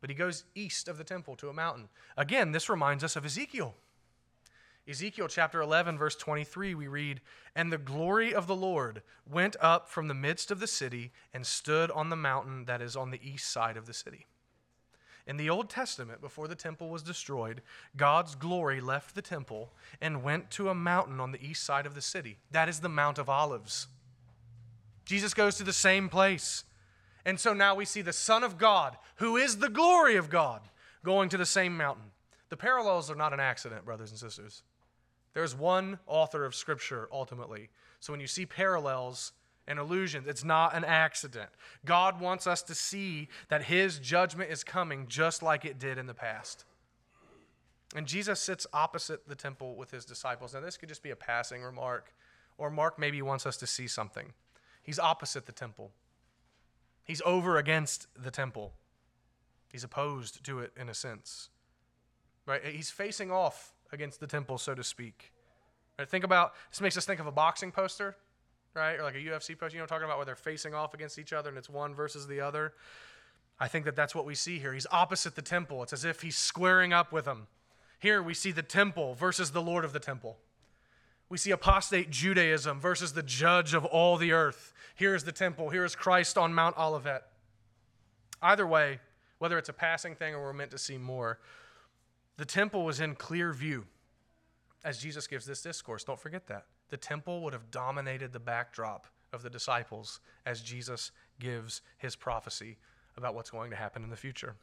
But 0.00 0.10
he 0.10 0.16
goes 0.16 0.44
east 0.54 0.88
of 0.88 0.98
the 0.98 1.04
temple 1.04 1.36
to 1.36 1.48
a 1.48 1.52
mountain. 1.52 1.88
Again, 2.16 2.52
this 2.52 2.68
reminds 2.68 3.04
us 3.04 3.14
of 3.14 3.24
Ezekiel. 3.24 3.74
Ezekiel 4.88 5.28
chapter 5.28 5.60
11, 5.60 5.96
verse 5.96 6.16
23, 6.16 6.74
we 6.74 6.88
read, 6.88 7.20
And 7.54 7.72
the 7.72 7.78
glory 7.78 8.34
of 8.34 8.48
the 8.48 8.56
Lord 8.56 9.02
went 9.30 9.54
up 9.60 9.88
from 9.88 10.08
the 10.08 10.14
midst 10.14 10.50
of 10.50 10.58
the 10.58 10.66
city 10.66 11.12
and 11.32 11.46
stood 11.46 11.88
on 11.92 12.10
the 12.10 12.16
mountain 12.16 12.64
that 12.64 12.82
is 12.82 12.96
on 12.96 13.12
the 13.12 13.20
east 13.22 13.48
side 13.48 13.76
of 13.76 13.86
the 13.86 13.94
city. 13.94 14.26
In 15.24 15.36
the 15.36 15.50
Old 15.50 15.70
Testament, 15.70 16.20
before 16.20 16.48
the 16.48 16.56
temple 16.56 16.88
was 16.88 17.04
destroyed, 17.04 17.62
God's 17.96 18.34
glory 18.34 18.80
left 18.80 19.14
the 19.14 19.22
temple 19.22 19.72
and 20.00 20.24
went 20.24 20.50
to 20.52 20.68
a 20.68 20.74
mountain 20.74 21.20
on 21.20 21.30
the 21.30 21.44
east 21.46 21.62
side 21.62 21.86
of 21.86 21.94
the 21.94 22.02
city. 22.02 22.38
That 22.50 22.68
is 22.68 22.80
the 22.80 22.88
Mount 22.88 23.18
of 23.18 23.28
Olives. 23.28 23.86
Jesus 25.04 25.32
goes 25.32 25.56
to 25.56 25.64
the 25.64 25.72
same 25.72 26.08
place. 26.08 26.64
And 27.24 27.38
so 27.38 27.52
now 27.52 27.74
we 27.74 27.84
see 27.84 28.02
the 28.02 28.12
Son 28.12 28.42
of 28.42 28.58
God, 28.58 28.96
who 29.16 29.36
is 29.36 29.58
the 29.58 29.68
glory 29.68 30.16
of 30.16 30.28
God, 30.28 30.60
going 31.04 31.28
to 31.28 31.36
the 31.36 31.46
same 31.46 31.76
mountain. 31.76 32.10
The 32.48 32.56
parallels 32.56 33.10
are 33.10 33.14
not 33.14 33.32
an 33.32 33.40
accident, 33.40 33.84
brothers 33.84 34.10
and 34.10 34.18
sisters. 34.18 34.62
There's 35.34 35.54
one 35.54 35.98
author 36.06 36.44
of 36.44 36.54
Scripture 36.54 37.08
ultimately. 37.12 37.70
So 38.00 38.12
when 38.12 38.20
you 38.20 38.26
see 38.26 38.44
parallels 38.44 39.32
and 39.66 39.78
allusions, 39.78 40.26
it's 40.26 40.44
not 40.44 40.74
an 40.74 40.84
accident. 40.84 41.48
God 41.84 42.20
wants 42.20 42.46
us 42.46 42.62
to 42.64 42.74
see 42.74 43.28
that 43.48 43.64
His 43.64 43.98
judgment 43.98 44.50
is 44.50 44.64
coming 44.64 45.06
just 45.08 45.42
like 45.42 45.64
it 45.64 45.78
did 45.78 45.98
in 45.98 46.06
the 46.06 46.14
past. 46.14 46.64
And 47.94 48.06
Jesus 48.06 48.40
sits 48.40 48.66
opposite 48.72 49.28
the 49.28 49.34
temple 49.34 49.76
with 49.76 49.90
His 49.90 50.04
disciples. 50.04 50.54
Now, 50.54 50.60
this 50.60 50.76
could 50.76 50.88
just 50.88 51.02
be 51.02 51.10
a 51.10 51.16
passing 51.16 51.62
remark, 51.62 52.12
or 52.58 52.70
Mark 52.70 52.98
maybe 52.98 53.22
wants 53.22 53.46
us 53.46 53.56
to 53.58 53.66
see 53.66 53.86
something. 53.86 54.32
He's 54.82 54.98
opposite 54.98 55.46
the 55.46 55.52
temple. 55.52 55.92
He's 57.04 57.22
over 57.24 57.56
against 57.56 58.06
the 58.20 58.30
temple. 58.30 58.72
He's 59.68 59.84
opposed 59.84 60.44
to 60.44 60.60
it 60.60 60.72
in 60.78 60.88
a 60.88 60.94
sense. 60.94 61.48
Right? 62.46 62.64
He's 62.64 62.90
facing 62.90 63.30
off 63.30 63.72
against 63.92 64.20
the 64.20 64.26
temple, 64.26 64.58
so 64.58 64.74
to 64.74 64.84
speak. 64.84 65.32
Right? 65.98 66.08
Think 66.08 66.24
about 66.24 66.54
this 66.70 66.80
makes 66.80 66.96
us 66.96 67.04
think 67.04 67.20
of 67.20 67.26
a 67.26 67.32
boxing 67.32 67.72
poster, 67.72 68.16
right? 68.74 68.98
Or 68.98 69.02
like 69.02 69.14
a 69.14 69.18
UFC 69.18 69.58
poster, 69.58 69.76
you 69.76 69.82
know, 69.82 69.86
talking 69.86 70.04
about 70.04 70.18
where 70.18 70.26
they're 70.26 70.36
facing 70.36 70.74
off 70.74 70.94
against 70.94 71.18
each 71.18 71.32
other 71.32 71.48
and 71.48 71.58
it's 71.58 71.68
one 71.68 71.94
versus 71.94 72.26
the 72.26 72.40
other. 72.40 72.74
I 73.58 73.68
think 73.68 73.84
that 73.84 73.96
that's 73.96 74.14
what 74.14 74.24
we 74.24 74.34
see 74.34 74.58
here. 74.58 74.72
He's 74.72 74.86
opposite 74.90 75.36
the 75.36 75.42
temple. 75.42 75.82
It's 75.82 75.92
as 75.92 76.04
if 76.04 76.22
he's 76.22 76.36
squaring 76.36 76.92
up 76.92 77.12
with 77.12 77.26
them. 77.26 77.46
Here 77.98 78.22
we 78.22 78.34
see 78.34 78.50
the 78.50 78.62
temple 78.62 79.14
versus 79.14 79.52
the 79.52 79.62
Lord 79.62 79.84
of 79.84 79.92
the 79.92 80.00
temple. 80.00 80.38
We 81.32 81.38
see 81.38 81.50
apostate 81.50 82.10
Judaism 82.10 82.78
versus 82.78 83.14
the 83.14 83.22
judge 83.22 83.72
of 83.72 83.86
all 83.86 84.18
the 84.18 84.32
earth. 84.32 84.74
Here 84.94 85.14
is 85.14 85.24
the 85.24 85.32
temple. 85.32 85.70
Here 85.70 85.82
is 85.82 85.96
Christ 85.96 86.36
on 86.36 86.52
Mount 86.52 86.76
Olivet. 86.76 87.22
Either 88.42 88.66
way, 88.66 89.00
whether 89.38 89.56
it's 89.56 89.70
a 89.70 89.72
passing 89.72 90.14
thing 90.14 90.34
or 90.34 90.42
we're 90.42 90.52
meant 90.52 90.72
to 90.72 90.78
see 90.78 90.98
more. 90.98 91.38
The 92.36 92.44
temple 92.44 92.84
was 92.84 93.00
in 93.00 93.14
clear 93.14 93.54
view 93.54 93.86
as 94.84 94.98
Jesus 94.98 95.26
gives 95.26 95.46
this 95.46 95.62
discourse. 95.62 96.04
Don't 96.04 96.20
forget 96.20 96.48
that. 96.48 96.66
The 96.90 96.98
temple 96.98 97.40
would 97.44 97.54
have 97.54 97.70
dominated 97.70 98.34
the 98.34 98.38
backdrop 98.38 99.06
of 99.32 99.42
the 99.42 99.48
disciples 99.48 100.20
as 100.44 100.60
Jesus 100.60 101.12
gives 101.40 101.80
his 101.96 102.14
prophecy 102.14 102.76
about 103.16 103.34
what's 103.34 103.48
going 103.48 103.70
to 103.70 103.76
happen 103.76 104.02
in 104.02 104.10
the 104.10 104.16
future. 104.16 104.54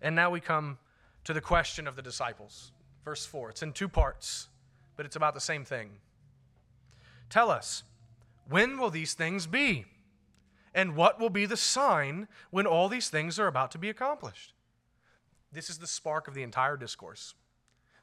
And 0.00 0.14
now 0.14 0.30
we 0.30 0.38
come 0.38 0.78
to 1.24 1.32
the 1.32 1.40
question 1.40 1.88
of 1.88 1.96
the 1.96 2.02
disciples. 2.02 2.70
Verse 3.04 3.26
4. 3.26 3.50
It's 3.50 3.62
in 3.64 3.72
two 3.72 3.88
parts, 3.88 4.46
but 4.96 5.06
it's 5.06 5.16
about 5.16 5.34
the 5.34 5.40
same 5.40 5.64
thing. 5.64 5.90
Tell 7.30 7.50
us, 7.50 7.82
when 8.48 8.78
will 8.78 8.90
these 8.90 9.14
things 9.14 9.46
be? 9.46 9.86
And 10.74 10.96
what 10.96 11.20
will 11.20 11.30
be 11.30 11.46
the 11.46 11.56
sign 11.56 12.28
when 12.50 12.66
all 12.66 12.88
these 12.88 13.08
things 13.08 13.38
are 13.38 13.46
about 13.46 13.70
to 13.72 13.78
be 13.78 13.90
accomplished? 13.90 14.54
This 15.52 15.68
is 15.68 15.78
the 15.78 15.86
spark 15.86 16.28
of 16.28 16.34
the 16.34 16.42
entire 16.42 16.76
discourse. 16.76 17.34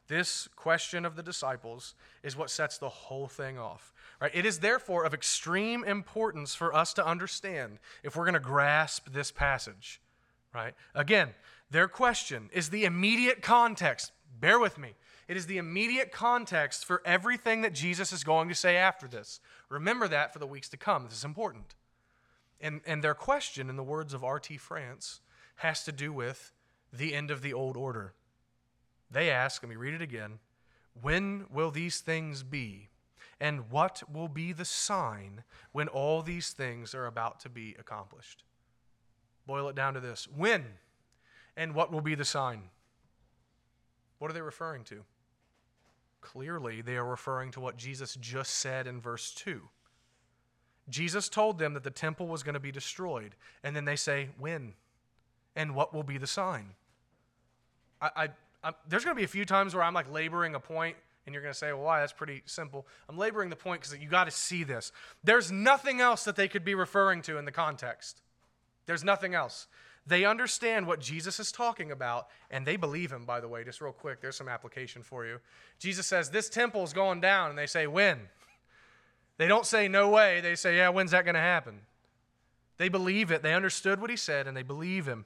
This 0.07 0.47
question 0.55 1.05
of 1.05 1.15
the 1.15 1.23
disciples 1.23 1.93
is 2.23 2.35
what 2.35 2.49
sets 2.49 2.77
the 2.77 2.89
whole 2.89 3.27
thing 3.27 3.59
off. 3.59 3.93
Right? 4.19 4.31
It 4.33 4.45
is 4.45 4.59
therefore 4.59 5.03
of 5.03 5.13
extreme 5.13 5.83
importance 5.83 6.55
for 6.55 6.75
us 6.75 6.93
to 6.93 7.05
understand 7.05 7.79
if 8.03 8.15
we're 8.15 8.25
going 8.25 8.33
to 8.33 8.39
grasp 8.39 9.11
this 9.11 9.31
passage. 9.31 10.01
Right? 10.53 10.73
Again, 10.95 11.29
their 11.69 11.87
question 11.87 12.49
is 12.51 12.69
the 12.69 12.85
immediate 12.85 13.43
context. 13.43 14.11
Bear 14.39 14.59
with 14.59 14.77
me. 14.79 14.95
It 15.29 15.37
is 15.37 15.45
the 15.45 15.59
immediate 15.59 16.11
context 16.11 16.83
for 16.85 17.03
everything 17.05 17.61
that 17.61 17.71
Jesus 17.71 18.11
is 18.11 18.23
going 18.23 18.49
to 18.49 18.55
say 18.55 18.75
after 18.75 19.07
this. 19.07 19.39
Remember 19.69 20.07
that 20.07 20.33
for 20.33 20.39
the 20.39 20.47
weeks 20.47 20.69
to 20.69 20.77
come. 20.77 21.03
This 21.03 21.19
is 21.19 21.23
important. 21.23 21.75
And, 22.59 22.81
and 22.87 23.03
their 23.03 23.13
question, 23.13 23.69
in 23.69 23.75
the 23.75 23.83
words 23.83 24.15
of 24.15 24.23
R.T. 24.23 24.57
France, 24.57 25.21
has 25.57 25.83
to 25.83 25.91
do 25.91 26.11
with 26.11 26.51
the 26.91 27.13
end 27.13 27.29
of 27.29 27.43
the 27.43 27.53
old 27.53 27.77
order. 27.77 28.15
They 29.11 29.29
ask, 29.29 29.61
let 29.61 29.69
me 29.69 29.75
read 29.75 29.93
it 29.93 30.01
again 30.01 30.39
when 30.99 31.45
will 31.53 31.69
these 31.69 32.01
things 32.01 32.41
be? 32.41 32.89
And 33.39 33.69
what 33.69 34.01
will 34.11 34.27
be 34.27 34.51
the 34.51 34.65
sign 34.65 35.43
when 35.71 35.87
all 35.87 36.23
these 36.23 36.49
things 36.49 36.95
are 36.95 37.05
about 37.05 37.39
to 37.41 37.49
be 37.49 37.75
accomplished? 37.79 38.43
Boil 39.45 39.69
it 39.69 39.75
down 39.75 39.93
to 39.93 39.99
this 39.99 40.27
when 40.35 40.65
and 41.55 41.75
what 41.75 41.91
will 41.91 42.01
be 42.01 42.15
the 42.15 42.25
sign? 42.25 42.63
What 44.17 44.31
are 44.31 44.33
they 44.33 44.41
referring 44.41 44.83
to? 44.85 45.05
Clearly, 46.21 46.81
they 46.81 46.97
are 46.97 47.05
referring 47.05 47.51
to 47.51 47.59
what 47.59 47.77
Jesus 47.77 48.15
just 48.15 48.55
said 48.55 48.87
in 48.87 48.99
verse 48.99 49.33
2. 49.33 49.61
Jesus 50.89 51.29
told 51.29 51.59
them 51.59 51.73
that 51.75 51.83
the 51.83 51.91
temple 51.91 52.27
was 52.27 52.43
going 52.43 52.55
to 52.55 52.59
be 52.59 52.71
destroyed. 52.71 53.35
And 53.63 53.75
then 53.75 53.85
they 53.85 53.95
say, 53.95 54.29
When? 54.37 54.73
And 55.55 55.75
what 55.75 55.93
will 55.93 56.03
be 56.03 56.17
the 56.17 56.27
sign? 56.27 56.71
I, 58.01 58.29
I, 58.63 58.71
there's 58.87 59.03
going 59.03 59.15
to 59.15 59.19
be 59.19 59.25
a 59.25 59.27
few 59.27 59.45
times 59.45 59.75
where 59.75 59.83
I'm 59.83 59.93
like 59.93 60.11
laboring 60.11 60.55
a 60.55 60.59
point, 60.59 60.95
and 61.25 61.33
you're 61.33 61.41
going 61.41 61.53
to 61.53 61.57
say, 61.57 61.71
Well, 61.71 61.83
why? 61.83 61.99
That's 61.99 62.13
pretty 62.13 62.43
simple. 62.45 62.87
I'm 63.07 63.17
laboring 63.17 63.49
the 63.49 63.55
point 63.55 63.81
because 63.81 63.97
you 63.97 64.09
got 64.09 64.25
to 64.25 64.31
see 64.31 64.63
this. 64.63 64.91
There's 65.23 65.51
nothing 65.51 66.01
else 66.01 66.23
that 66.25 66.35
they 66.35 66.47
could 66.47 66.65
be 66.65 66.75
referring 66.75 67.21
to 67.23 67.37
in 67.37 67.45
the 67.45 67.51
context. 67.51 68.21
There's 68.85 69.03
nothing 69.03 69.35
else. 69.35 69.67
They 70.09 70.25
understand 70.25 70.87
what 70.87 70.99
Jesus 70.99 71.39
is 71.39 71.51
talking 71.51 71.91
about, 71.91 72.29
and 72.49 72.65
they 72.65 72.77
believe 72.77 73.11
him, 73.11 73.25
by 73.25 73.39
the 73.39 73.47
way. 73.47 73.63
Just 73.63 73.79
real 73.79 73.93
quick, 73.93 74.21
there's 74.21 74.35
some 74.35 74.49
application 74.49 75.03
for 75.03 75.23
you. 75.23 75.39
Jesus 75.77 76.07
says, 76.07 76.31
This 76.31 76.49
temple 76.49 76.83
is 76.83 76.93
going 76.93 77.21
down, 77.21 77.51
and 77.51 77.57
they 77.57 77.67
say, 77.67 77.85
When? 77.85 78.17
They 79.37 79.47
don't 79.47 79.67
say, 79.67 79.87
No 79.87 80.09
way. 80.09 80.41
They 80.41 80.55
say, 80.55 80.77
Yeah, 80.77 80.89
when's 80.89 81.11
that 81.11 81.25
going 81.25 81.35
to 81.35 81.41
happen? 81.41 81.81
They 82.77 82.89
believe 82.89 83.29
it. 83.29 83.43
They 83.43 83.53
understood 83.53 84.01
what 84.01 84.09
he 84.09 84.15
said, 84.15 84.47
and 84.47 84.57
they 84.57 84.63
believe 84.63 85.07
him. 85.07 85.25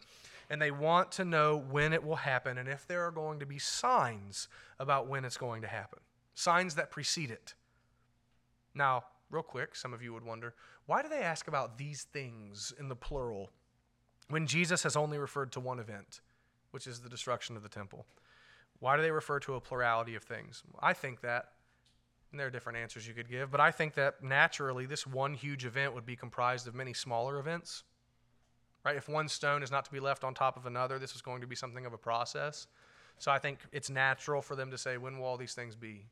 And 0.50 0.62
they 0.62 0.72
want 0.72 1.14
to 1.14 1.24
know 1.24 1.64
when 1.72 1.94
it 1.94 2.04
will 2.04 2.18
happen 2.18 2.58
and 2.58 2.68
if 2.68 2.86
there 2.86 3.06
are 3.06 3.12
going 3.12 3.40
to 3.40 3.46
be 3.46 3.60
signs 3.60 4.50
about 4.78 5.08
when 5.08 5.24
it's 5.24 5.38
going 5.38 5.62
to 5.62 5.68
happen, 5.68 6.00
signs 6.36 6.76
that 6.76 6.92
precede 6.92 7.32
it. 7.32 7.54
Now, 8.76 9.06
real 9.32 9.44
quick, 9.44 9.78
some 9.78 9.94
of 9.94 10.04
you 10.04 10.14
would 10.14 10.26
wonder 10.26 10.54
why 10.86 11.02
do 11.02 11.08
they 11.08 11.22
ask 11.22 11.48
about 11.48 11.78
these 11.78 12.04
things 12.04 12.74
in 12.78 12.90
the 12.90 12.96
plural 12.96 13.50
when 14.30 14.48
Jesus 14.48 14.84
has 14.84 14.96
only 14.96 15.18
referred 15.18 15.52
to 15.54 15.60
one 15.60 15.80
event, 15.80 16.22
which 16.72 16.88
is 16.88 17.00
the 17.00 17.10
destruction 17.10 17.56
of 17.56 17.64
the 17.64 17.70
temple? 17.70 18.06
Why 18.80 18.96
do 18.96 19.02
they 19.02 19.12
refer 19.12 19.40
to 19.42 19.56
a 19.56 19.62
plurality 19.62 20.16
of 20.16 20.24
things? 20.24 20.64
I 20.82 20.94
think 20.94 21.22
that 21.22 21.50
and 22.34 22.40
there 22.40 22.48
are 22.48 22.52
different 22.52 22.80
answers 22.80 23.08
you 23.08 23.14
could 23.14 23.30
give, 23.30 23.52
but 23.52 23.60
I 23.60 23.70
think 23.70 23.94
that 23.94 24.24
naturally 24.24 24.88
this 24.88 25.06
one 25.06 25.36
huge 25.36 25.66
event 25.66 25.94
would 25.94 26.06
be 26.06 26.16
comprised 26.16 26.68
of 26.68 26.74
many 26.74 26.92
smaller 26.92 27.38
events. 27.38 27.84
Right? 28.84 28.96
If 28.96 29.08
one 29.08 29.28
stone 29.28 29.62
is 29.62 29.70
not 29.70 29.86
to 29.86 29.92
be 29.92 30.00
left 30.00 30.24
on 30.24 30.34
top 30.34 30.58
of 30.58 30.66
another, 30.66 30.98
this 30.98 31.14
is 31.14 31.22
going 31.22 31.42
to 31.42 31.48
be 31.48 31.56
something 31.56 31.86
of 31.86 31.94
a 31.94 31.98
process. 31.98 32.66
So 33.20 33.32
I 33.32 33.38
think 33.38 33.60
it's 33.72 33.92
natural 33.92 34.42
for 34.42 34.56
them 34.56 34.72
to 34.72 34.80
say, 34.80 34.98
when 34.98 35.20
will 35.20 35.26
all 35.26 35.38
these 35.38 35.54
things 35.54 35.76
be? 35.76 36.08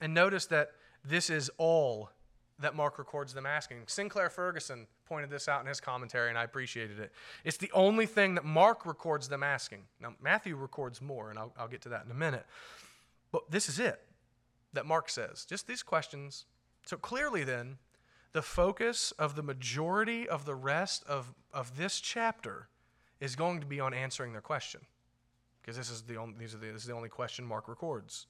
And 0.00 0.14
notice 0.14 0.46
that 0.46 0.70
this 1.04 1.28
is 1.28 1.50
all 1.58 2.08
that 2.58 2.74
Mark 2.74 2.98
records 2.98 3.34
them 3.34 3.44
asking. 3.44 3.82
Sinclair 3.86 4.30
Ferguson 4.30 4.86
pointed 5.04 5.30
this 5.30 5.46
out 5.46 5.60
in 5.60 5.66
his 5.66 5.80
commentary, 5.80 6.30
and 6.30 6.38
I 6.38 6.44
appreciated 6.44 6.98
it. 6.98 7.12
It's 7.44 7.58
the 7.58 7.70
only 7.72 8.06
thing 8.06 8.34
that 8.34 8.44
Mark 8.44 8.86
records 8.86 9.28
them 9.28 9.42
asking. 9.42 9.82
Now, 10.00 10.14
Matthew 10.22 10.56
records 10.56 11.02
more, 11.02 11.30
and 11.30 11.38
I'll, 11.38 11.52
I'll 11.58 11.68
get 11.68 11.82
to 11.82 11.90
that 11.90 12.04
in 12.06 12.10
a 12.10 12.14
minute. 12.14 12.46
But 13.30 13.50
this 13.50 13.68
is 13.68 13.78
it 13.78 14.00
that 14.72 14.86
Mark 14.86 15.10
says. 15.10 15.44
Just 15.44 15.66
these 15.66 15.82
questions. 15.82 16.46
So 16.86 16.96
clearly, 16.96 17.44
then, 17.44 17.78
the 18.32 18.42
focus 18.42 19.12
of 19.18 19.36
the 19.36 19.42
majority 19.42 20.28
of 20.28 20.44
the 20.44 20.54
rest 20.54 21.04
of, 21.06 21.34
of 21.52 21.76
this 21.76 22.00
chapter 22.00 22.68
is 23.20 23.36
going 23.36 23.60
to 23.60 23.66
be 23.66 23.80
on 23.80 23.92
answering 23.92 24.32
their 24.32 24.40
question. 24.40 24.80
Because 25.60 25.76
this 25.76 25.90
is 25.90 26.02
the 26.02 26.16
only, 26.16 26.34
these 26.38 26.54
are 26.54 26.58
the, 26.58 26.68
this 26.68 26.82
is 26.82 26.88
the 26.88 26.94
only 26.94 27.08
question 27.08 27.44
Mark 27.44 27.68
records. 27.68 28.26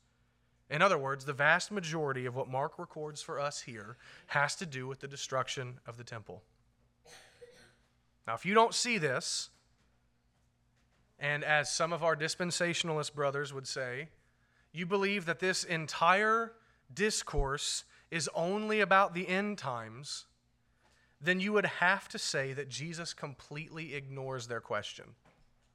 In 0.69 0.83
other 0.83 0.99
words, 0.99 1.25
the 1.25 1.33
vast 1.33 1.71
majority 1.71 2.27
of 2.27 2.35
what 2.35 2.49
Mark 2.49 2.79
records 2.79 3.23
for 3.23 3.39
us 3.39 3.61
here 3.63 3.97
has 4.29 4.57
to 4.57 4.67
do 4.67 4.87
with 4.87 5.01
the 5.01 5.09
destruction 5.09 5.79
of 5.87 5.97
the 5.97 6.05
temple. 6.05 6.43
Now, 8.27 8.35
if 8.35 8.45
you 8.45 8.55
don't 8.55 8.75
see 8.75 8.99
this, 8.99 9.51
and 11.19 11.45
as 11.45 11.73
some 11.73 11.93
of 11.93 12.03
our 12.03 12.17
dispensationalist 12.17 13.15
brothers 13.15 13.55
would 13.55 13.69
say, 13.69 14.09
you 14.73 14.87
believe 14.87 15.25
that 15.27 15.39
this 15.39 15.63
entire 15.63 16.53
discourse 16.93 17.85
is 18.11 18.29
only 18.35 18.81
about 18.81 19.15
the 19.15 19.29
end 19.29 19.59
times, 19.59 20.27
then 21.21 21.41
you 21.41 21.53
would 21.53 21.67
have 21.67 22.09
to 22.09 22.19
say 22.19 22.53
that 22.53 22.69
Jesus 22.69 23.15
completely 23.15 23.95
ignores 23.95 24.49
their 24.49 24.61
question. 24.61 25.07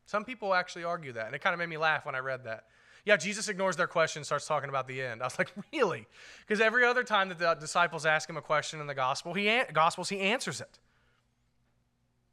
Some 0.05 0.25
people 0.25 0.53
actually 0.53 0.83
argue 0.83 1.13
that, 1.13 1.27
and 1.27 1.35
it 1.35 1.41
kind 1.41 1.53
of 1.53 1.59
made 1.59 1.69
me 1.69 1.77
laugh 1.77 2.05
when 2.05 2.15
I 2.15 2.19
read 2.19 2.43
that. 2.43 2.65
Yeah, 3.05 3.17
Jesus 3.17 3.49
ignores 3.49 3.75
their 3.75 3.87
question, 3.87 4.23
starts 4.23 4.45
talking 4.45 4.69
about 4.69 4.87
the 4.87 5.01
end. 5.01 5.21
I 5.21 5.25
was 5.25 5.37
like, 5.37 5.51
really? 5.73 6.07
Because 6.45 6.61
every 6.61 6.85
other 6.85 7.03
time 7.03 7.29
that 7.29 7.39
the 7.39 7.53
disciples 7.55 8.05
ask 8.05 8.29
him 8.29 8.37
a 8.37 8.41
question 8.41 8.79
in 8.79 8.87
the 8.87 8.95
gospel, 8.95 9.33
he 9.33 9.61
gospels, 9.73 10.09
he 10.09 10.19
answers 10.19 10.61
it. 10.61 10.79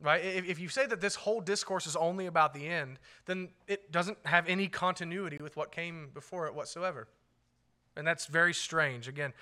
Right? 0.00 0.24
If, 0.24 0.44
if 0.48 0.60
you 0.60 0.68
say 0.68 0.86
that 0.86 1.00
this 1.00 1.16
whole 1.16 1.40
discourse 1.40 1.86
is 1.86 1.96
only 1.96 2.26
about 2.26 2.54
the 2.54 2.68
end, 2.68 2.98
then 3.26 3.48
it 3.66 3.90
doesn't 3.90 4.18
have 4.24 4.46
any 4.46 4.68
continuity 4.68 5.38
with 5.40 5.56
what 5.56 5.72
came 5.72 6.10
before 6.14 6.46
it 6.46 6.54
whatsoever. 6.54 7.08
And 7.96 8.06
that's 8.06 8.26
very 8.26 8.54
strange. 8.54 9.08
Again, 9.08 9.32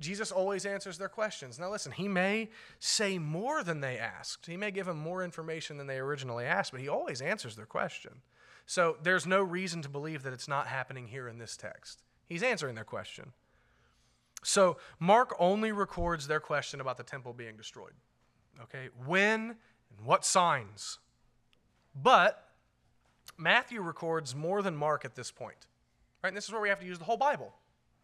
Jesus 0.00 0.32
always 0.32 0.66
answers 0.66 0.98
their 0.98 1.08
questions. 1.08 1.58
Now, 1.58 1.70
listen, 1.70 1.92
he 1.92 2.08
may 2.08 2.50
say 2.80 3.18
more 3.18 3.62
than 3.62 3.80
they 3.80 3.98
asked. 3.98 4.46
He 4.46 4.56
may 4.56 4.70
give 4.70 4.86
them 4.86 4.98
more 4.98 5.24
information 5.24 5.78
than 5.78 5.86
they 5.86 5.98
originally 5.98 6.44
asked, 6.44 6.72
but 6.72 6.80
he 6.80 6.88
always 6.88 7.22
answers 7.22 7.56
their 7.56 7.66
question. 7.66 8.20
So 8.66 8.96
there's 9.02 9.26
no 9.26 9.42
reason 9.42 9.80
to 9.82 9.88
believe 9.88 10.24
that 10.24 10.32
it's 10.32 10.48
not 10.48 10.66
happening 10.66 11.06
here 11.06 11.28
in 11.28 11.38
this 11.38 11.56
text. 11.56 12.02
He's 12.28 12.42
answering 12.42 12.74
their 12.74 12.84
question. 12.84 13.32
So 14.42 14.76
Mark 14.98 15.34
only 15.38 15.72
records 15.72 16.26
their 16.26 16.40
question 16.40 16.80
about 16.80 16.96
the 16.96 17.04
temple 17.04 17.32
being 17.32 17.56
destroyed. 17.56 17.94
Okay, 18.62 18.88
when 19.04 19.56
and 19.90 20.06
what 20.06 20.24
signs? 20.24 20.98
But 21.94 22.48
Matthew 23.38 23.80
records 23.80 24.34
more 24.34 24.62
than 24.62 24.76
Mark 24.76 25.04
at 25.04 25.14
this 25.14 25.30
point. 25.30 25.66
Right? 26.22 26.30
And 26.30 26.36
this 26.36 26.46
is 26.46 26.52
where 26.52 26.60
we 26.60 26.68
have 26.68 26.80
to 26.80 26.86
use 26.86 26.98
the 26.98 27.04
whole 27.04 27.16
Bible. 27.16 27.54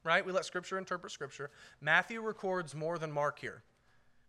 Right? 0.04 0.24
We 0.24 0.32
let 0.32 0.44
Scripture 0.44 0.78
interpret 0.78 1.12
Scripture. 1.12 1.50
Matthew 1.80 2.20
records 2.20 2.74
more 2.74 2.98
than 2.98 3.12
Mark 3.12 3.38
here. 3.38 3.62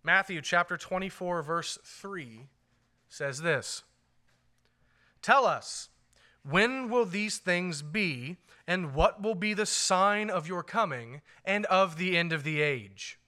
Matthew 0.03 0.41
chapter 0.41 0.77
24, 0.77 1.41
verse 1.41 1.79
3 1.83 2.47
says 3.09 3.41
this 3.41 3.83
Tell 5.21 5.45
us, 5.45 5.89
when 6.43 6.89
will 6.89 7.05
these 7.05 7.37
things 7.37 7.81
be, 7.81 8.37
and 8.67 8.93
what 8.93 9.21
will 9.21 9.35
be 9.35 9.53
the 9.53 9.65
sign 9.65 10.29
of 10.29 10.47
your 10.47 10.63
coming 10.63 11.21
and 11.43 11.65
of 11.67 11.97
the 11.97 12.17
end 12.17 12.31
of 12.31 12.43
the 12.43 12.61
age? 12.61 13.19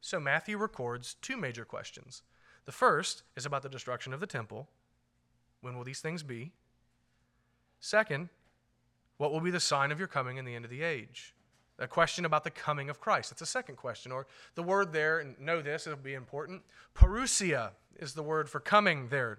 So 0.00 0.18
Matthew 0.18 0.58
records 0.58 1.16
two 1.22 1.36
major 1.36 1.64
questions. 1.64 2.22
The 2.64 2.72
first 2.72 3.22
is 3.36 3.46
about 3.46 3.62
the 3.62 3.68
destruction 3.68 4.12
of 4.12 4.20
the 4.20 4.26
temple. 4.26 4.68
When 5.60 5.76
will 5.76 5.84
these 5.84 6.00
things 6.00 6.22
be? 6.22 6.52
Second, 7.80 8.28
what 9.16 9.32
will 9.32 9.40
be 9.40 9.50
the 9.50 9.60
sign 9.60 9.92
of 9.92 9.98
your 9.98 10.08
coming 10.08 10.38
and 10.38 10.46
the 10.46 10.54
end 10.54 10.64
of 10.64 10.70
the 10.70 10.82
age? 10.82 11.34
a 11.78 11.88
question 11.88 12.24
about 12.24 12.44
the 12.44 12.50
coming 12.50 12.88
of 12.88 13.00
Christ. 13.00 13.30
That's 13.30 13.42
a 13.42 13.46
second 13.46 13.76
question. 13.76 14.12
Or 14.12 14.26
the 14.54 14.62
word 14.62 14.92
there, 14.92 15.18
and 15.18 15.38
know 15.40 15.60
this, 15.60 15.86
it'll 15.86 15.98
be 15.98 16.14
important. 16.14 16.62
Parousia 16.94 17.70
is 17.96 18.14
the 18.14 18.22
word 18.22 18.48
for 18.48 18.60
coming 18.60 19.08
there. 19.08 19.38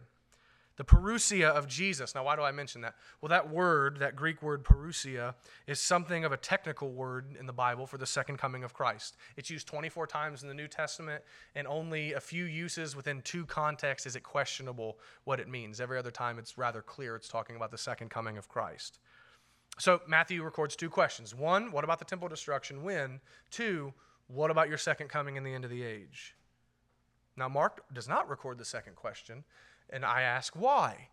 The 0.75 0.83
parousia 0.83 1.49
of 1.49 1.67
Jesus. 1.67 2.15
Now, 2.15 2.23
why 2.23 2.35
do 2.35 2.41
I 2.41 2.51
mention 2.51 2.81
that? 2.81 2.95
Well, 3.21 3.29
that 3.29 3.49
word, 3.49 3.99
that 3.99 4.15
Greek 4.15 4.41
word 4.41 4.63
parousia, 4.63 5.35
is 5.67 5.79
something 5.79 6.25
of 6.25 6.31
a 6.31 6.37
technical 6.37 6.91
word 6.91 7.35
in 7.39 7.45
the 7.45 7.53
Bible 7.53 7.85
for 7.85 7.99
the 7.99 8.07
second 8.07 8.37
coming 8.37 8.63
of 8.63 8.73
Christ. 8.73 9.15
It's 9.37 9.51
used 9.51 9.67
24 9.67 10.07
times 10.07 10.41
in 10.41 10.47
the 10.47 10.55
New 10.55 10.67
Testament, 10.67 11.23
and 11.53 11.67
only 11.67 12.13
a 12.13 12.19
few 12.19 12.45
uses 12.45 12.95
within 12.95 13.21
two 13.21 13.45
contexts 13.45 14.07
is 14.07 14.15
it 14.15 14.23
questionable 14.23 14.97
what 15.25 15.39
it 15.39 15.47
means. 15.47 15.79
Every 15.79 15.99
other 15.99 16.11
time, 16.11 16.39
it's 16.39 16.57
rather 16.57 16.81
clear 16.81 17.15
it's 17.15 17.29
talking 17.29 17.55
about 17.55 17.69
the 17.69 17.77
second 17.77 18.09
coming 18.09 18.37
of 18.37 18.49
Christ. 18.49 18.97
So, 19.77 20.01
Matthew 20.07 20.43
records 20.43 20.75
two 20.75 20.89
questions. 20.89 21.35
One, 21.35 21.71
what 21.71 21.83
about 21.83 21.99
the 21.99 22.05
temple 22.05 22.29
destruction? 22.29 22.83
When? 22.83 23.19
Two, 23.51 23.93
what 24.27 24.49
about 24.49 24.69
your 24.69 24.77
second 24.79 25.09
coming 25.09 25.35
in 25.35 25.43
the 25.43 25.53
end 25.53 25.65
of 25.65 25.71
the 25.71 25.83
age? 25.83 26.35
Now, 27.35 27.49
Mark 27.49 27.83
does 27.93 28.07
not 28.07 28.29
record 28.29 28.57
the 28.57 28.65
second 28.65 28.95
question. 28.95 29.43
And 29.93 30.03
I 30.03 30.23
ask 30.23 30.53
why. 30.55 31.09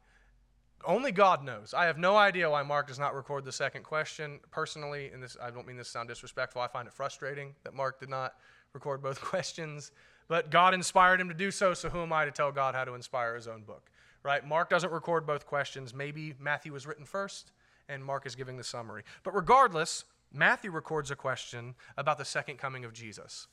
Only 0.85 1.13
God 1.13 1.45
knows. 1.45 1.75
I 1.75 1.85
have 1.85 1.99
no 1.99 2.17
idea 2.17 2.51
why 2.51 2.63
Mark 2.63 2.89
does 2.89 2.99
not 2.99 3.15
record 3.15 3.45
the 3.45 3.53
second 3.53 3.85
question. 3.85 4.41
Personally, 4.51 5.11
and 5.13 5.23
this 5.23 5.37
I 5.41 5.51
don't 5.51 5.67
mean 5.67 5.77
this 5.77 5.89
to 5.89 5.93
sound 5.93 6.09
disrespectful, 6.09 6.63
I 6.63 6.67
find 6.67 6.89
it 6.89 6.95
frustrating 6.95 7.55
that 7.65 7.75
Mark 7.75 8.01
did 8.01 8.09
not 8.09 8.35
record 8.73 9.03
both 9.03 9.21
questions. 9.21 9.93
But 10.27 10.51
God 10.51 10.75
inspired 10.75 11.21
him 11.21 11.29
to 11.29 11.35
do 11.35 11.51
so, 11.51 11.75
so 11.75 11.91
who 11.91 12.03
am 12.03 12.13
I 12.13 12.25
to 12.25 12.31
tell 12.31 12.51
God 12.51 12.75
how 12.75 12.85
to 12.85 12.95
inspire 12.95 13.35
his 13.35 13.47
own 13.47 13.63
book? 13.63 13.91
Right? 14.23 14.47
Mark 14.47 14.71
doesn't 14.71 14.93
record 14.93 15.27
both 15.27 15.47
questions. 15.47 15.93
Maybe 15.93 16.35
Matthew 16.39 16.73
was 16.73 16.87
written 16.87 17.05
first 17.05 17.53
and 17.89 18.05
Mark 18.05 18.27
is 18.27 18.35
giving 18.35 18.57
the 18.57 18.65
summary. 18.65 19.03
But 19.25 19.35
regardless, 19.35 20.05
Matthew 20.33 20.71
records 20.71 21.11
a 21.11 21.17
question 21.17 21.75
about 21.99 22.17
the 22.17 22.25
second 22.25 22.59
coming 22.59 22.85
of 22.85 22.93
Jesus. 22.93 23.49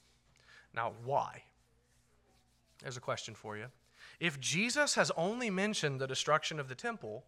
Now, 0.73 0.93
why? 1.03 1.43
There's 2.81 2.97
a 2.97 3.01
question 3.01 3.33
for 3.33 3.57
you. 3.57 3.65
If 4.19 4.39
Jesus 4.39 4.95
has 4.95 5.11
only 5.15 5.49
mentioned 5.49 5.99
the 5.99 6.07
destruction 6.07 6.59
of 6.59 6.69
the 6.69 6.75
temple, 6.75 7.23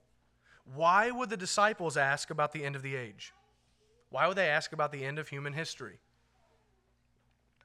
why 0.76 1.12
would 1.12 1.30
the 1.30 1.38
disciples 1.38 1.98
ask 1.98 2.30
about 2.30 2.52
the 2.52 2.64
end 2.64 2.76
of 2.76 2.82
the 2.82 2.96
age? 2.96 3.34
Why 4.10 4.28
would 4.28 4.38
they 4.38 4.48
ask 4.48 4.74
about 4.74 4.92
the 4.92 5.06
end 5.06 5.20
of 5.20 5.30
human 5.30 5.54
history? 5.54 6.00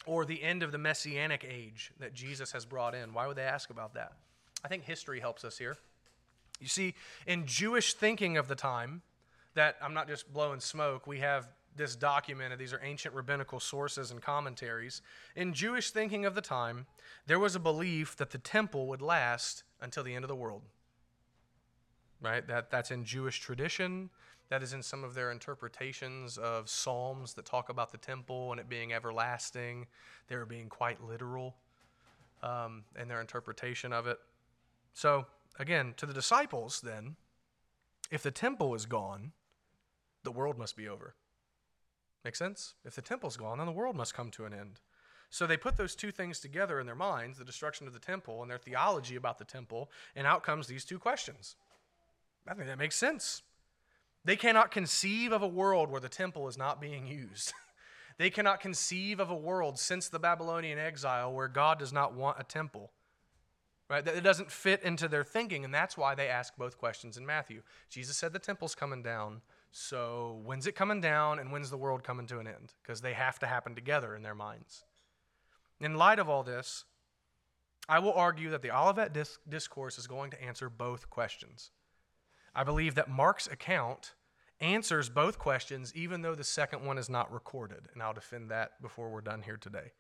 Or 0.06 0.26
the 0.26 0.42
end 0.42 0.62
of 0.62 0.72
the 0.72 0.78
messianic 0.78 1.46
age 1.48 1.92
that 1.98 2.12
Jesus 2.12 2.52
has 2.52 2.66
brought 2.66 2.94
in? 2.94 3.14
Why 3.14 3.26
would 3.26 3.36
they 3.36 3.42
ask 3.42 3.70
about 3.70 3.94
that? 3.94 4.12
I 4.62 4.68
think 4.68 4.84
history 4.84 5.20
helps 5.20 5.44
us 5.44 5.56
here. 5.56 5.76
You 6.60 6.68
see, 6.68 6.94
in 7.26 7.46
Jewish 7.46 7.94
thinking 7.94 8.36
of 8.36 8.48
the 8.48 8.54
time, 8.54 9.02
that 9.54 9.76
I'm 9.80 9.94
not 9.94 10.08
just 10.08 10.32
blowing 10.32 10.60
smoke, 10.60 11.06
we 11.06 11.20
have 11.20 11.48
this 11.76 11.96
documented. 11.96 12.58
These 12.58 12.72
are 12.72 12.80
ancient 12.82 13.14
rabbinical 13.14 13.60
sources 13.60 14.10
and 14.10 14.22
commentaries. 14.22 15.02
In 15.36 15.52
Jewish 15.52 15.90
thinking 15.90 16.24
of 16.24 16.34
the 16.34 16.40
time, 16.40 16.86
there 17.26 17.38
was 17.38 17.54
a 17.54 17.60
belief 17.60 18.16
that 18.16 18.30
the 18.30 18.38
temple 18.38 18.86
would 18.88 19.02
last 19.02 19.64
until 19.80 20.02
the 20.02 20.14
end 20.14 20.24
of 20.24 20.28
the 20.28 20.36
world. 20.36 20.62
Right? 22.20 22.46
That, 22.46 22.70
that's 22.70 22.90
in 22.90 23.04
Jewish 23.04 23.40
tradition. 23.40 24.10
That 24.50 24.62
is 24.62 24.72
in 24.72 24.82
some 24.82 25.04
of 25.04 25.14
their 25.14 25.30
interpretations 25.30 26.38
of 26.38 26.68
Psalms 26.68 27.34
that 27.34 27.44
talk 27.44 27.70
about 27.70 27.90
the 27.90 27.98
temple 27.98 28.52
and 28.52 28.60
it 28.60 28.68
being 28.68 28.92
everlasting. 28.92 29.86
They 30.28 30.36
were 30.36 30.46
being 30.46 30.68
quite 30.68 31.02
literal 31.02 31.56
um, 32.42 32.84
in 33.00 33.08
their 33.08 33.20
interpretation 33.20 33.92
of 33.92 34.06
it. 34.06 34.18
So, 34.92 35.26
again, 35.58 35.94
to 35.96 36.06
the 36.06 36.12
disciples, 36.12 36.80
then, 36.80 37.16
if 38.10 38.22
the 38.22 38.30
temple 38.30 38.74
is 38.74 38.86
gone, 38.86 39.32
the 40.22 40.30
world 40.30 40.58
must 40.58 40.76
be 40.76 40.88
over. 40.88 41.14
Make 42.24 42.36
sense? 42.36 42.74
If 42.84 42.94
the 42.94 43.02
temple's 43.02 43.36
gone, 43.36 43.58
then 43.58 43.66
the 43.66 43.72
world 43.72 43.96
must 43.96 44.14
come 44.14 44.30
to 44.32 44.46
an 44.46 44.54
end. 44.54 44.80
So 45.30 45.46
they 45.46 45.56
put 45.56 45.76
those 45.76 45.94
two 45.94 46.10
things 46.10 46.38
together 46.38 46.80
in 46.80 46.86
their 46.86 46.94
minds 46.94 47.38
the 47.38 47.44
destruction 47.44 47.86
of 47.86 47.92
the 47.92 47.98
temple 47.98 48.40
and 48.40 48.50
their 48.50 48.58
theology 48.58 49.16
about 49.16 49.38
the 49.38 49.44
temple, 49.44 49.90
and 50.14 50.26
out 50.26 50.42
comes 50.42 50.66
these 50.66 50.84
two 50.84 50.98
questions. 50.98 51.56
I 52.48 52.54
think 52.54 52.66
that 52.66 52.78
makes 52.78 52.96
sense. 52.96 53.42
They 54.24 54.36
cannot 54.36 54.70
conceive 54.70 55.32
of 55.32 55.42
a 55.42 55.48
world 55.48 55.90
where 55.90 56.00
the 56.00 56.08
temple 56.08 56.48
is 56.48 56.56
not 56.56 56.80
being 56.80 57.06
used. 57.06 57.52
they 58.18 58.30
cannot 58.30 58.60
conceive 58.60 59.20
of 59.20 59.30
a 59.30 59.36
world 59.36 59.78
since 59.78 60.08
the 60.08 60.18
Babylonian 60.18 60.78
exile 60.78 61.32
where 61.32 61.48
God 61.48 61.78
does 61.78 61.92
not 61.92 62.14
want 62.14 62.40
a 62.40 62.44
temple. 62.44 62.90
Right? 63.90 64.06
It 64.06 64.24
doesn't 64.24 64.50
fit 64.50 64.82
into 64.82 65.08
their 65.08 65.24
thinking, 65.24 65.64
and 65.64 65.74
that's 65.74 65.98
why 65.98 66.14
they 66.14 66.28
ask 66.28 66.56
both 66.56 66.78
questions 66.78 67.18
in 67.18 67.26
Matthew. 67.26 67.62
Jesus 67.90 68.16
said 68.16 68.32
the 68.32 68.38
temple's 68.38 68.74
coming 68.74 69.02
down. 69.02 69.42
So, 69.76 70.40
when's 70.44 70.68
it 70.68 70.76
coming 70.76 71.00
down 71.00 71.40
and 71.40 71.50
when's 71.50 71.68
the 71.68 71.76
world 71.76 72.04
coming 72.04 72.28
to 72.28 72.38
an 72.38 72.46
end? 72.46 72.74
Because 72.80 73.00
they 73.00 73.12
have 73.12 73.40
to 73.40 73.46
happen 73.46 73.74
together 73.74 74.14
in 74.14 74.22
their 74.22 74.34
minds. 74.34 74.84
In 75.80 75.96
light 75.96 76.20
of 76.20 76.28
all 76.28 76.44
this, 76.44 76.84
I 77.88 77.98
will 77.98 78.12
argue 78.12 78.50
that 78.50 78.62
the 78.62 78.70
Olivet 78.70 79.12
Discourse 79.48 79.98
is 79.98 80.06
going 80.06 80.30
to 80.30 80.40
answer 80.40 80.70
both 80.70 81.10
questions. 81.10 81.72
I 82.54 82.62
believe 82.62 82.94
that 82.94 83.10
Mark's 83.10 83.48
account 83.48 84.14
answers 84.60 85.08
both 85.08 85.40
questions, 85.40 85.92
even 85.96 86.22
though 86.22 86.36
the 86.36 86.44
second 86.44 86.86
one 86.86 86.96
is 86.96 87.10
not 87.10 87.32
recorded. 87.32 87.88
And 87.92 88.00
I'll 88.00 88.14
defend 88.14 88.52
that 88.52 88.80
before 88.80 89.10
we're 89.10 89.22
done 89.22 89.42
here 89.42 89.56
today. 89.56 89.90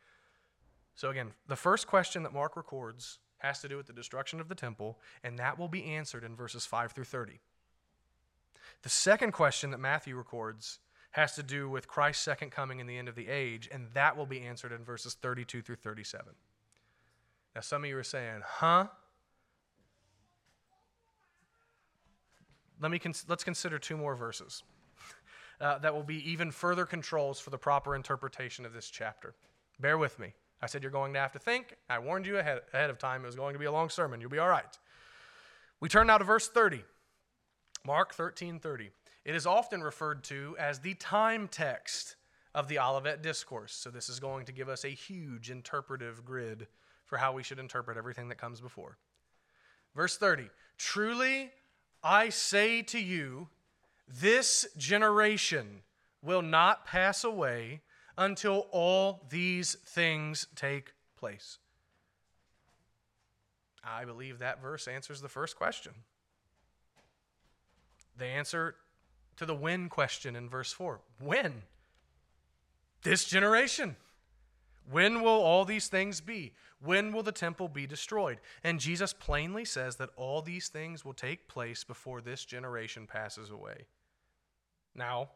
So, 0.94 1.10
again, 1.10 1.32
the 1.48 1.56
first 1.56 1.88
question 1.88 2.22
that 2.22 2.32
Mark 2.32 2.56
records 2.56 3.18
has 3.38 3.60
to 3.62 3.68
do 3.68 3.76
with 3.76 3.88
the 3.88 3.92
destruction 3.92 4.40
of 4.40 4.48
the 4.48 4.54
temple, 4.54 5.00
and 5.24 5.36
that 5.40 5.58
will 5.58 5.66
be 5.66 5.82
answered 5.84 6.22
in 6.22 6.36
verses 6.36 6.64
5 6.64 6.92
through 6.92 7.06
30. 7.06 7.40
The 8.84 8.90
second 8.90 9.32
question 9.32 9.70
that 9.70 9.80
Matthew 9.80 10.14
records 10.14 10.78
has 11.12 11.34
to 11.36 11.42
do 11.42 11.70
with 11.70 11.88
Christ's 11.88 12.22
second 12.22 12.50
coming 12.50 12.82
and 12.82 12.88
the 12.88 12.98
end 12.98 13.08
of 13.08 13.14
the 13.14 13.28
age, 13.28 13.66
and 13.72 13.86
that 13.94 14.14
will 14.14 14.26
be 14.26 14.42
answered 14.42 14.72
in 14.72 14.84
verses 14.84 15.14
32 15.14 15.62
through 15.62 15.76
37. 15.76 16.34
Now, 17.54 17.62
some 17.62 17.82
of 17.82 17.88
you 17.88 17.96
are 17.96 18.02
saying, 18.02 18.42
huh? 18.44 18.88
Let 22.78 22.90
me 22.90 23.00
let's 23.26 23.42
consider 23.42 23.78
two 23.78 23.96
more 23.96 24.14
verses 24.14 24.62
uh, 25.62 25.78
that 25.78 25.94
will 25.94 26.02
be 26.02 26.30
even 26.30 26.50
further 26.50 26.84
controls 26.84 27.40
for 27.40 27.48
the 27.48 27.56
proper 27.56 27.96
interpretation 27.96 28.66
of 28.66 28.74
this 28.74 28.90
chapter. 28.90 29.34
Bear 29.80 29.96
with 29.96 30.18
me. 30.18 30.34
I 30.60 30.66
said 30.66 30.82
you're 30.82 30.92
going 30.92 31.14
to 31.14 31.20
have 31.20 31.32
to 31.32 31.38
think. 31.38 31.74
I 31.88 32.00
warned 32.00 32.26
you 32.26 32.36
ahead, 32.36 32.60
ahead 32.74 32.90
of 32.90 32.98
time 32.98 33.22
it 33.22 33.26
was 33.26 33.36
going 33.36 33.54
to 33.54 33.58
be 33.58 33.64
a 33.64 33.72
long 33.72 33.88
sermon. 33.88 34.20
You'll 34.20 34.28
be 34.28 34.38
all 34.38 34.48
right. 34.48 34.78
We 35.80 35.88
turn 35.88 36.06
now 36.06 36.18
to 36.18 36.24
verse 36.24 36.48
30. 36.48 36.84
Mark 37.86 38.14
13:30. 38.14 38.90
It 39.24 39.34
is 39.34 39.46
often 39.46 39.82
referred 39.82 40.24
to 40.24 40.56
as 40.58 40.80
the 40.80 40.94
time 40.94 41.48
text 41.48 42.16
of 42.54 42.68
the 42.68 42.78
Olivet 42.78 43.22
Discourse. 43.22 43.74
So 43.74 43.90
this 43.90 44.08
is 44.08 44.20
going 44.20 44.46
to 44.46 44.52
give 44.52 44.68
us 44.68 44.84
a 44.84 44.88
huge 44.88 45.50
interpretive 45.50 46.24
grid 46.24 46.68
for 47.04 47.18
how 47.18 47.32
we 47.32 47.42
should 47.42 47.58
interpret 47.58 47.98
everything 47.98 48.28
that 48.28 48.38
comes 48.38 48.60
before. 48.60 48.98
Verse 49.94 50.16
30. 50.16 50.50
Truly 50.78 51.52
I 52.02 52.28
say 52.28 52.82
to 52.82 52.98
you, 52.98 53.48
this 54.06 54.66
generation 54.76 55.82
will 56.22 56.42
not 56.42 56.86
pass 56.86 57.24
away 57.24 57.80
until 58.16 58.66
all 58.70 59.26
these 59.30 59.74
things 59.86 60.46
take 60.54 60.92
place. 61.16 61.58
I 63.82 64.04
believe 64.04 64.38
that 64.38 64.62
verse 64.62 64.86
answers 64.86 65.20
the 65.20 65.28
first 65.28 65.56
question. 65.56 65.92
The 68.16 68.26
answer 68.26 68.76
to 69.36 69.46
the 69.46 69.54
when 69.54 69.88
question 69.88 70.36
in 70.36 70.48
verse 70.48 70.72
4 70.72 71.00
when? 71.20 71.62
This 73.02 73.24
generation. 73.24 73.96
When 74.90 75.22
will 75.22 75.40
all 75.40 75.64
these 75.64 75.88
things 75.88 76.20
be? 76.20 76.52
When 76.82 77.12
will 77.12 77.22
the 77.22 77.32
temple 77.32 77.68
be 77.68 77.86
destroyed? 77.86 78.38
And 78.62 78.78
Jesus 78.78 79.14
plainly 79.14 79.64
says 79.64 79.96
that 79.96 80.10
all 80.16 80.42
these 80.42 80.68
things 80.68 81.04
will 81.04 81.14
take 81.14 81.48
place 81.48 81.84
before 81.84 82.20
this 82.20 82.44
generation 82.44 83.06
passes 83.06 83.50
away. 83.50 83.86
Now, 84.94 85.30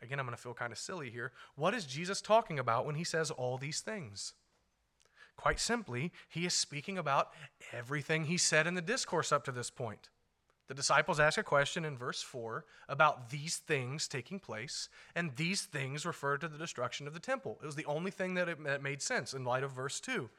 again, 0.00 0.20
I'm 0.20 0.26
going 0.26 0.36
to 0.36 0.42
feel 0.42 0.54
kind 0.54 0.72
of 0.72 0.78
silly 0.78 1.10
here. 1.10 1.32
What 1.56 1.74
is 1.74 1.84
Jesus 1.84 2.20
talking 2.20 2.58
about 2.58 2.86
when 2.86 2.94
he 2.94 3.04
says 3.04 3.32
all 3.32 3.58
these 3.58 3.80
things? 3.80 4.34
Quite 5.36 5.58
simply, 5.58 6.12
he 6.28 6.46
is 6.46 6.54
speaking 6.54 6.96
about 6.96 7.30
everything 7.72 8.24
he 8.24 8.38
said 8.38 8.68
in 8.68 8.74
the 8.74 8.80
discourse 8.80 9.32
up 9.32 9.44
to 9.44 9.52
this 9.52 9.70
point. 9.70 10.08
The 10.66 10.74
disciples 10.74 11.20
ask 11.20 11.36
a 11.36 11.42
question 11.42 11.84
in 11.84 11.98
verse 11.98 12.22
4 12.22 12.64
about 12.88 13.30
these 13.30 13.56
things 13.56 14.08
taking 14.08 14.38
place, 14.38 14.88
and 15.14 15.36
these 15.36 15.62
things 15.62 16.06
refer 16.06 16.38
to 16.38 16.48
the 16.48 16.58
destruction 16.58 17.06
of 17.06 17.12
the 17.12 17.20
temple. 17.20 17.58
It 17.62 17.66
was 17.66 17.76
the 17.76 17.84
only 17.84 18.10
thing 18.10 18.34
that, 18.34 18.48
it, 18.48 18.64
that 18.64 18.82
made 18.82 19.02
sense 19.02 19.34
in 19.34 19.44
light 19.44 19.62
of 19.62 19.72
verse 19.72 20.00
2. 20.00 20.30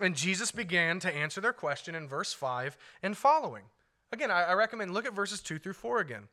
And 0.00 0.14
Jesus 0.14 0.52
began 0.52 1.00
to 1.00 1.14
answer 1.14 1.40
their 1.40 1.52
question 1.52 1.94
in 1.94 2.08
verse 2.08 2.32
5 2.32 2.78
and 3.02 3.16
following. 3.16 3.64
Again, 4.10 4.30
I, 4.30 4.44
I 4.44 4.52
recommend 4.54 4.94
look 4.94 5.06
at 5.06 5.14
verses 5.14 5.40
2 5.40 5.58
through 5.58 5.74
4 5.74 6.00
again. 6.00 6.28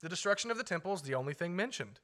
The 0.00 0.08
destruction 0.08 0.50
of 0.50 0.58
the 0.58 0.64
temple 0.64 0.94
is 0.94 1.02
the 1.02 1.14
only 1.14 1.34
thing 1.34 1.56
mentioned. 1.56 2.00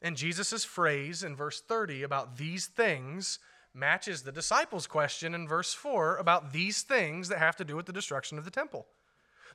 And 0.00 0.16
Jesus' 0.16 0.64
phrase 0.64 1.22
in 1.22 1.34
verse 1.36 1.60
30 1.60 2.02
about 2.02 2.36
these 2.36 2.66
things 2.66 3.38
matches 3.74 4.22
the 4.22 4.32
disciples' 4.32 4.86
question 4.86 5.34
in 5.34 5.48
verse 5.48 5.74
4 5.74 6.16
about 6.16 6.52
these 6.52 6.82
things 6.82 7.28
that 7.28 7.38
have 7.38 7.56
to 7.56 7.64
do 7.64 7.76
with 7.76 7.86
the 7.86 7.92
destruction 7.92 8.38
of 8.38 8.44
the 8.44 8.50
temple. 8.50 8.86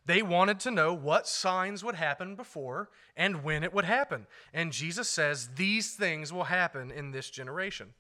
They 0.06 0.22
wanted 0.22 0.60
to 0.62 0.72
know 0.72 0.94
what 0.94 1.28
signs 1.28 1.84
would 1.84 1.96
happen 1.96 2.36
before 2.36 2.90
and 3.16 3.44
when 3.44 3.64
it 3.64 3.74
would 3.74 3.86
happen. 3.86 4.28
And 4.54 4.72
Jesus 4.72 5.08
says 5.08 5.50
these 5.56 5.94
things 5.94 6.34
will 6.34 6.46
happen 6.46 6.92
in 6.92 7.12
this 7.12 7.30
generation. 7.30 7.94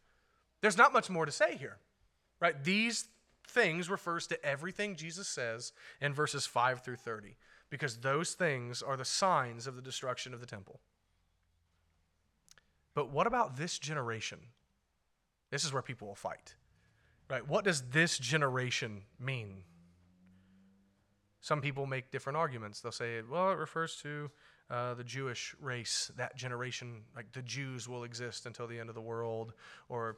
There's 0.62 0.78
not 0.78 0.93
much 0.93 1.10
more 1.10 1.26
to 1.26 1.32
say 1.32 1.56
here, 1.56 1.78
right? 2.39 2.64
These 2.64 3.06
things 3.47 3.89
refers 3.89 4.28
to 4.28 4.45
everything 4.45 4.95
Jesus 4.95 5.28
says 5.28 5.72
in 6.02 6.14
verses 6.14 6.45
5 6.45 6.84
through 6.84 6.97
30 6.97 7.36
because 7.70 7.97
those 7.97 8.34
things 8.34 8.82
are 8.82 8.97
the 8.97 9.06
signs 9.06 9.68
of 9.68 9.76
the 9.76 9.82
destruction 9.82 10.34
of 10.34 10.39
the 10.39 10.45
temple. 10.45 10.80
But 12.93 13.12
what 13.12 13.28
about 13.28 13.58
this 13.58 13.78
generation? 13.78 14.39
This 15.52 15.64
is 15.64 15.72
where 15.72 15.82
people 15.82 16.08
will 16.08 16.16
fight. 16.16 16.56
Right? 17.30 17.47
What 17.47 17.64
does 17.64 17.84
this 17.91 18.18
generation 18.18 19.04
mean? 19.20 19.64
Some 21.42 21.62
people 21.62 21.86
make 21.86 22.12
different 22.12 22.38
arguments. 22.38 22.82
They'll 22.82 22.92
say, 22.92 23.22
well, 23.30 23.52
it 23.52 23.58
refers 23.58 23.96
to 24.04 24.30
uh, 24.70 24.94
the 24.94 25.04
Jewish 25.04 25.56
race, 25.62 26.12
that 26.18 26.36
generation, 26.36 27.02
like 27.16 27.32
the 27.32 27.42
Jews 27.42 27.88
will 27.88 28.04
exist 28.04 28.46
until 28.46 28.68
the 28.68 28.80
end 28.80 28.90
of 28.90 28.96
the 28.96 29.02
world, 29.02 29.54
or 29.88 30.18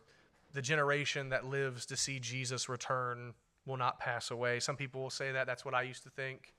the 0.53 0.61
generation 0.61 1.30
that 1.30 1.45
lives 1.45 1.86
to 1.86 1.95
see 1.95 2.19
Jesus 2.19 2.67
return 2.67 3.34
will 3.65 3.78
not 3.78 3.99
pass 3.99 4.32
away. 4.32 4.59
Some 4.59 4.76
people 4.76 5.01
will 5.01 5.09
say 5.09 5.32
that. 5.32 5.47
That's 5.47 5.63
what 5.63 5.74
I 5.74 5.84
used 5.84 6.03
to 6.03 6.09
think. 6.09 6.53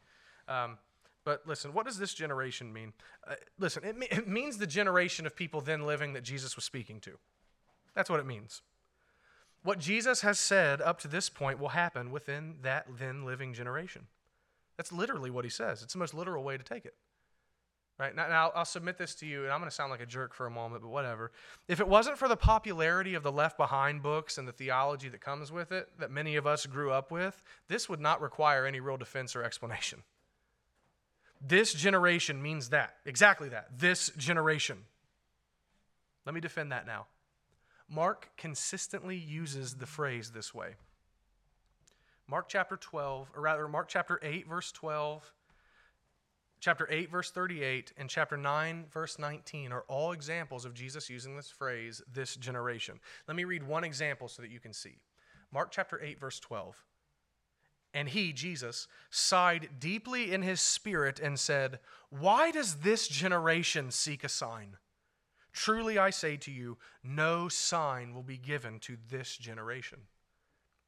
Um, 0.49 0.79
but 1.25 1.43
listen, 1.47 1.73
what 1.73 1.87
does 1.87 1.99
this 1.99 2.15
generation 2.15 2.73
mean? 2.73 2.93
Uh, 3.29 3.35
listen, 3.59 3.85
it, 3.85 3.97
me- 3.97 4.09
it 4.11 4.27
means 4.27 4.59
the 4.59 4.67
generation 4.67 5.27
of 5.27 5.37
people 5.37 5.61
then 5.61 5.87
living 5.87 6.15
that 6.15 6.23
Jesus 6.23 6.57
was 6.57 6.65
speaking 6.65 7.01
to. 7.01 7.13
That's 7.95 8.09
what 8.09 8.21
it 8.21 8.27
means. 8.27 8.63
What 9.63 9.79
Jesus 9.79 10.23
has 10.23 10.39
said 10.41 10.81
up 10.81 10.99
to 11.01 11.09
this 11.09 11.29
point 11.29 11.61
will 11.61 11.69
happen 11.69 12.11
within 12.11 12.57
that 12.63 12.87
then 12.99 13.25
living 13.25 13.55
generation. 13.55 14.07
That's 14.83 14.91
literally 14.91 15.31
what 15.31 15.45
he 15.45 15.51
says. 15.51 15.85
It's 15.85 15.93
the 15.93 16.01
most 16.01 16.13
literal 16.13 16.43
way 16.43 16.57
to 16.57 16.65
take 16.65 16.85
it. 16.85 16.97
Right? 18.01 18.17
Now, 18.17 18.27
now, 18.27 18.51
I'll 18.53 18.65
submit 18.65 18.99
this 18.99 19.15
to 19.17 19.27
you, 19.27 19.45
and 19.45 19.53
I'm 19.53 19.61
going 19.61 19.71
to 19.71 19.75
sound 19.75 19.93
like 19.93 20.01
a 20.01 20.07
jerk 20.07 20.35
for 20.35 20.45
a 20.45 20.51
moment, 20.51 20.83
but 20.83 20.89
whatever. 20.89 21.31
If 21.69 21.79
it 21.79 21.87
wasn't 21.87 22.19
for 22.19 22.27
the 22.27 22.35
popularity 22.35 23.15
of 23.15 23.23
the 23.23 23.31
Left 23.31 23.57
Behind 23.57 24.03
books 24.03 24.39
and 24.39 24.49
the 24.49 24.53
theology 24.53 25.09
that 25.09 25.21
comes 25.21 25.53
with 25.53 25.71
it, 25.71 25.89
that 26.01 26.11
many 26.11 26.35
of 26.35 26.49
us 26.49 26.67
grew 26.67 26.91
up 26.91 27.13
with, 27.13 27.45
this 27.69 27.89
would 27.89 28.01
not 28.01 28.21
require 28.21 28.67
any 28.67 28.81
real 28.81 28.97
defense 28.97 29.37
or 29.37 29.45
explanation. 29.45 30.03
This 31.41 31.73
generation 31.73 32.43
means 32.43 32.71
that, 32.71 32.97
exactly 33.07 33.51
that, 33.51 33.79
this 33.79 34.11
generation. 34.17 34.79
Let 36.27 36.35
me 36.35 36.41
defend 36.41 36.73
that 36.73 36.89
now. 36.89 37.07
Mark 37.89 38.31
consistently 38.37 39.17
uses 39.17 39.77
the 39.77 39.87
phrase 39.87 40.33
this 40.33 40.53
way. 40.53 40.75
Mark 42.29 42.49
chapter 42.49 42.77
12, 42.77 43.31
or 43.35 43.43
rather, 43.43 43.69
Mark 43.69 43.89
chapter 43.89 44.19
8, 44.23 44.49
verse 44.49 44.73
12, 44.73 45.33
chapter 46.61 46.87
8, 46.91 47.11
verse 47.11 47.31
38, 47.31 47.93
and 47.97 48.09
chapter 48.09 48.37
9, 48.37 48.87
verse 48.93 49.19
19 49.19 49.73
are 49.73 49.85
all 49.89 50.13
examples 50.13 50.65
of 50.65 50.75
Jesus 50.75 51.11
using 51.11 51.37
this 51.37 51.51
phrase, 51.51 52.01
this 52.13 52.37
generation. 52.37 53.01
Let 53.27 53.37
me 53.37 53.45
read 53.45 53.67
one 53.67 53.85
example 53.85 54.29
so 54.29 54.43
that 54.43 54.51
you 54.51 54.61
can 54.61 54.73
see. 54.73 54.97
Mark 55.53 55.71
chapter 55.71 56.01
8, 56.03 56.21
verse 56.21 56.39
12. 56.39 56.77
And 57.95 58.09
he, 58.09 58.33
Jesus, 58.33 58.89
sighed 59.11 59.69
deeply 59.79 60.33
in 60.33 60.43
his 60.43 60.61
spirit 60.61 61.21
and 61.21 61.39
said, 61.39 61.81
Why 62.09 62.51
does 62.51 62.77
this 62.77 63.07
generation 63.09 63.91
seek 63.91 64.25
a 64.25 64.29
sign? 64.29 64.79
Truly 65.53 65.99
I 65.99 66.11
say 66.11 66.37
to 66.39 66.51
you, 66.51 66.79
no 67.05 67.49
sign 67.49 68.15
will 68.15 68.23
be 68.23 68.39
given 68.39 68.79
to 68.81 68.97
this 69.11 69.37
generation. 69.37 69.99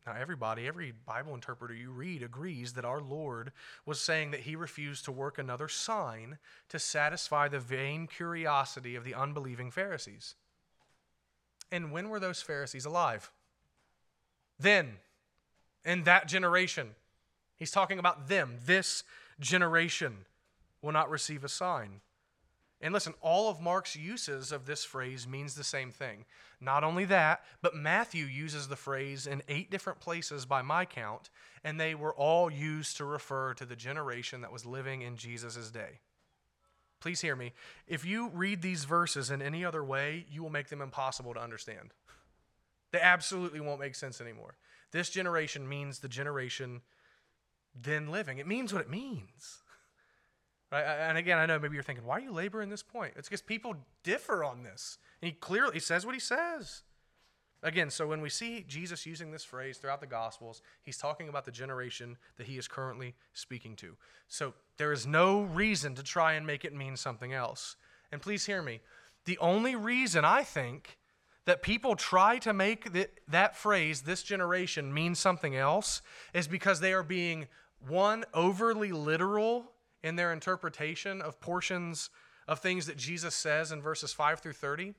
Now, 0.06 0.14
everybody, 0.20 0.66
every 0.66 0.92
Bible 0.92 1.34
interpreter 1.34 1.74
you 1.74 1.90
read 1.90 2.22
agrees 2.22 2.74
that 2.74 2.84
our 2.84 3.00
Lord 3.00 3.52
was 3.86 4.00
saying 4.00 4.32
that 4.32 4.40
he 4.40 4.54
refused 4.54 5.06
to 5.06 5.12
work 5.12 5.38
another 5.38 5.68
sign 5.68 6.38
to 6.68 6.78
satisfy 6.78 7.48
the 7.48 7.58
vain 7.58 8.06
curiosity 8.06 8.96
of 8.96 9.04
the 9.04 9.14
unbelieving 9.14 9.70
Pharisees. 9.70 10.34
And 11.72 11.90
when 11.90 12.10
were 12.10 12.20
those 12.20 12.42
Pharisees 12.42 12.84
alive? 12.84 13.30
Then, 14.58 14.98
in 15.84 16.04
that 16.04 16.26
generation. 16.28 16.90
He's 17.56 17.70
talking 17.70 17.98
about 17.98 18.28
them. 18.28 18.56
This 18.64 19.04
generation 19.38 20.24
will 20.82 20.92
not 20.92 21.10
receive 21.10 21.44
a 21.44 21.48
sign. 21.48 22.00
And 22.84 22.92
listen, 22.92 23.14
all 23.22 23.48
of 23.48 23.62
Mark's 23.62 23.96
uses 23.96 24.52
of 24.52 24.66
this 24.66 24.84
phrase 24.84 25.26
means 25.26 25.54
the 25.54 25.64
same 25.64 25.90
thing. 25.90 26.26
Not 26.60 26.84
only 26.84 27.06
that, 27.06 27.42
but 27.62 27.74
Matthew 27.74 28.26
uses 28.26 28.68
the 28.68 28.76
phrase 28.76 29.26
in 29.26 29.42
eight 29.48 29.70
different 29.70 30.00
places 30.00 30.44
by 30.44 30.60
my 30.60 30.84
count, 30.84 31.30
and 31.64 31.80
they 31.80 31.94
were 31.94 32.12
all 32.12 32.50
used 32.50 32.98
to 32.98 33.06
refer 33.06 33.54
to 33.54 33.64
the 33.64 33.74
generation 33.74 34.42
that 34.42 34.52
was 34.52 34.66
living 34.66 35.00
in 35.00 35.16
Jesus' 35.16 35.70
day. 35.70 36.00
Please 37.00 37.22
hear 37.22 37.34
me. 37.34 37.54
If 37.88 38.04
you 38.04 38.28
read 38.34 38.60
these 38.60 38.84
verses 38.84 39.30
in 39.30 39.40
any 39.40 39.64
other 39.64 39.82
way, 39.82 40.26
you 40.30 40.42
will 40.42 40.50
make 40.50 40.68
them 40.68 40.82
impossible 40.82 41.32
to 41.32 41.40
understand. 41.40 41.94
They 42.92 43.00
absolutely 43.00 43.60
won't 43.60 43.80
make 43.80 43.94
sense 43.94 44.20
anymore. 44.20 44.56
This 44.92 45.08
generation 45.08 45.66
means 45.66 46.00
the 46.00 46.08
generation 46.08 46.82
then 47.74 48.10
living. 48.10 48.36
It 48.36 48.46
means 48.46 48.74
what 48.74 48.82
it 48.82 48.90
means. 48.90 49.62
Right? 50.74 50.84
And 50.84 51.16
again, 51.16 51.38
I 51.38 51.46
know 51.46 51.58
maybe 51.60 51.74
you're 51.74 51.84
thinking, 51.84 52.04
why 52.04 52.16
are 52.16 52.20
you 52.20 52.32
laboring 52.32 52.68
this 52.68 52.82
point? 52.82 53.14
It's 53.16 53.28
because 53.28 53.42
people 53.42 53.76
differ 54.02 54.42
on 54.42 54.64
this. 54.64 54.98
And 55.22 55.30
he 55.30 55.32
clearly 55.32 55.78
says 55.78 56.04
what 56.04 56.14
he 56.14 56.20
says. 56.20 56.82
Again, 57.62 57.90
so 57.90 58.08
when 58.08 58.20
we 58.20 58.28
see 58.28 58.64
Jesus 58.66 59.06
using 59.06 59.30
this 59.30 59.44
phrase 59.44 59.78
throughout 59.78 60.00
the 60.00 60.06
Gospels, 60.08 60.62
he's 60.82 60.98
talking 60.98 61.28
about 61.28 61.44
the 61.44 61.52
generation 61.52 62.16
that 62.38 62.46
he 62.46 62.58
is 62.58 62.66
currently 62.66 63.14
speaking 63.34 63.76
to. 63.76 63.96
So 64.26 64.52
there 64.76 64.92
is 64.92 65.06
no 65.06 65.42
reason 65.42 65.94
to 65.94 66.02
try 66.02 66.32
and 66.32 66.44
make 66.44 66.64
it 66.64 66.74
mean 66.74 66.96
something 66.96 67.32
else. 67.32 67.76
And 68.10 68.20
please 68.20 68.44
hear 68.44 68.60
me. 68.60 68.80
The 69.26 69.38
only 69.38 69.76
reason 69.76 70.24
I 70.24 70.42
think 70.42 70.98
that 71.44 71.62
people 71.62 71.94
try 71.94 72.38
to 72.38 72.52
make 72.52 72.92
the, 72.92 73.08
that 73.28 73.56
phrase, 73.56 74.02
this 74.02 74.24
generation, 74.24 74.92
mean 74.92 75.14
something 75.14 75.54
else, 75.54 76.02
is 76.34 76.48
because 76.48 76.80
they 76.80 76.92
are 76.92 77.04
being, 77.04 77.46
one, 77.86 78.24
overly 78.34 78.90
literal 78.90 79.70
in 80.04 80.16
their 80.16 80.32
interpretation 80.32 81.22
of 81.22 81.40
portions 81.40 82.10
of 82.46 82.60
things 82.60 82.86
that 82.86 82.98
Jesus 82.98 83.34
says 83.34 83.72
in 83.72 83.80
verses 83.80 84.12
5 84.12 84.38
through 84.38 84.52
30, 84.52 84.94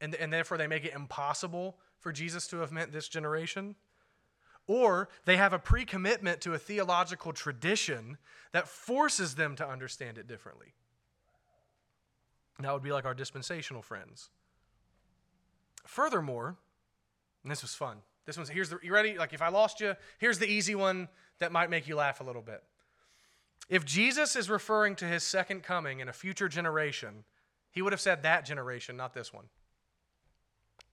and, 0.00 0.14
and 0.14 0.32
therefore 0.32 0.56
they 0.56 0.66
make 0.66 0.86
it 0.86 0.94
impossible 0.94 1.76
for 2.00 2.10
Jesus 2.10 2.48
to 2.48 2.56
have 2.60 2.72
meant 2.72 2.90
this 2.90 3.06
generation. 3.06 3.74
Or 4.66 5.10
they 5.26 5.36
have 5.36 5.52
a 5.52 5.58
pre 5.58 5.84
commitment 5.84 6.40
to 6.42 6.54
a 6.54 6.58
theological 6.58 7.32
tradition 7.32 8.16
that 8.52 8.66
forces 8.66 9.34
them 9.34 9.56
to 9.56 9.68
understand 9.68 10.16
it 10.16 10.26
differently. 10.26 10.74
That 12.60 12.72
would 12.72 12.82
be 12.82 12.92
like 12.92 13.04
our 13.04 13.14
dispensational 13.14 13.82
friends. 13.82 14.30
Furthermore, 15.86 16.56
and 17.42 17.52
this 17.52 17.62
was 17.62 17.74
fun. 17.74 17.98
This 18.26 18.36
one's 18.36 18.48
here's 18.48 18.70
the 18.70 18.78
you 18.82 18.92
ready? 18.92 19.16
Like 19.16 19.32
if 19.32 19.42
I 19.42 19.48
lost 19.48 19.80
you, 19.80 19.94
here's 20.18 20.38
the 20.38 20.46
easy 20.46 20.74
one 20.74 21.08
that 21.38 21.52
might 21.52 21.70
make 21.70 21.88
you 21.88 21.96
laugh 21.96 22.20
a 22.20 22.24
little 22.24 22.42
bit. 22.42 22.62
If 23.68 23.84
Jesus 23.84 24.34
is 24.34 24.48
referring 24.48 24.96
to 24.96 25.04
his 25.04 25.22
second 25.22 25.62
coming 25.62 26.00
in 26.00 26.08
a 26.08 26.12
future 26.12 26.48
generation, 26.48 27.24
he 27.70 27.82
would 27.82 27.92
have 27.92 28.00
said 28.00 28.22
that 28.22 28.46
generation, 28.46 28.96
not 28.96 29.14
this 29.14 29.32
one. 29.32 29.44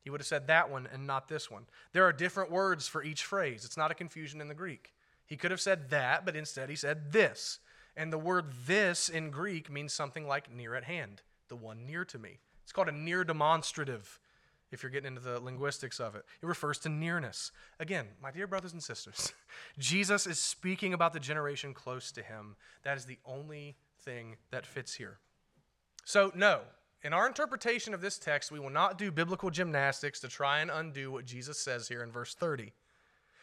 He 0.02 0.10
would 0.10 0.20
have 0.20 0.28
said 0.28 0.48
that 0.48 0.70
one 0.70 0.88
and 0.92 1.08
not 1.08 1.28
this 1.28 1.50
one. 1.50 1.66
There 1.94 2.06
are 2.06 2.14
different 2.14 2.52
words 2.52 2.88
for 2.88 3.04
each 3.04 3.24
phrase. 3.24 3.66
It's 3.66 3.78
not 3.78 3.92
a 3.92 3.96
confusion 3.96 4.40
in 4.40 4.48
the 4.48 4.54
Greek. 4.54 4.94
He 5.26 5.38
could 5.38 5.52
have 5.52 5.62
said 5.62 5.90
that, 5.90 6.26
but 6.26 6.36
instead 6.36 6.70
he 6.70 6.76
said 6.76 7.12
this. 7.12 7.60
And 7.98 8.12
the 8.12 8.18
word 8.18 8.52
this 8.68 9.10
in 9.10 9.32
Greek 9.32 9.72
means 9.72 9.94
something 9.94 10.28
like 10.28 10.54
near 10.54 10.76
at 10.76 10.84
hand, 10.84 11.22
the 11.48 11.56
one 11.56 11.86
near 11.86 12.06
to 12.06 12.20
me. 12.20 12.40
It's 12.64 12.72
called 12.72 12.90
a 12.90 12.92
near 12.92 13.24
demonstrative 13.24 14.20
if 14.72 14.84
you're 14.84 14.92
getting 14.92 15.08
into 15.08 15.22
the 15.22 15.40
linguistics 15.40 16.00
of 16.00 16.16
it. 16.16 16.26
It 16.42 16.46
refers 16.46 16.80
to 16.80 16.90
nearness. 16.90 17.52
Again, 17.80 18.08
my 18.22 18.32
dear 18.32 18.48
brothers 18.48 18.74
and 18.74 18.84
sisters, 18.84 19.34
Jesus 19.80 20.28
is 20.28 20.40
speaking 20.40 20.94
about 20.94 21.14
the 21.14 21.20
generation 21.20 21.74
close 21.74 22.12
to 22.14 22.24
him. 22.24 22.56
That 22.84 22.98
is 22.98 23.06
the 23.06 23.20
only 23.26 23.76
thing 24.02 24.38
that 24.52 24.66
fits 24.66 24.96
here. 24.96 25.20
So, 26.04 26.32
no, 26.36 26.62
in 27.04 27.14
our 27.14 27.28
interpretation 27.28 27.94
of 27.94 28.02
this 28.02 28.18
text, 28.18 28.52
we 28.52 28.60
will 28.60 28.70
not 28.70 28.98
do 28.98 29.12
biblical 29.12 29.50
gymnastics 29.50 30.20
to 30.22 30.28
try 30.28 30.60
and 30.60 30.72
undo 30.72 31.12
what 31.12 31.26
Jesus 31.26 31.60
says 31.60 31.88
here 31.88 32.04
in 32.04 32.12
verse 32.12 32.34
30. 32.34 32.74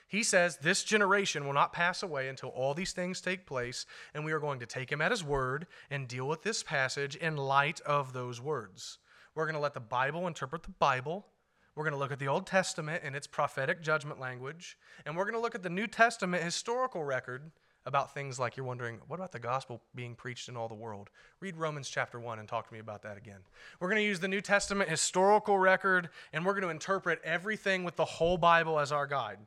He 0.09 0.23
says, 0.23 0.59
This 0.59 0.85
generation 0.85 1.47
will 1.47 1.55
not 1.55 1.73
pass 1.73 2.03
away 2.03 2.29
until 2.29 2.51
all 2.51 2.75
these 2.75 2.93
things 2.93 3.21
take 3.21 3.47
place, 3.47 3.87
and 4.13 4.25
we 4.25 4.33
are 4.33 4.41
going 4.41 4.61
to 4.61 4.67
take 4.67 4.93
him 4.93 5.01
at 5.01 5.11
his 5.11 5.25
word 5.25 5.67
and 5.91 6.07
deal 6.07 6.29
with 6.29 6.43
this 6.43 6.63
passage 6.63 7.17
in 7.17 7.37
light 7.37 7.81
of 7.83 8.13
those 8.13 8.41
words. 8.41 8.99
We're 9.35 9.47
going 9.47 9.55
to 9.55 9.61
let 9.61 9.75
the 9.75 9.81
Bible 9.81 10.27
interpret 10.27 10.63
the 10.63 10.71
Bible. 10.71 11.27
We're 11.75 11.85
going 11.85 11.95
to 11.95 11.99
look 11.99 12.13
at 12.13 12.19
the 12.19 12.29
Old 12.29 12.47
Testament 12.47 13.03
and 13.05 13.17
its 13.17 13.27
prophetic 13.27 13.83
judgment 13.83 14.21
language. 14.21 14.77
And 15.07 15.17
we're 15.17 15.25
going 15.25 15.35
to 15.35 15.41
look 15.41 15.55
at 15.55 15.63
the 15.63 15.71
New 15.71 15.87
Testament 15.87 16.43
historical 16.43 17.03
record 17.03 17.51
about 17.87 18.15
things 18.15 18.39
like 18.39 18.57
you're 18.57 18.67
wondering, 18.67 19.01
what 19.09 19.17
about 19.17 19.33
the 19.33 19.39
gospel 19.39 19.83
being 19.95 20.15
preached 20.15 20.49
in 20.49 20.57
all 20.57 20.69
the 20.69 20.75
world? 20.75 21.11
Read 21.41 21.57
Romans 21.57 21.89
chapter 21.89 22.21
1 22.21 22.39
and 22.39 22.49
talk 22.49 22.69
to 22.69 22.75
me 22.75 22.79
about 22.79 23.03
that 23.03 23.17
again. 23.17 23.41
We're 23.81 23.89
going 23.89 24.03
to 24.03 24.07
use 24.07 24.21
the 24.21 24.29
New 24.29 24.41
Testament 24.41 24.89
historical 24.89 25.59
record 25.59 26.11
and 26.33 26.45
we're 26.45 26.53
going 26.53 26.63
to 26.63 26.69
interpret 26.69 27.21
everything 27.25 27.85
with 27.85 27.97
the 27.97 28.05
whole 28.05 28.37
Bible 28.37 28.79
as 28.79 28.93
our 28.93 29.07
guide. 29.07 29.39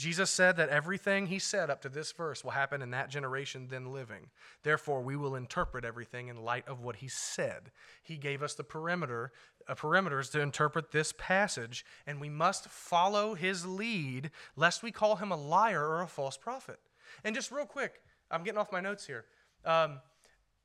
Jesus 0.00 0.30
said 0.30 0.56
that 0.56 0.70
everything 0.70 1.26
he 1.26 1.38
said 1.38 1.68
up 1.68 1.82
to 1.82 1.90
this 1.90 2.10
verse 2.12 2.42
will 2.42 2.52
happen 2.52 2.80
in 2.80 2.90
that 2.92 3.10
generation 3.10 3.66
then 3.68 3.92
living. 3.92 4.30
Therefore, 4.62 5.02
we 5.02 5.14
will 5.14 5.34
interpret 5.34 5.84
everything 5.84 6.28
in 6.28 6.42
light 6.42 6.66
of 6.66 6.80
what 6.80 6.96
he 6.96 7.08
said. 7.08 7.70
He 8.02 8.16
gave 8.16 8.42
us 8.42 8.54
the 8.54 8.64
perimeter, 8.64 9.30
uh, 9.68 9.74
perimeters 9.74 10.32
to 10.32 10.40
interpret 10.40 10.90
this 10.90 11.12
passage, 11.18 11.84
and 12.06 12.18
we 12.18 12.30
must 12.30 12.70
follow 12.70 13.34
his 13.34 13.66
lead 13.66 14.30
lest 14.56 14.82
we 14.82 14.90
call 14.90 15.16
him 15.16 15.30
a 15.30 15.36
liar 15.36 15.86
or 15.86 16.00
a 16.00 16.06
false 16.06 16.38
prophet. 16.38 16.80
And 17.22 17.34
just 17.34 17.52
real 17.52 17.66
quick, 17.66 18.00
I'm 18.30 18.42
getting 18.42 18.58
off 18.58 18.72
my 18.72 18.80
notes 18.80 19.06
here. 19.06 19.26
Um, 19.66 20.00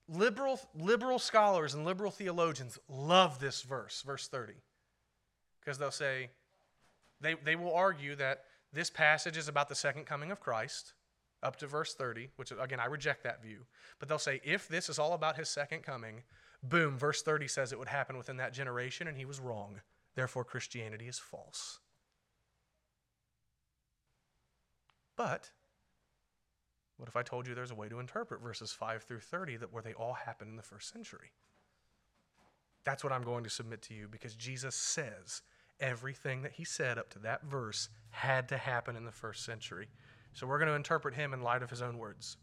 liberal, 0.07 0.61
liberal 0.73 1.19
scholars 1.19 1.73
and 1.73 1.83
liberal 1.83 2.09
theologians 2.09 2.79
love 2.87 3.41
this 3.41 3.63
verse, 3.63 4.01
verse 4.01 4.29
30, 4.29 4.53
because 5.59 5.77
they'll 5.77 5.91
say, 5.91 6.29
they, 7.19 7.35
they 7.43 7.57
will 7.57 7.73
argue 7.73 8.15
that 8.15 8.45
this 8.75 8.89
passage 8.89 9.37
is 9.37 9.47
about 9.47 9.69
the 9.69 9.75
second 9.75 10.05
coming 10.05 10.31
of 10.31 10.39
Christ, 10.39 10.93
up 11.41 11.55
to 11.57 11.67
verse 11.67 11.93
30, 11.93 12.29
which 12.35 12.51
again, 12.59 12.79
I 12.79 12.85
reject 12.85 13.23
that 13.23 13.41
view. 13.41 13.65
But 13.99 14.09
they'll 14.09 14.19
say, 14.19 14.41
if 14.43 14.67
this 14.67 14.89
is 14.89 14.99
all 14.99 15.13
about 15.13 15.37
his 15.37 15.49
second 15.49 15.83
coming, 15.83 16.23
boom, 16.61 16.97
verse 16.97 17.21
30 17.21 17.47
says 17.47 17.71
it 17.71 17.79
would 17.79 17.87
happen 17.87 18.17
within 18.17 18.37
that 18.37 18.53
generation, 18.53 19.07
and 19.07 19.17
he 19.17 19.25
was 19.25 19.39
wrong. 19.39 19.79
Therefore, 20.15 20.43
Christianity 20.43 21.07
is 21.07 21.17
false. 21.17 21.79
But 25.15 25.51
what 26.97 27.07
if 27.07 27.15
I 27.15 27.23
told 27.23 27.47
you 27.47 27.55
there's 27.55 27.71
a 27.71 27.75
way 27.75 27.87
to 27.87 27.99
interpret 27.99 28.41
verses 28.41 28.73
5 28.73 29.03
through 29.03 29.21
30 29.21 29.57
that 29.57 29.71
where 29.71 29.83
they 29.83 29.93
all 29.93 30.13
happen 30.13 30.49
in 30.49 30.57
the 30.57 30.63
first 30.63 30.91
century? 30.91 31.31
That's 32.83 33.03
what 33.03 33.13
I'm 33.13 33.23
going 33.23 33.43
to 33.45 33.49
submit 33.49 33.81
to 33.83 33.93
you 33.93 34.07
because 34.09 34.35
Jesus 34.35 34.75
says 34.75 35.41
everything 35.79 36.41
that 36.41 36.53
he 36.53 36.63
said 36.63 36.97
up 36.97 37.09
to 37.11 37.19
that 37.19 37.43
verse 37.43 37.89
had 38.09 38.47
to 38.49 38.57
happen 38.57 38.95
in 38.95 39.05
the 39.05 39.11
first 39.11 39.43
century. 39.43 39.87
So 40.33 40.47
we're 40.47 40.59
going 40.59 40.69
to 40.69 40.75
interpret 40.75 41.15
him 41.15 41.33
in 41.33 41.41
light 41.41 41.63
of 41.63 41.69
his 41.69 41.81
own 41.81 41.97
words. 41.97 42.37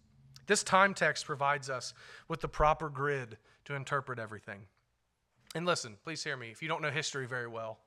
This 0.46 0.62
time 0.62 0.94
text 0.94 1.26
provides 1.26 1.70
us 1.70 1.94
with 2.28 2.40
the 2.40 2.48
proper 2.48 2.88
grid 2.88 3.38
to 3.66 3.74
interpret 3.74 4.18
everything. 4.18 4.66
And 5.54 5.66
listen, 5.66 5.96
please 6.02 6.24
hear 6.24 6.36
me. 6.36 6.50
If 6.50 6.62
you 6.62 6.68
don't 6.68 6.82
know 6.82 6.90
history 6.90 7.26
very 7.26 7.46
well, 7.46 7.78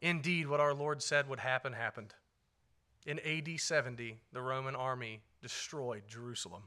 indeed, 0.00 0.48
what 0.48 0.60
our 0.60 0.74
Lord 0.74 1.02
said 1.02 1.28
would 1.28 1.40
happen 1.40 1.72
happened. 1.72 2.14
In 3.06 3.18
AD 3.20 3.58
70, 3.58 4.18
the 4.32 4.40
Roman 4.40 4.76
army 4.76 5.22
destroyed 5.42 6.02
Jerusalem. 6.06 6.62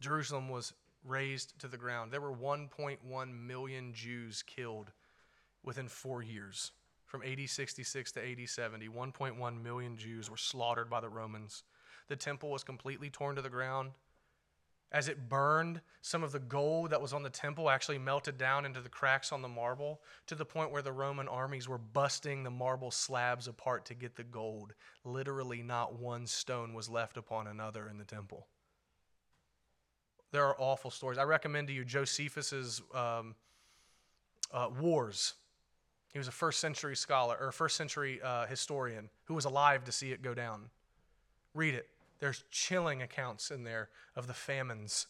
Jerusalem 0.00 0.48
was 0.48 0.72
razed 1.04 1.58
to 1.60 1.68
the 1.68 1.76
ground. 1.76 2.12
There 2.12 2.20
were 2.20 2.34
1.1 2.34 3.46
million 3.46 3.92
Jews 3.92 4.42
killed 4.42 4.90
within 5.64 5.88
four 5.88 6.22
years. 6.22 6.72
From 7.06 7.22
AD 7.22 7.48
66 7.48 8.12
to 8.12 8.20
AD 8.20 8.48
70, 8.48 8.88
1.1 8.88 9.62
million 9.62 9.96
Jews 9.96 10.30
were 10.30 10.36
slaughtered 10.36 10.88
by 10.88 11.00
the 11.00 11.10
Romans. 11.10 11.62
The 12.08 12.16
temple 12.16 12.50
was 12.50 12.64
completely 12.64 13.10
torn 13.10 13.36
to 13.36 13.42
the 13.42 13.50
ground. 13.50 13.90
As 14.90 15.08
it 15.08 15.28
burned, 15.28 15.80
some 16.02 16.22
of 16.22 16.32
the 16.32 16.38
gold 16.38 16.90
that 16.90 17.00
was 17.00 17.14
on 17.14 17.22
the 17.22 17.30
temple 17.30 17.70
actually 17.70 17.98
melted 17.98 18.36
down 18.36 18.66
into 18.66 18.80
the 18.80 18.90
cracks 18.90 19.32
on 19.32 19.40
the 19.40 19.48
marble 19.48 20.02
to 20.26 20.34
the 20.34 20.44
point 20.44 20.70
where 20.70 20.82
the 20.82 20.92
Roman 20.92 21.28
armies 21.28 21.68
were 21.68 21.78
busting 21.78 22.42
the 22.42 22.50
marble 22.50 22.90
slabs 22.90 23.48
apart 23.48 23.86
to 23.86 23.94
get 23.94 24.16
the 24.16 24.24
gold. 24.24 24.74
Literally, 25.04 25.62
not 25.62 25.98
one 25.98 26.26
stone 26.26 26.74
was 26.74 26.90
left 26.90 27.16
upon 27.16 27.46
another 27.46 27.88
in 27.88 27.96
the 27.96 28.04
temple. 28.04 28.46
There 30.30 30.44
are 30.44 30.56
awful 30.58 30.90
stories. 30.90 31.18
I 31.18 31.24
recommend 31.24 31.68
to 31.68 31.74
you 31.74 31.84
Josephus's 31.84 32.82
um, 32.94 33.34
uh, 34.52 34.68
Wars 34.78 35.34
he 36.12 36.18
was 36.18 36.28
a 36.28 36.32
first 36.32 36.60
century 36.60 36.94
scholar 36.94 37.36
or 37.40 37.52
first 37.52 37.76
century 37.76 38.20
uh, 38.22 38.46
historian 38.46 39.08
who 39.24 39.34
was 39.34 39.44
alive 39.44 39.84
to 39.84 39.92
see 39.92 40.12
it 40.12 40.22
go 40.22 40.34
down. 40.34 40.70
Read 41.54 41.74
it. 41.74 41.88
There's 42.20 42.44
chilling 42.50 43.02
accounts 43.02 43.50
in 43.50 43.64
there 43.64 43.88
of 44.14 44.26
the 44.26 44.34
famines 44.34 45.06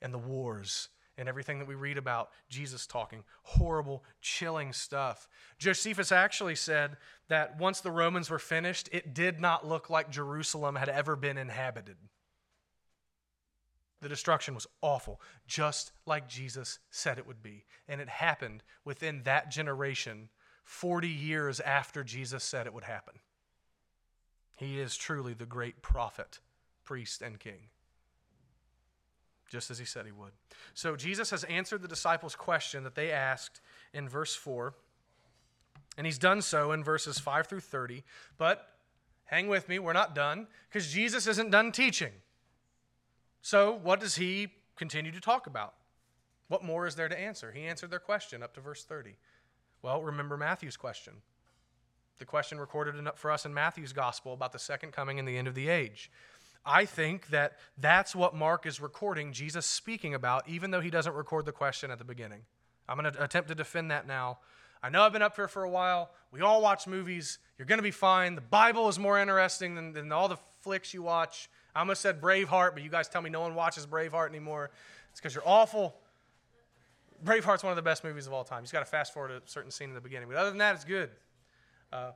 and 0.00 0.12
the 0.12 0.18
wars 0.18 0.88
and 1.16 1.28
everything 1.28 1.58
that 1.58 1.66
we 1.66 1.74
read 1.74 1.98
about 1.98 2.30
Jesus 2.48 2.86
talking. 2.86 3.24
Horrible, 3.42 4.04
chilling 4.22 4.72
stuff. 4.72 5.26
Josephus 5.58 6.12
actually 6.12 6.54
said 6.54 6.96
that 7.28 7.58
once 7.58 7.80
the 7.80 7.90
Romans 7.90 8.30
were 8.30 8.38
finished, 8.38 8.88
it 8.92 9.14
did 9.14 9.40
not 9.40 9.66
look 9.66 9.90
like 9.90 10.10
Jerusalem 10.10 10.76
had 10.76 10.88
ever 10.88 11.16
been 11.16 11.36
inhabited. 11.36 11.96
The 14.00 14.08
destruction 14.08 14.54
was 14.54 14.66
awful, 14.80 15.20
just 15.46 15.92
like 16.06 16.28
Jesus 16.28 16.78
said 16.90 17.18
it 17.18 17.26
would 17.26 17.42
be. 17.42 17.64
And 17.88 18.00
it 18.00 18.08
happened 18.08 18.62
within 18.84 19.22
that 19.24 19.50
generation, 19.50 20.28
40 20.64 21.08
years 21.08 21.60
after 21.60 22.04
Jesus 22.04 22.44
said 22.44 22.66
it 22.66 22.74
would 22.74 22.84
happen. 22.84 23.14
He 24.54 24.78
is 24.78 24.96
truly 24.96 25.34
the 25.34 25.46
great 25.46 25.82
prophet, 25.82 26.40
priest, 26.84 27.22
and 27.22 27.40
king, 27.40 27.70
just 29.48 29.70
as 29.70 29.78
he 29.78 29.84
said 29.84 30.06
he 30.06 30.12
would. 30.12 30.32
So 30.74 30.94
Jesus 30.94 31.30
has 31.30 31.44
answered 31.44 31.82
the 31.82 31.88
disciples' 31.88 32.36
question 32.36 32.84
that 32.84 32.94
they 32.94 33.10
asked 33.10 33.60
in 33.92 34.08
verse 34.08 34.34
4, 34.34 34.74
and 35.96 36.06
he's 36.06 36.18
done 36.18 36.42
so 36.42 36.70
in 36.70 36.84
verses 36.84 37.18
5 37.18 37.46
through 37.46 37.60
30. 37.60 38.04
But 38.36 38.68
hang 39.24 39.48
with 39.48 39.68
me, 39.68 39.78
we're 39.78 39.92
not 39.92 40.14
done, 40.14 40.46
because 40.68 40.92
Jesus 40.92 41.26
isn't 41.26 41.50
done 41.50 41.72
teaching. 41.72 42.12
So, 43.48 43.80
what 43.82 43.98
does 43.98 44.16
he 44.16 44.48
continue 44.76 45.10
to 45.10 45.22
talk 45.22 45.46
about? 45.46 45.72
What 46.48 46.62
more 46.62 46.86
is 46.86 46.96
there 46.96 47.08
to 47.08 47.18
answer? 47.18 47.50
He 47.50 47.62
answered 47.62 47.90
their 47.90 47.98
question 47.98 48.42
up 48.42 48.52
to 48.52 48.60
verse 48.60 48.84
30. 48.84 49.16
Well, 49.80 50.02
remember 50.02 50.36
Matthew's 50.36 50.76
question. 50.76 51.14
The 52.18 52.26
question 52.26 52.60
recorded 52.60 52.94
for 53.14 53.30
us 53.30 53.46
in 53.46 53.54
Matthew's 53.54 53.94
gospel 53.94 54.34
about 54.34 54.52
the 54.52 54.58
second 54.58 54.92
coming 54.92 55.18
and 55.18 55.26
the 55.26 55.38
end 55.38 55.48
of 55.48 55.54
the 55.54 55.70
age. 55.70 56.10
I 56.66 56.84
think 56.84 57.28
that 57.28 57.56
that's 57.78 58.14
what 58.14 58.34
Mark 58.34 58.66
is 58.66 58.82
recording 58.82 59.32
Jesus 59.32 59.64
speaking 59.64 60.12
about, 60.12 60.46
even 60.46 60.70
though 60.70 60.82
he 60.82 60.90
doesn't 60.90 61.14
record 61.14 61.46
the 61.46 61.52
question 61.52 61.90
at 61.90 61.96
the 61.96 62.04
beginning. 62.04 62.42
I'm 62.86 62.98
going 62.98 63.10
to 63.10 63.24
attempt 63.24 63.48
to 63.48 63.54
defend 63.54 63.90
that 63.90 64.06
now. 64.06 64.40
I 64.82 64.90
know 64.90 65.04
I've 65.04 65.14
been 65.14 65.22
up 65.22 65.36
here 65.36 65.48
for 65.48 65.64
a 65.64 65.70
while. 65.70 66.10
We 66.32 66.42
all 66.42 66.60
watch 66.60 66.86
movies. 66.86 67.38
You're 67.56 67.64
going 67.64 67.78
to 67.78 67.82
be 67.82 67.92
fine. 67.92 68.34
The 68.34 68.42
Bible 68.42 68.90
is 68.90 68.98
more 68.98 69.18
interesting 69.18 69.74
than, 69.74 69.94
than 69.94 70.12
all 70.12 70.28
the 70.28 70.36
flicks 70.60 70.92
you 70.92 71.00
watch. 71.00 71.48
I 71.78 71.80
almost 71.80 72.02
said 72.02 72.20
Braveheart, 72.20 72.74
but 72.74 72.82
you 72.82 72.90
guys 72.90 73.06
tell 73.06 73.22
me 73.22 73.30
no 73.30 73.40
one 73.40 73.54
watches 73.54 73.86
Braveheart 73.86 74.30
anymore. 74.30 74.72
It's 75.12 75.20
because 75.20 75.32
you're 75.32 75.46
awful. 75.46 75.94
Braveheart's 77.24 77.62
one 77.62 77.70
of 77.70 77.76
the 77.76 77.82
best 77.82 78.02
movies 78.02 78.26
of 78.26 78.32
all 78.32 78.42
time. 78.42 78.58
You 78.58 78.64
just 78.64 78.72
got 78.72 78.80
to 78.80 78.84
fast 78.84 79.14
forward 79.14 79.30
a 79.30 79.40
certain 79.44 79.70
scene 79.70 79.88
in 79.88 79.94
the 79.94 80.00
beginning. 80.00 80.26
But 80.26 80.38
other 80.38 80.50
than 80.50 80.58
that, 80.58 80.74
it's 80.74 80.84
good. 80.84 81.10
Uh, 81.92 82.10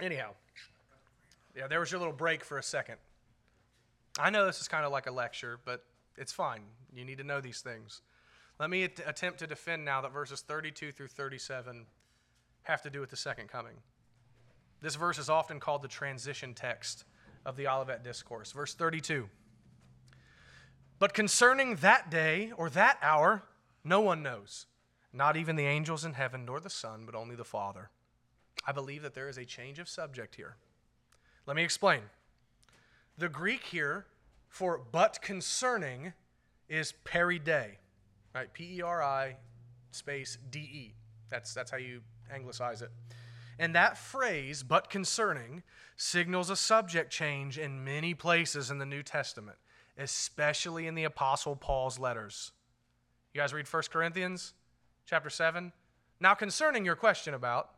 anyhow, 0.00 0.34
yeah, 1.56 1.66
there 1.66 1.80
was 1.80 1.90
your 1.90 1.98
little 1.98 2.14
break 2.14 2.44
for 2.44 2.58
a 2.58 2.62
second. 2.62 2.94
I 4.20 4.30
know 4.30 4.46
this 4.46 4.60
is 4.60 4.68
kind 4.68 4.84
of 4.84 4.92
like 4.92 5.08
a 5.08 5.12
lecture, 5.12 5.58
but 5.64 5.82
it's 6.16 6.32
fine. 6.32 6.60
You 6.94 7.04
need 7.04 7.18
to 7.18 7.24
know 7.24 7.40
these 7.40 7.60
things. 7.60 8.02
Let 8.60 8.70
me 8.70 8.84
at- 8.84 9.00
attempt 9.04 9.40
to 9.40 9.48
defend 9.48 9.84
now 9.84 10.00
that 10.02 10.12
verses 10.12 10.42
32 10.42 10.92
through 10.92 11.08
37 11.08 11.86
have 12.62 12.82
to 12.82 12.88
do 12.88 13.00
with 13.00 13.10
the 13.10 13.16
second 13.16 13.48
coming. 13.48 13.74
This 14.80 14.94
verse 14.94 15.18
is 15.18 15.28
often 15.28 15.58
called 15.58 15.82
the 15.82 15.88
transition 15.88 16.54
text 16.54 17.04
of 17.46 17.56
the 17.56 17.68
Olivet 17.68 18.04
Discourse. 18.04 18.52
Verse 18.52 18.74
32. 18.74 19.30
But 20.98 21.14
concerning 21.14 21.76
that 21.76 22.10
day 22.10 22.52
or 22.56 22.68
that 22.70 22.98
hour, 23.00 23.44
no 23.84 24.00
one 24.00 24.22
knows, 24.22 24.66
not 25.12 25.36
even 25.36 25.56
the 25.56 25.66
angels 25.66 26.04
in 26.04 26.14
heaven, 26.14 26.44
nor 26.44 26.58
the 26.58 26.68
Son, 26.68 27.04
but 27.06 27.14
only 27.14 27.36
the 27.36 27.44
Father. 27.44 27.90
I 28.66 28.72
believe 28.72 29.02
that 29.02 29.14
there 29.14 29.28
is 29.28 29.38
a 29.38 29.44
change 29.44 29.78
of 29.78 29.88
subject 29.88 30.34
here. 30.34 30.56
Let 31.46 31.56
me 31.56 31.62
explain. 31.62 32.00
The 33.16 33.28
Greek 33.28 33.62
here 33.62 34.06
for 34.48 34.80
but 34.90 35.22
concerning 35.22 36.12
is 36.68 36.92
peride, 37.04 37.76
right? 38.34 38.52
P 38.52 38.78
E 38.78 38.82
R 38.82 39.02
I 39.02 39.36
space 39.92 40.38
D 40.50 40.58
E. 40.58 40.94
That's, 41.30 41.54
that's 41.54 41.70
how 41.70 41.76
you 41.76 42.00
anglicize 42.32 42.82
it. 42.82 42.90
And 43.58 43.74
that 43.74 43.96
phrase, 43.96 44.62
but 44.62 44.90
concerning, 44.90 45.62
signals 45.96 46.50
a 46.50 46.56
subject 46.56 47.10
change 47.10 47.58
in 47.58 47.84
many 47.84 48.14
places 48.14 48.70
in 48.70 48.78
the 48.78 48.86
New 48.86 49.02
Testament, 49.02 49.56
especially 49.96 50.86
in 50.86 50.94
the 50.94 51.04
Apostle 51.04 51.56
Paul's 51.56 51.98
letters. 51.98 52.52
You 53.32 53.40
guys 53.40 53.52
read 53.52 53.66
1 53.66 53.82
Corinthians 53.90 54.52
chapter 55.06 55.30
7? 55.30 55.72
Now, 56.20 56.34
concerning 56.34 56.84
your 56.84 56.96
question 56.96 57.34
about, 57.34 57.70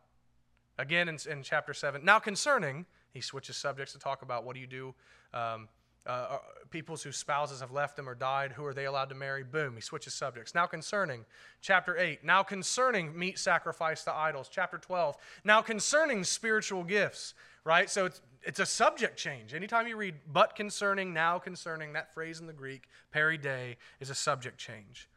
again 0.77 1.07
in, 1.07 1.17
in 1.29 1.43
chapter 1.43 1.73
7, 1.73 2.03
now 2.03 2.19
concerning, 2.19 2.85
he 3.13 3.21
switches 3.21 3.57
subjects 3.57 3.93
to 3.93 3.99
talk 3.99 4.21
about 4.21 4.43
what 4.45 4.55
do 4.55 4.61
you 4.61 4.67
do 4.67 4.93
um, 5.33 5.67
uh, 6.09 6.11
uh, 6.11 6.37
peoples 6.71 7.03
whose 7.03 7.17
spouses 7.17 7.59
have 7.59 7.71
left 7.71 7.95
them 7.95 8.09
or 8.09 8.15
died, 8.15 8.51
who 8.51 8.65
are 8.65 8.73
they 8.73 8.85
allowed 8.85 9.09
to 9.09 9.15
marry? 9.15 9.43
Boom, 9.43 9.75
he 9.75 9.81
switches 9.81 10.11
subjects. 10.11 10.55
Now 10.55 10.65
concerning, 10.65 11.23
chapter 11.61 11.95
8, 11.95 12.23
now 12.23 12.41
concerning 12.41 13.17
meat 13.17 13.37
sacrifice 13.37 14.03
to 14.05 14.13
idols. 14.13 14.49
Chapter 14.51 14.79
12, 14.79 15.17
now 15.43 15.61
concerning 15.61 16.23
spiritual 16.23 16.83
gifts, 16.83 17.35
right? 17.63 17.91
So 17.91 18.05
it's, 18.05 18.21
it's 18.41 18.59
a 18.59 18.65
subject 18.65 19.17
change. 19.17 19.53
Anytime 19.53 19.87
you 19.87 19.97
read 19.97 20.15
but 20.33 20.55
concerning, 20.55 21.13
now 21.13 21.37
concerning, 21.37 21.93
that 21.93 22.11
phrase 22.11 22.39
in 22.39 22.47
the 22.47 22.53
Greek, 22.53 22.87
peride, 23.11 23.77
is 23.99 24.09
a 24.09 24.15
subject 24.15 24.57
change. 24.57 25.07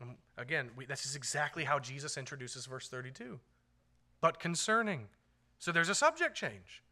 And 0.00 0.16
again, 0.38 0.70
we, 0.76 0.86
this 0.86 1.04
is 1.04 1.14
exactly 1.14 1.64
how 1.64 1.78
Jesus 1.78 2.16
introduces 2.16 2.64
verse 2.64 2.88
32. 2.88 3.38
But 4.22 4.40
concerning, 4.40 5.08
So 5.58 5.72
there's 5.72 5.90
a 5.90 5.94
subject 5.94 6.34
change, 6.34 6.82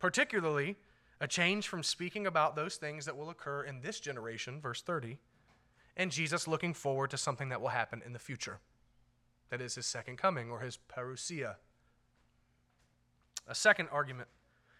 particularly 0.00 0.76
a 1.20 1.26
change 1.26 1.68
from 1.68 1.82
speaking 1.82 2.26
about 2.26 2.56
those 2.56 2.76
things 2.76 3.06
that 3.06 3.16
will 3.16 3.30
occur 3.30 3.62
in 3.62 3.80
this 3.80 4.00
generation, 4.00 4.60
verse 4.60 4.82
30, 4.82 5.18
and 5.96 6.10
Jesus 6.10 6.46
looking 6.46 6.74
forward 6.74 7.10
to 7.10 7.16
something 7.16 7.48
that 7.48 7.60
will 7.60 7.68
happen 7.68 8.02
in 8.04 8.12
the 8.12 8.18
future. 8.18 8.58
That 9.50 9.60
is 9.60 9.76
his 9.76 9.86
second 9.86 10.18
coming 10.18 10.50
or 10.50 10.60
his 10.60 10.78
parousia. 10.88 11.56
A 13.48 13.54
second 13.54 13.88
argument. 13.90 14.28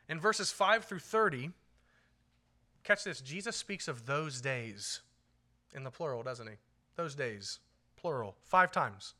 In 0.09 0.21
verses 0.21 0.51
5 0.53 0.85
through 0.85 0.99
30, 0.99 1.51
catch 2.85 3.05
this 3.05 3.21
Jesus 3.21 3.57
speaks 3.57 3.89
of 3.89 4.07
those 4.07 4.41
days 4.41 5.01
in 5.75 5.85
the 5.85 5.91
plural, 5.91 6.23
doesn't 6.23 6.47
he? 6.47 6.55
Those 6.97 7.15
days, 7.15 7.61
plural, 7.97 8.37
five 8.43 8.71
times. 8.71 9.15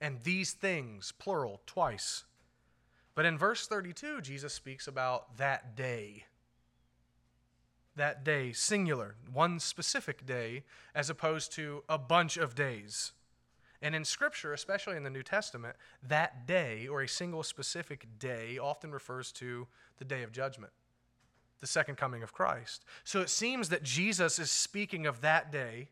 And 0.00 0.18
these 0.22 0.52
things, 0.52 1.12
plural, 1.18 1.60
twice. 1.66 2.24
But 3.14 3.26
in 3.26 3.38
verse 3.38 3.66
32, 3.66 4.20
Jesus 4.20 4.52
speaks 4.52 4.88
about 4.88 5.36
that 5.36 5.76
day. 5.76 6.24
That 7.96 8.24
day, 8.24 8.52
singular, 8.52 9.16
one 9.30 9.60
specific 9.60 10.24
day, 10.24 10.64
as 10.94 11.10
opposed 11.10 11.52
to 11.52 11.84
a 11.88 11.98
bunch 11.98 12.36
of 12.36 12.54
days. 12.54 13.12
And 13.82 13.94
in 13.94 14.04
Scripture, 14.04 14.52
especially 14.52 14.96
in 14.96 15.02
the 15.02 15.10
New 15.10 15.24
Testament, 15.24 15.76
that 16.06 16.46
day, 16.46 16.86
or 16.86 17.02
a 17.02 17.08
single 17.08 17.42
specific 17.42 18.06
day, 18.18 18.56
often 18.56 18.92
refers 18.92 19.32
to 19.32 19.66
the 19.98 20.04
day 20.04 20.22
of 20.22 20.32
judgment, 20.32 20.72
the 21.60 21.66
second 21.66 21.96
coming 21.96 22.22
of 22.22 22.32
Christ. 22.32 22.84
So 23.02 23.20
it 23.20 23.28
seems 23.28 23.68
that 23.70 23.82
Jesus 23.82 24.38
is 24.38 24.50
speaking 24.50 25.04
of 25.04 25.20
that 25.20 25.50
day 25.50 25.88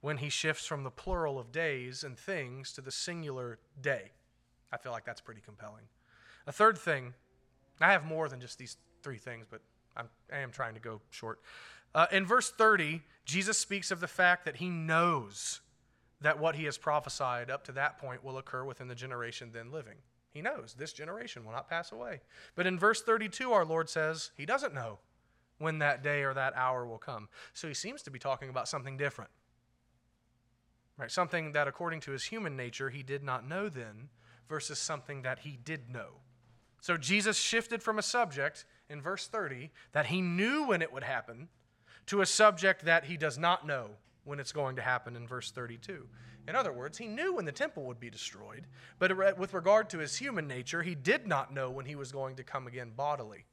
when 0.00 0.18
he 0.18 0.28
shifts 0.28 0.66
from 0.66 0.84
the 0.84 0.90
plural 0.90 1.38
of 1.38 1.52
days 1.52 2.04
and 2.04 2.16
things 2.16 2.72
to 2.72 2.80
the 2.80 2.92
singular 2.92 3.58
day. 3.80 4.12
I 4.72 4.76
feel 4.78 4.92
like 4.92 5.04
that's 5.04 5.20
pretty 5.20 5.42
compelling. 5.44 5.84
A 6.46 6.52
third 6.52 6.78
thing, 6.78 7.14
I 7.80 7.92
have 7.92 8.04
more 8.04 8.28
than 8.28 8.40
just 8.40 8.58
these 8.58 8.76
three 9.02 9.18
things, 9.18 9.46
but 9.50 9.60
I'm, 9.96 10.08
I 10.32 10.38
am 10.38 10.50
trying 10.50 10.74
to 10.74 10.80
go 10.80 11.00
short. 11.10 11.40
Uh, 11.94 12.06
in 12.10 12.26
verse 12.26 12.50
30, 12.50 13.02
Jesus 13.24 13.58
speaks 13.58 13.90
of 13.90 14.00
the 14.00 14.08
fact 14.08 14.44
that 14.44 14.56
he 14.56 14.68
knows 14.68 15.60
that 16.20 16.38
what 16.38 16.56
he 16.56 16.64
has 16.64 16.78
prophesied 16.78 17.50
up 17.50 17.64
to 17.64 17.72
that 17.72 17.98
point 17.98 18.24
will 18.24 18.38
occur 18.38 18.64
within 18.64 18.88
the 18.88 18.94
generation 18.94 19.50
then 19.52 19.72
living. 19.72 19.96
He 20.32 20.40
knows 20.40 20.74
this 20.78 20.92
generation 20.92 21.44
will 21.44 21.52
not 21.52 21.68
pass 21.68 21.92
away. 21.92 22.20
But 22.54 22.66
in 22.66 22.78
verse 22.78 23.02
32, 23.02 23.52
our 23.52 23.64
Lord 23.64 23.90
says 23.90 24.30
he 24.36 24.46
doesn't 24.46 24.74
know 24.74 24.98
when 25.58 25.78
that 25.78 26.02
day 26.02 26.22
or 26.22 26.32
that 26.34 26.56
hour 26.56 26.86
will 26.86 26.98
come. 26.98 27.28
So 27.52 27.68
he 27.68 27.74
seems 27.74 28.02
to 28.02 28.10
be 28.10 28.18
talking 28.18 28.48
about 28.48 28.68
something 28.68 28.96
different. 28.96 29.30
Right? 30.96 31.10
Something 31.10 31.52
that 31.52 31.68
according 31.68 32.00
to 32.00 32.12
his 32.12 32.24
human 32.24 32.56
nature 32.56 32.90
he 32.90 33.02
did 33.02 33.22
not 33.22 33.46
know 33.46 33.68
then 33.68 34.08
versus 34.48 34.78
something 34.78 35.22
that 35.22 35.40
he 35.40 35.58
did 35.62 35.90
know. 35.90 36.20
So 36.80 36.96
Jesus 36.96 37.38
shifted 37.38 37.82
from 37.82 37.98
a 37.98 38.02
subject 38.02 38.64
in 38.92 39.02
verse 39.02 39.26
30 39.26 39.70
that 39.92 40.06
he 40.06 40.20
knew 40.20 40.66
when 40.66 40.82
it 40.82 40.92
would 40.92 41.02
happen 41.02 41.48
to 42.06 42.20
a 42.20 42.26
subject 42.26 42.84
that 42.84 43.04
he 43.04 43.16
does 43.16 43.38
not 43.38 43.66
know 43.66 43.90
when 44.24 44.38
it's 44.38 44.52
going 44.52 44.76
to 44.76 44.82
happen 44.82 45.16
in 45.16 45.26
verse 45.26 45.50
32. 45.50 46.06
In 46.46 46.56
other 46.56 46.72
words, 46.72 46.98
he 46.98 47.06
knew 47.06 47.34
when 47.34 47.44
the 47.44 47.52
temple 47.52 47.84
would 47.84 48.00
be 48.00 48.10
destroyed, 48.10 48.66
but 48.98 49.38
with 49.38 49.54
regard 49.54 49.88
to 49.90 49.98
his 49.98 50.16
human 50.16 50.48
nature, 50.48 50.82
he 50.82 50.94
did 50.94 51.26
not 51.26 51.54
know 51.54 51.70
when 51.70 51.86
he 51.86 51.94
was 51.94 52.12
going 52.12 52.36
to 52.36 52.44
come 52.44 52.66
again 52.66 52.92
bodily. 52.96 53.44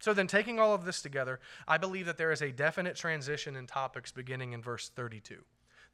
So 0.00 0.12
then, 0.12 0.26
taking 0.26 0.58
all 0.58 0.74
of 0.74 0.84
this 0.84 1.00
together, 1.00 1.40
I 1.66 1.78
believe 1.78 2.04
that 2.04 2.18
there 2.18 2.32
is 2.32 2.42
a 2.42 2.52
definite 2.52 2.96
transition 2.96 3.56
in 3.56 3.66
topics 3.66 4.12
beginning 4.12 4.52
in 4.52 4.60
verse 4.60 4.90
32. 4.90 5.42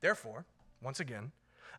Therefore, 0.00 0.46
once 0.82 0.98
again, 0.98 1.30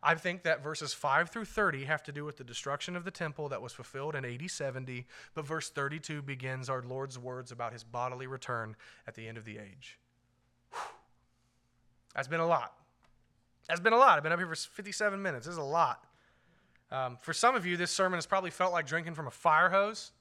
I 0.02 0.14
think 0.14 0.42
that 0.42 0.62
verses 0.62 0.92
5 0.92 1.30
through 1.30 1.46
30 1.46 1.84
have 1.84 2.02
to 2.04 2.12
do 2.12 2.24
with 2.24 2.36
the 2.36 2.44
destruction 2.44 2.96
of 2.96 3.04
the 3.04 3.10
temple 3.10 3.48
that 3.48 3.62
was 3.62 3.72
fulfilled 3.72 4.14
in 4.14 4.24
AD 4.24 4.50
70, 4.50 5.06
but 5.34 5.46
verse 5.46 5.70
32 5.70 6.22
begins 6.22 6.68
our 6.68 6.82
Lord's 6.82 7.18
words 7.18 7.50
about 7.52 7.72
his 7.72 7.84
bodily 7.84 8.26
return 8.26 8.76
at 9.06 9.14
the 9.14 9.26
end 9.26 9.38
of 9.38 9.44
the 9.44 9.58
age. 9.58 9.98
Whew. 10.70 10.80
That's 12.14 12.28
been 12.28 12.40
a 12.40 12.46
lot. 12.46 12.74
That's 13.68 13.80
been 13.80 13.92
a 13.92 13.98
lot. 13.98 14.16
I've 14.16 14.22
been 14.22 14.32
up 14.32 14.38
here 14.38 14.48
for 14.48 14.54
57 14.54 15.20
minutes. 15.20 15.46
This 15.46 15.52
is 15.52 15.58
a 15.58 15.62
lot. 15.62 16.04
Um, 16.90 17.16
for 17.20 17.32
some 17.32 17.54
of 17.54 17.64
you, 17.64 17.76
this 17.76 17.90
sermon 17.90 18.18
has 18.18 18.26
probably 18.26 18.50
felt 18.50 18.72
like 18.72 18.86
drinking 18.86 19.14
from 19.14 19.26
a 19.26 19.30
fire 19.30 19.70
hose, 19.70 20.12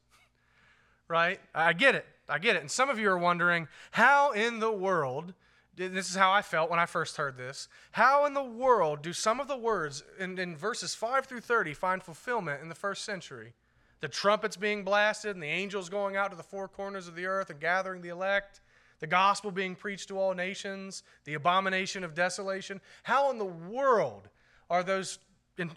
right? 1.07 1.39
I 1.53 1.74
get 1.74 1.95
it. 1.95 2.05
I 2.30 2.39
get 2.39 2.55
it. 2.55 2.61
And 2.61 2.72
some 2.72 2.89
of 2.89 2.97
you 2.97 3.09
are 3.09 3.17
wondering, 3.17 3.67
how 3.91 4.32
in 4.32 4.59
the 4.59 4.72
world 4.72 5.34
this 5.76 6.09
is 6.09 6.15
how 6.15 6.32
I 6.32 6.41
felt 6.41 6.69
when 6.69 6.80
I 6.80 6.86
first 6.86 7.17
heard 7.17 7.38
this. 7.38 7.67
How 7.91 8.26
in 8.26 8.34
the 8.34 8.43
world 8.43 9.01
do 9.01 9.13
some 9.13 9.39
of 9.39 9.47
the 9.47 9.57
words 9.57 10.03
in, 10.19 10.38
in, 10.38 10.55
verses 10.55 10.93
5 10.95 11.26
through 11.26 11.41
30 11.41 11.74
find 11.74 12.03
fulfillment 12.03 12.61
in 12.61 12.69
the 12.69 12.76
first 12.76 13.05
century? 13.05 13.53
The 14.01 14.07
trumpets 14.07 14.57
being 14.57 14.84
blasted 14.84 15.36
and 15.36 15.43
the 15.43 15.47
angels 15.47 15.88
going 15.88 16.15
out 16.15 16.32
to 16.32 16.38
the 16.38 16.43
four 16.43 16.67
corners 16.67 17.07
of 17.07 17.15
the 17.15 17.26
earth 17.26 17.49
and 17.49 17.59
gathering 17.59 18.01
the 18.01 18.09
elect, 18.09 18.59
the 18.99 19.07
gospel 19.07 19.51
being 19.51 19.76
preached 19.76 20.09
to 20.09 20.19
all 20.19 20.34
nations, 20.34 21.03
the 21.24 21.36
abomination 21.36 22.03
of 22.03 22.15
desolation. 22.15 22.82
How 23.03 23.32
in 23.32 23.38
the 23.38 23.45
world 23.45 24.28
are 24.69 24.84
those, 24.84 25.19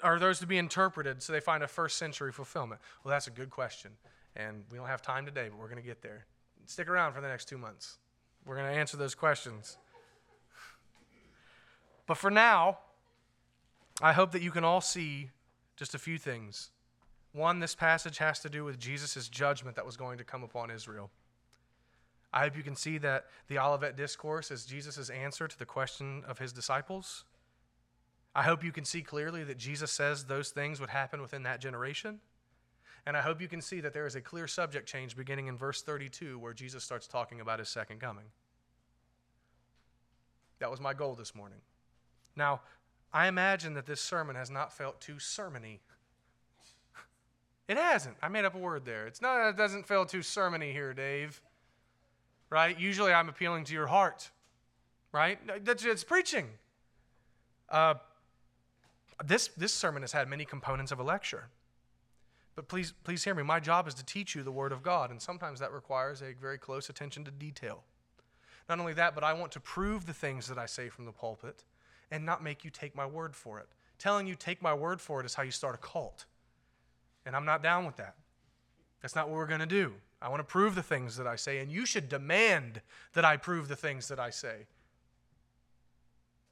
are 0.02 0.18
those 0.18 0.40
to 0.40 0.46
be 0.46 0.58
interpreted 0.58 1.22
so 1.22 1.32
they 1.32 1.40
find 1.40 1.62
a 1.62 1.68
first 1.68 1.98
century 1.98 2.32
fulfillment? 2.32 2.80
Well, 3.04 3.10
that's 3.12 3.26
a 3.26 3.30
good 3.30 3.50
question. 3.50 3.92
And 4.34 4.64
we 4.70 4.78
don't 4.78 4.88
have 4.88 5.02
time 5.02 5.24
today, 5.24 5.48
but 5.48 5.58
we're 5.58 5.68
going 5.68 5.80
to 5.80 5.86
get 5.86 6.02
there. 6.02 6.26
Stick 6.66 6.88
around 6.88 7.12
for 7.12 7.20
the 7.20 7.28
next 7.28 7.48
two 7.48 7.58
months. 7.58 7.98
We're 8.44 8.56
going 8.56 8.72
to 8.72 8.78
answer 8.78 8.96
those 8.96 9.14
questions. 9.14 9.78
But 12.06 12.18
for 12.18 12.30
now, 12.30 12.78
I 14.00 14.12
hope 14.12 14.32
that 14.32 14.42
you 14.42 14.50
can 14.50 14.64
all 14.64 14.80
see 14.80 15.30
just 15.76 15.94
a 15.94 15.98
few 15.98 16.18
things. 16.18 16.70
One, 17.32 17.60
this 17.60 17.74
passage 17.74 18.18
has 18.18 18.38
to 18.40 18.48
do 18.48 18.64
with 18.64 18.78
Jesus' 18.78 19.28
judgment 19.28 19.76
that 19.76 19.86
was 19.86 19.96
going 19.96 20.18
to 20.18 20.24
come 20.24 20.42
upon 20.42 20.70
Israel. 20.70 21.10
I 22.32 22.40
hope 22.40 22.56
you 22.56 22.62
can 22.62 22.76
see 22.76 22.98
that 22.98 23.26
the 23.48 23.58
Olivet 23.58 23.96
Discourse 23.96 24.50
is 24.50 24.64
Jesus' 24.64 25.08
answer 25.08 25.46
to 25.46 25.58
the 25.58 25.64
question 25.64 26.24
of 26.26 26.38
his 26.38 26.52
disciples. 26.52 27.24
I 28.34 28.42
hope 28.42 28.64
you 28.64 28.72
can 28.72 28.84
see 28.84 29.02
clearly 29.02 29.44
that 29.44 29.56
Jesus 29.56 29.92
says 29.92 30.24
those 30.24 30.50
things 30.50 30.80
would 30.80 30.90
happen 30.90 31.22
within 31.22 31.44
that 31.44 31.60
generation. 31.60 32.18
And 33.06 33.16
I 33.16 33.20
hope 33.20 33.40
you 33.40 33.48
can 33.48 33.60
see 33.60 33.80
that 33.80 33.92
there 33.92 34.06
is 34.06 34.16
a 34.16 34.20
clear 34.20 34.48
subject 34.48 34.88
change 34.88 35.16
beginning 35.16 35.46
in 35.46 35.56
verse 35.56 35.82
32 35.82 36.38
where 36.38 36.54
Jesus 36.54 36.82
starts 36.82 37.06
talking 37.06 37.40
about 37.40 37.58
his 37.58 37.68
second 37.68 38.00
coming. 38.00 38.24
That 40.58 40.70
was 40.70 40.80
my 40.80 40.94
goal 40.94 41.14
this 41.14 41.34
morning. 41.34 41.58
Now, 42.36 42.60
I 43.12 43.28
imagine 43.28 43.74
that 43.74 43.86
this 43.86 44.00
sermon 44.00 44.36
has 44.36 44.50
not 44.50 44.72
felt 44.72 45.00
too 45.00 45.14
sermony. 45.14 45.78
It 47.68 47.76
hasn't. 47.76 48.16
I 48.20 48.28
made 48.28 48.44
up 48.44 48.54
a 48.54 48.58
word 48.58 48.84
there. 48.84 49.06
It's 49.06 49.22
not. 49.22 49.48
It 49.48 49.56
doesn't 49.56 49.86
feel 49.86 50.04
too 50.04 50.18
sermony 50.18 50.72
here, 50.72 50.92
Dave. 50.92 51.40
Right? 52.50 52.78
Usually, 52.78 53.12
I'm 53.12 53.28
appealing 53.28 53.64
to 53.64 53.72
your 53.72 53.86
heart. 53.86 54.30
Right? 55.12 55.38
That's 55.64 55.84
it's 55.84 56.04
preaching. 56.04 56.48
Uh, 57.70 57.94
this 59.24 59.48
this 59.56 59.72
sermon 59.72 60.02
has 60.02 60.12
had 60.12 60.28
many 60.28 60.44
components 60.44 60.92
of 60.92 60.98
a 60.98 61.02
lecture. 61.02 61.48
But 62.56 62.68
please, 62.68 62.92
please 63.04 63.24
hear 63.24 63.34
me. 63.34 63.42
My 63.42 63.60
job 63.60 63.88
is 63.88 63.94
to 63.94 64.04
teach 64.04 64.34
you 64.34 64.42
the 64.42 64.52
Word 64.52 64.72
of 64.72 64.82
God, 64.82 65.10
and 65.10 65.20
sometimes 65.20 65.58
that 65.60 65.72
requires 65.72 66.22
a 66.22 66.34
very 66.40 66.58
close 66.58 66.88
attention 66.88 67.24
to 67.24 67.30
detail. 67.30 67.82
Not 68.68 68.78
only 68.78 68.92
that, 68.94 69.14
but 69.14 69.24
I 69.24 69.32
want 69.32 69.52
to 69.52 69.60
prove 69.60 70.06
the 70.06 70.14
things 70.14 70.46
that 70.48 70.58
I 70.58 70.66
say 70.66 70.88
from 70.88 71.04
the 71.04 71.12
pulpit 71.12 71.64
and 72.10 72.24
not 72.24 72.42
make 72.42 72.64
you 72.64 72.70
take 72.70 72.94
my 72.94 73.06
word 73.06 73.34
for 73.34 73.58
it. 73.58 73.68
Telling 73.98 74.26
you 74.26 74.34
take 74.34 74.62
my 74.62 74.74
word 74.74 75.00
for 75.00 75.20
it 75.20 75.26
is 75.26 75.34
how 75.34 75.42
you 75.42 75.50
start 75.50 75.74
a 75.74 75.78
cult. 75.78 76.26
And 77.26 77.34
I'm 77.34 77.44
not 77.44 77.62
down 77.62 77.86
with 77.86 77.96
that. 77.96 78.16
That's 79.00 79.14
not 79.14 79.28
what 79.28 79.36
we're 79.36 79.46
going 79.46 79.60
to 79.60 79.66
do. 79.66 79.94
I 80.20 80.28
want 80.28 80.40
to 80.40 80.44
prove 80.44 80.74
the 80.74 80.82
things 80.82 81.16
that 81.16 81.26
I 81.26 81.36
say, 81.36 81.58
and 81.58 81.70
you 81.70 81.84
should 81.84 82.08
demand 82.08 82.80
that 83.12 83.24
I 83.24 83.36
prove 83.36 83.68
the 83.68 83.76
things 83.76 84.08
that 84.08 84.18
I 84.18 84.30
say. 84.30 84.66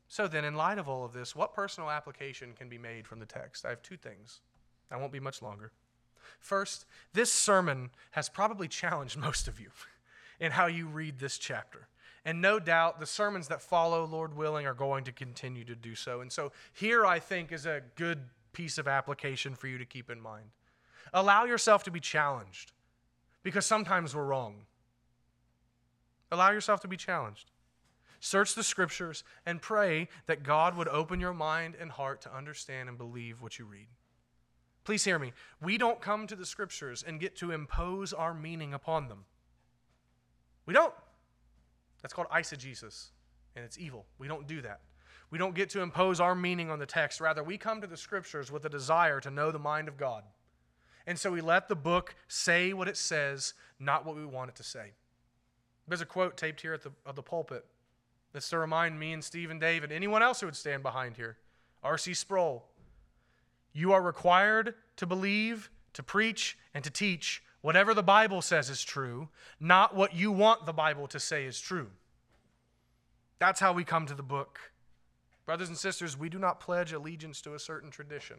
So, 0.09 0.29
then, 0.29 0.45
in 0.45 0.55
light 0.55 0.77
of 0.77 0.91
all 0.91 1.07
of 1.07 1.15
this, 1.15 1.35
what 1.35 1.55
personal 1.55 1.89
application 1.89 2.53
can 2.53 2.69
be 2.69 2.77
made 2.77 3.07
from 3.07 3.19
the 3.19 3.25
text? 3.25 3.65
I 3.65 3.71
have 3.71 3.81
two 3.81 3.97
things. 3.97 4.41
I 4.91 4.99
won't 4.99 5.13
be 5.13 5.21
much 5.21 5.41
longer. 5.41 5.73
First, 6.39 6.85
this 7.15 7.33
sermon 7.33 7.89
has 8.11 8.29
probably 8.29 8.69
challenged 8.69 9.17
most 9.19 9.49
of 9.49 9.59
you 9.59 9.71
in 10.39 10.53
how 10.53 10.67
you 10.67 10.87
read 10.87 11.19
this 11.19 11.39
chapter. 11.39 11.89
And 12.25 12.41
no 12.41 12.61
doubt 12.61 13.01
the 13.01 13.07
sermons 13.07 13.49
that 13.49 13.61
follow, 13.61 14.05
Lord 14.05 14.37
willing, 14.37 14.67
are 14.67 14.75
going 14.75 15.05
to 15.05 15.13
continue 15.13 15.65
to 15.65 15.75
do 15.75 15.95
so. 15.95 16.21
And 16.21 16.31
so 16.31 16.53
here, 16.73 17.05
I 17.05 17.19
think, 17.19 17.51
is 17.51 17.67
a 17.67 17.83
good 17.97 18.21
piece 18.53 18.79
of 18.79 18.87
application 18.87 19.55
for 19.55 19.67
you 19.67 19.79
to 19.79 19.85
keep 19.85 20.09
in 20.11 20.21
mind. 20.21 20.51
Allow 21.13 21.45
yourself 21.45 21.83
to 21.85 21.91
be 21.91 22.01
challenged 22.01 22.73
because 23.43 23.67
sometimes 23.67 24.15
we're 24.15 24.25
wrong. 24.25 24.67
Allow 26.31 26.53
yourself 26.53 26.81
to 26.81 26.89
be 26.89 26.97
challenged. 26.97 27.51
Search 28.21 28.55
the 28.55 28.63
scriptures 28.63 29.25
and 29.45 29.61
pray 29.61 30.09
that 30.27 30.45
God 30.45 30.77
would 30.77 30.89
open 30.89 31.19
your 31.19 31.35
mind 31.35 31.75
and 31.79 31.91
heart 31.91 32.21
to 32.23 32.35
understand 32.35 32.89
and 32.89 32.97
believe 32.97 33.43
what 33.43 33.59
you 33.59 33.65
read. 33.65 33.89
Please 34.85 35.05
hear 35.05 35.19
me. 35.19 35.33
We 35.61 35.77
don't 35.77 36.01
come 36.01 36.27
to 36.29 36.37
the 36.37 36.47
scriptures 36.47 37.05
and 37.07 37.21
get 37.21 37.37
to 37.37 37.51
impose 37.51 38.13
our 38.13 38.33
meaning 38.33 38.75
upon 38.75 39.09
them. 39.09 39.25
We 40.67 40.75
don't. 40.75 40.95
That's 42.03 42.13
called 42.13 42.29
eisegesis, 42.29 43.11
and 43.57 43.65
it's 43.65 43.79
evil. 43.79 44.07
We 44.19 44.29
don't 44.29 44.47
do 44.47 44.61
that. 44.63 44.81
We 45.31 45.39
don't 45.39 45.55
get 45.55 45.71
to 45.71 45.81
impose 45.81 46.21
our 46.21 46.35
meaning 46.35 46.71
on 46.71 46.79
the 46.79 46.87
text. 46.87 47.21
Rather, 47.21 47.43
we 47.43 47.57
come 47.57 47.81
to 47.81 47.87
the 47.87 47.97
scriptures 47.97 48.53
with 48.53 48.65
a 48.67 48.69
desire 48.69 49.19
to 49.21 49.31
know 49.31 49.51
the 49.51 49.59
mind 49.59 49.89
of 49.89 49.97
God. 49.97 50.25
And 51.07 51.19
so 51.19 51.33
we 51.33 51.41
let 51.41 51.69
the 51.69 51.75
book 51.75 52.15
say 52.29 52.73
what 52.73 52.87
it 52.87 52.97
says, 52.97 53.55
not 53.81 54.05
what 54.05 54.15
we 54.15 54.27
want 54.27 54.51
it 54.51 54.57
to 54.57 54.63
say. 54.63 54.93
There's 55.89 56.01
a 56.01 56.07
quote 56.07 56.37
taped 56.37 56.61
here 56.61 56.75
at 56.75 56.83
the, 56.83 56.93
of 57.07 57.17
the 57.17 57.23
pulpit 57.23 57.65
that's 58.33 58.49
to 58.51 58.59
remind 58.59 58.99
me 58.99 59.13
and 59.13 59.23
Steve 59.23 59.51
and 59.51 59.61
David, 59.61 59.91
anyone 59.91 60.23
else 60.23 60.41
who 60.41 60.47
would 60.47 60.57
stand 60.57 60.83
behind 60.83 61.17
here. 61.17 61.39
R.C. 61.83 62.15
Sproul. 62.15 62.65
You 63.73 63.93
are 63.93 64.03
required 64.03 64.75
to 64.97 65.07
believe, 65.07 65.71
to 65.95 66.03
preach, 66.03 66.59
and 66.75 66.85
to 66.85 66.91
teach 66.91 67.43
whatever 67.63 67.95
the 67.95 68.03
Bible 68.03 68.43
says 68.43 68.69
is 68.69 68.85
true, 68.85 69.29
not 69.59 69.97
what 69.97 70.15
you 70.15 70.31
want 70.31 70.67
the 70.67 70.73
Bible 70.73 71.07
to 71.09 71.19
say 71.19 71.45
is 71.45 71.59
true. 71.59 71.89
That's 73.39 73.61
how 73.61 73.73
we 73.73 73.83
come 73.83 74.07
to 74.07 74.15
the 74.15 74.23
book. 74.23 74.61
Brothers 75.47 75.69
and 75.69 75.79
sisters, 75.79 76.17
we 76.17 76.29
do 76.29 76.39
not 76.39 76.61
pledge 76.61 76.93
allegiance 76.93 77.41
to 77.41 77.55
a 77.55 77.59
certain 77.59 77.91
tradition. 77.91 78.37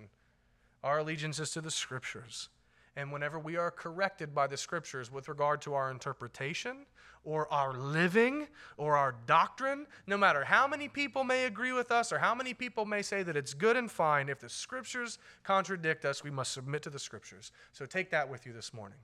Our 0.83 0.99
allegiance 0.99 1.39
is 1.39 1.51
to 1.51 1.61
the 1.61 1.71
Scriptures. 1.71 2.49
And 2.95 3.11
whenever 3.11 3.39
we 3.39 3.57
are 3.57 3.71
corrected 3.71 4.35
by 4.35 4.47
the 4.47 4.57
Scriptures 4.57 5.11
with 5.11 5.27
regard 5.27 5.61
to 5.63 5.73
our 5.73 5.89
interpretation 5.89 6.85
or 7.23 7.51
our 7.51 7.73
living 7.73 8.47
or 8.77 8.95
our 8.95 9.15
doctrine, 9.25 9.87
no 10.05 10.15
matter 10.15 10.43
how 10.43 10.67
many 10.67 10.87
people 10.87 11.23
may 11.23 11.45
agree 11.45 11.71
with 11.71 11.91
us 11.91 12.11
or 12.11 12.19
how 12.19 12.35
many 12.35 12.53
people 12.53 12.85
may 12.85 13.01
say 13.01 13.23
that 13.23 13.35
it's 13.35 13.53
good 13.53 13.75
and 13.75 13.89
fine, 13.89 14.29
if 14.29 14.39
the 14.39 14.49
Scriptures 14.49 15.17
contradict 15.43 16.05
us, 16.05 16.23
we 16.23 16.29
must 16.29 16.51
submit 16.51 16.83
to 16.83 16.89
the 16.89 16.99
Scriptures. 16.99 17.51
So 17.71 17.85
take 17.85 18.11
that 18.11 18.29
with 18.29 18.45
you 18.45 18.53
this 18.53 18.73
morning. 18.73 18.99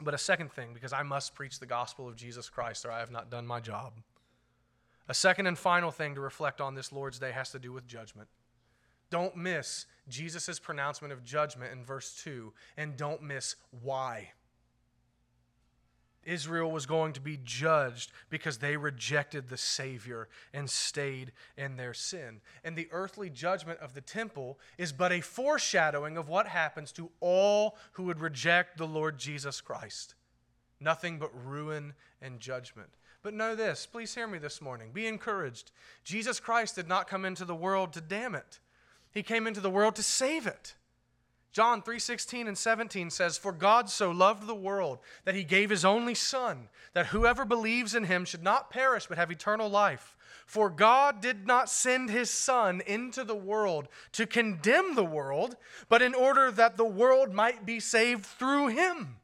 But 0.00 0.14
a 0.14 0.18
second 0.18 0.52
thing, 0.52 0.74
because 0.74 0.92
I 0.92 1.02
must 1.02 1.34
preach 1.34 1.58
the 1.58 1.66
gospel 1.66 2.08
of 2.08 2.16
Jesus 2.16 2.48
Christ 2.48 2.84
or 2.84 2.92
I 2.92 3.00
have 3.00 3.10
not 3.10 3.30
done 3.30 3.46
my 3.46 3.60
job. 3.60 3.94
A 5.08 5.14
second 5.14 5.46
and 5.46 5.58
final 5.58 5.90
thing 5.90 6.14
to 6.14 6.20
reflect 6.20 6.60
on 6.60 6.74
this 6.74 6.92
Lord's 6.92 7.18
Day 7.18 7.32
has 7.32 7.50
to 7.50 7.58
do 7.58 7.72
with 7.72 7.86
judgment. 7.86 8.28
Don't 9.10 9.36
miss 9.36 9.86
Jesus' 10.08 10.58
pronouncement 10.58 11.12
of 11.12 11.24
judgment 11.24 11.72
in 11.72 11.84
verse 11.84 12.20
2, 12.22 12.52
and 12.76 12.96
don't 12.96 13.22
miss 13.22 13.56
why. 13.82 14.32
Israel 16.28 16.70
was 16.70 16.86
going 16.86 17.14
to 17.14 17.20
be 17.20 17.38
judged 17.42 18.12
because 18.28 18.58
they 18.58 18.76
rejected 18.76 19.48
the 19.48 19.56
Savior 19.56 20.28
and 20.52 20.68
stayed 20.68 21.32
in 21.56 21.76
their 21.76 21.94
sin. 21.94 22.40
And 22.62 22.76
the 22.76 22.88
earthly 22.92 23.30
judgment 23.30 23.80
of 23.80 23.94
the 23.94 24.00
temple 24.00 24.58
is 24.76 24.92
but 24.92 25.10
a 25.10 25.22
foreshadowing 25.22 26.16
of 26.16 26.28
what 26.28 26.46
happens 26.46 26.92
to 26.92 27.10
all 27.20 27.76
who 27.92 28.04
would 28.04 28.20
reject 28.20 28.76
the 28.76 28.86
Lord 28.86 29.18
Jesus 29.18 29.60
Christ. 29.60 30.14
Nothing 30.80 31.18
but 31.18 31.30
ruin 31.44 31.94
and 32.20 32.38
judgment. 32.38 32.90
But 33.22 33.34
know 33.34 33.56
this, 33.56 33.86
please 33.86 34.14
hear 34.14 34.26
me 34.26 34.38
this 34.38 34.60
morning. 34.60 34.90
Be 34.92 35.06
encouraged. 35.06 35.72
Jesus 36.04 36.38
Christ 36.38 36.76
did 36.76 36.86
not 36.86 37.08
come 37.08 37.24
into 37.24 37.44
the 37.44 37.54
world 37.54 37.92
to 37.94 38.00
damn 38.00 38.34
it. 38.34 38.60
He 39.10 39.22
came 39.22 39.46
into 39.46 39.60
the 39.60 39.70
world 39.70 39.96
to 39.96 40.02
save 40.02 40.46
it. 40.46 40.74
John 41.52 41.82
3:16 41.82 42.46
and 42.46 42.56
17 42.56 43.10
says, 43.10 43.38
"For 43.38 43.52
God 43.52 43.88
so 43.90 44.10
loved 44.10 44.46
the 44.46 44.54
world 44.54 45.00
that 45.24 45.34
he 45.34 45.44
gave 45.44 45.70
his 45.70 45.84
only 45.84 46.14
son, 46.14 46.68
that 46.92 47.06
whoever 47.06 47.44
believes 47.44 47.94
in 47.94 48.04
him 48.04 48.24
should 48.24 48.42
not 48.42 48.70
perish 48.70 49.06
but 49.06 49.18
have 49.18 49.30
eternal 49.30 49.68
life. 49.68 50.14
For 50.46 50.70
God 50.70 51.20
did 51.20 51.46
not 51.46 51.68
send 51.68 52.10
his 52.10 52.30
son 52.30 52.80
into 52.82 53.24
the 53.24 53.34
world 53.34 53.88
to 54.12 54.26
condemn 54.26 54.94
the 54.94 55.04
world, 55.04 55.56
but 55.88 56.00
in 56.02 56.14
order 56.14 56.50
that 56.50 56.76
the 56.76 56.84
world 56.84 57.32
might 57.32 57.66
be 57.66 57.80
saved 57.80 58.24
through 58.24 58.68
him." 58.68 59.20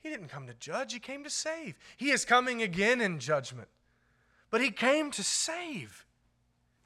He 0.00 0.08
didn't 0.08 0.28
come 0.28 0.46
to 0.46 0.54
judge, 0.54 0.92
he 0.92 1.00
came 1.00 1.24
to 1.24 1.30
save. 1.30 1.76
He 1.96 2.10
is 2.10 2.24
coming 2.24 2.62
again 2.62 3.00
in 3.00 3.20
judgment. 3.20 3.68
But 4.50 4.60
he 4.60 4.70
came 4.70 5.10
to 5.10 5.22
save 5.22 6.06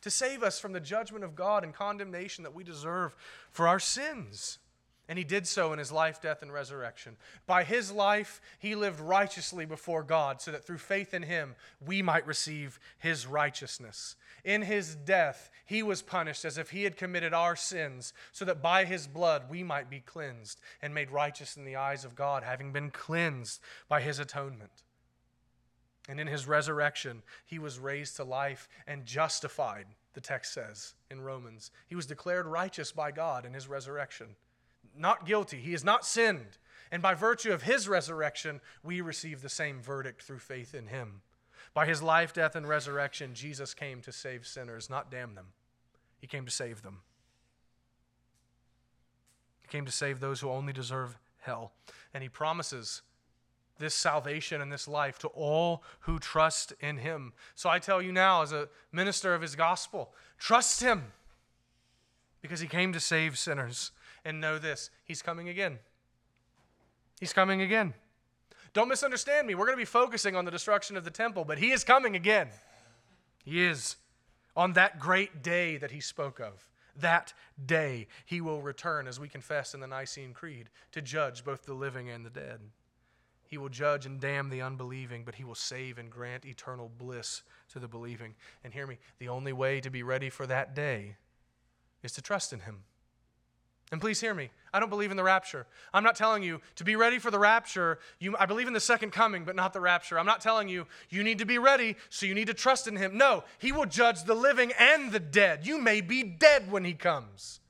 to 0.03 0.11
save 0.11 0.42
us 0.42 0.61
from 0.61 0.72
the 0.72 0.80
judgment 0.80 1.24
of 1.24 1.34
God 1.34 1.64
and 1.64 1.74
condemnation 1.74 2.44
that 2.44 2.55
we 2.55 2.64
deserve 2.64 3.16
for 3.50 3.66
our 3.66 3.80
sins. 3.80 4.59
And 5.09 5.18
he 5.18 5.24
did 5.24 5.46
so 5.46 5.72
in 5.72 5.78
his 5.78 5.90
life, 5.90 6.22
death, 6.22 6.42
and 6.42 6.53
resurrection. 6.53 7.16
By 7.46 7.64
his 7.64 7.90
life, 7.90 8.40
he 8.59 8.74
lived 8.74 9.00
righteously 9.00 9.66
before 9.66 10.05
God, 10.05 10.40
so 10.40 10.53
that 10.53 10.64
through 10.64 10.78
faith 10.78 11.12
in 11.12 11.24
him, 11.24 11.55
we 11.84 12.03
might 12.03 12.26
receive 12.26 12.78
his 12.98 13.26
righteousness. 13.26 14.14
In 14.44 14.62
his 14.62 14.94
death, 14.94 15.50
he 15.66 15.82
was 15.82 16.03
punished 16.03 16.44
as 16.44 16.57
if 16.57 16.70
he 16.70 16.84
had 16.84 16.96
committed 16.96 17.34
our 17.34 17.57
sins, 17.57 18.12
so 18.30 18.44
that 18.44 18.62
by 18.62 18.84
his 18.84 19.07
blood 19.07 19.50
we 19.50 19.62
might 19.62 19.90
be 19.90 20.00
cleansed 20.00 20.61
and 20.80 20.94
made 20.94 21.11
righteous 21.11 21.57
in 21.57 21.64
the 21.64 21.76
eyes 21.76 22.05
of 22.05 22.14
God, 22.14 22.42
having 22.42 22.72
been 22.72 22.90
cleansed 22.90 23.61
by 23.88 24.00
his 24.00 24.18
atonement. 24.18 24.84
And 26.12 26.20
in 26.20 26.26
his 26.26 26.46
resurrection, 26.46 27.22
he 27.46 27.58
was 27.58 27.78
raised 27.78 28.16
to 28.16 28.24
life 28.24 28.68
and 28.86 29.06
justified, 29.06 29.86
the 30.12 30.20
text 30.20 30.52
says 30.52 30.92
in 31.10 31.22
Romans. 31.22 31.70
He 31.86 31.94
was 31.96 32.04
declared 32.04 32.44
righteous 32.44 32.92
by 32.92 33.12
God 33.12 33.46
in 33.46 33.54
his 33.54 33.66
resurrection. 33.66 34.36
Not 34.94 35.24
guilty. 35.24 35.56
He 35.56 35.72
has 35.72 35.84
not 35.84 36.04
sinned. 36.04 36.58
And 36.90 37.00
by 37.00 37.14
virtue 37.14 37.54
of 37.54 37.62
his 37.62 37.88
resurrection, 37.88 38.60
we 38.82 39.00
receive 39.00 39.40
the 39.40 39.48
same 39.48 39.80
verdict 39.80 40.22
through 40.22 40.40
faith 40.40 40.74
in 40.74 40.88
him. 40.88 41.22
By 41.72 41.86
his 41.86 42.02
life, 42.02 42.34
death, 42.34 42.56
and 42.56 42.68
resurrection, 42.68 43.32
Jesus 43.32 43.72
came 43.72 44.02
to 44.02 44.12
save 44.12 44.46
sinners, 44.46 44.90
not 44.90 45.10
damn 45.10 45.34
them. 45.34 45.46
He 46.20 46.26
came 46.26 46.44
to 46.44 46.50
save 46.50 46.82
them. 46.82 46.98
He 49.62 49.68
came 49.68 49.86
to 49.86 49.90
save 49.90 50.20
those 50.20 50.40
who 50.40 50.50
only 50.50 50.74
deserve 50.74 51.16
hell. 51.38 51.72
And 52.12 52.22
he 52.22 52.28
promises 52.28 53.00
this 53.83 53.95
salvation 53.95 54.62
and 54.62 54.72
this 54.72 54.87
life 54.87 55.18
to 55.18 55.28
all 55.28 55.83
who 56.01 56.18
trust 56.18 56.72
in 56.80 56.99
him. 56.99 57.33
So 57.57 57.68
I 57.68 57.80
tell 57.80 58.01
you 58.01 58.12
now, 58.12 58.43
as 58.43 58.53
a 58.53 58.68
minister 58.93 59.35
of 59.35 59.43
his 59.43 59.57
gospel, 59.57 60.14
trust 60.39 60.80
him 60.80 61.03
because 62.41 62.61
he 62.61 62.68
came 62.68 62.93
to 62.93 63.01
save 63.01 63.37
sinners. 63.37 63.91
And 64.24 64.41
know 64.41 64.59
this, 64.61 64.89
he's 65.05 65.20
coming 65.20 65.49
again. 65.49 65.80
He's 67.18 67.33
coming 67.33 67.61
again. 67.61 67.93
Don't 68.72 68.89
misunderstand 68.89 69.49
me. 69.49 69.57
We're 69.57 69.66
going 69.66 69.76
to 69.76 69.83
be 69.83 69.85
focusing 69.85 70.37
on 70.37 70.45
the 70.45 70.53
destruction 70.53 70.97
of 70.97 71.05
the 71.05 71.11
temple, 71.11 71.45
but 71.45 71.59
he 71.59 71.72
is 71.72 71.83
coming 71.83 72.14
again. 72.14 72.49
He 73.45 73.64
is 73.64 73.97
on 74.55 74.74
that 74.74 75.01
great 75.01 75.43
day 75.43 75.76
that 75.76 75.91
he 75.91 76.01
spoke 76.01 76.39
of. 76.39 76.68
That 76.97 77.33
day 77.66 78.07
he 78.26 78.41
will 78.41 78.62
return, 78.62 79.09
as 79.09 79.18
we 79.18 79.28
confess 79.28 79.74
in 79.74 79.80
the 79.80 79.89
Nicene 79.89 80.35
Creed, 80.35 80.68
to 80.93 81.03
judge 81.03 81.45
both 81.45 81.64
the 81.64 81.74
living 81.74 82.09
and 82.09 82.24
the 82.24 82.30
dead. 82.30 82.61
He 83.53 83.59
will 83.59 83.68
judge 83.68 84.07
and 84.07 84.18
damn 84.18 84.48
the 84.48 84.62
unbelieving, 84.62 85.24
but 85.26 85.34
he 85.34 85.44
will 85.44 85.55
save 85.55 85.98
and 85.98 86.11
grant 86.11 86.46
eternal 86.46 86.90
bliss 86.96 87.42
to 87.68 87.78
the 87.78 87.86
believing. 87.86 88.34
And 88.64 88.72
hear 88.72 88.86
me, 88.86 88.96
the 89.18 89.28
only 89.28 89.53
way 89.53 89.78
to 89.82 89.90
be 89.90 90.03
ready 90.03 90.30
for 90.30 90.46
that 90.46 90.74
day 90.74 91.16
is 92.03 92.12
to 92.12 92.22
trust 92.22 92.55
in 92.55 92.61
him. 92.61 92.84
And 93.90 94.00
please 94.00 94.22
hear 94.22 94.32
me. 94.32 94.48
I 94.72 94.80
don't 94.80 94.88
believe 94.88 95.11
in 95.11 95.18
the 95.18 95.22
rapture. 95.22 95.66
I'm 95.92 96.03
not 96.03 96.16
telling 96.16 96.42
you 96.42 96.62
to 96.76 96.84
be 96.84 96.96
ready 96.96 97.18
for 97.18 97.30
the 97.30 97.38
rapture. 97.38 97.98
You, 98.20 98.34
I 98.40 98.46
believe 98.46 98.68
in 98.68 98.72
the 98.72 98.80
second 98.80 99.11
coming, 99.11 99.44
but 99.44 99.55
not 99.55 99.74
the 99.74 99.82
rapture. 99.82 100.18
I'm 100.18 100.24
not 100.24 100.40
telling 100.40 100.70
you 100.70 100.86
you 101.11 101.22
need 101.22 101.36
to 101.40 101.44
be 101.44 101.59
ready, 101.59 101.96
so 102.09 102.24
you 102.24 102.34
need 102.34 102.46
to 102.46 102.55
trust 102.55 102.88
in 102.88 102.96
him. 102.96 103.18
No, 103.18 103.44
he 103.59 103.70
will 103.70 103.84
judge 103.84 104.24
the 104.24 104.34
living 104.34 104.72
and 104.78 105.12
the 105.12 105.20
dead. 105.20 105.66
You 105.66 105.76
may 105.76 106.00
be 106.00 106.22
dead 106.22 106.72
when 106.72 106.86
he 106.86 106.94
comes. 106.94 107.61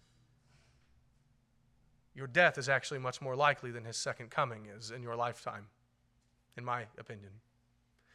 Your 2.14 2.26
death 2.26 2.58
is 2.58 2.68
actually 2.68 3.00
much 3.00 3.20
more 3.20 3.36
likely 3.36 3.70
than 3.70 3.84
his 3.84 3.96
second 3.96 4.30
coming 4.30 4.66
is 4.66 4.90
in 4.90 5.02
your 5.02 5.16
lifetime, 5.16 5.66
in 6.56 6.64
my 6.64 6.84
opinion. 6.98 7.30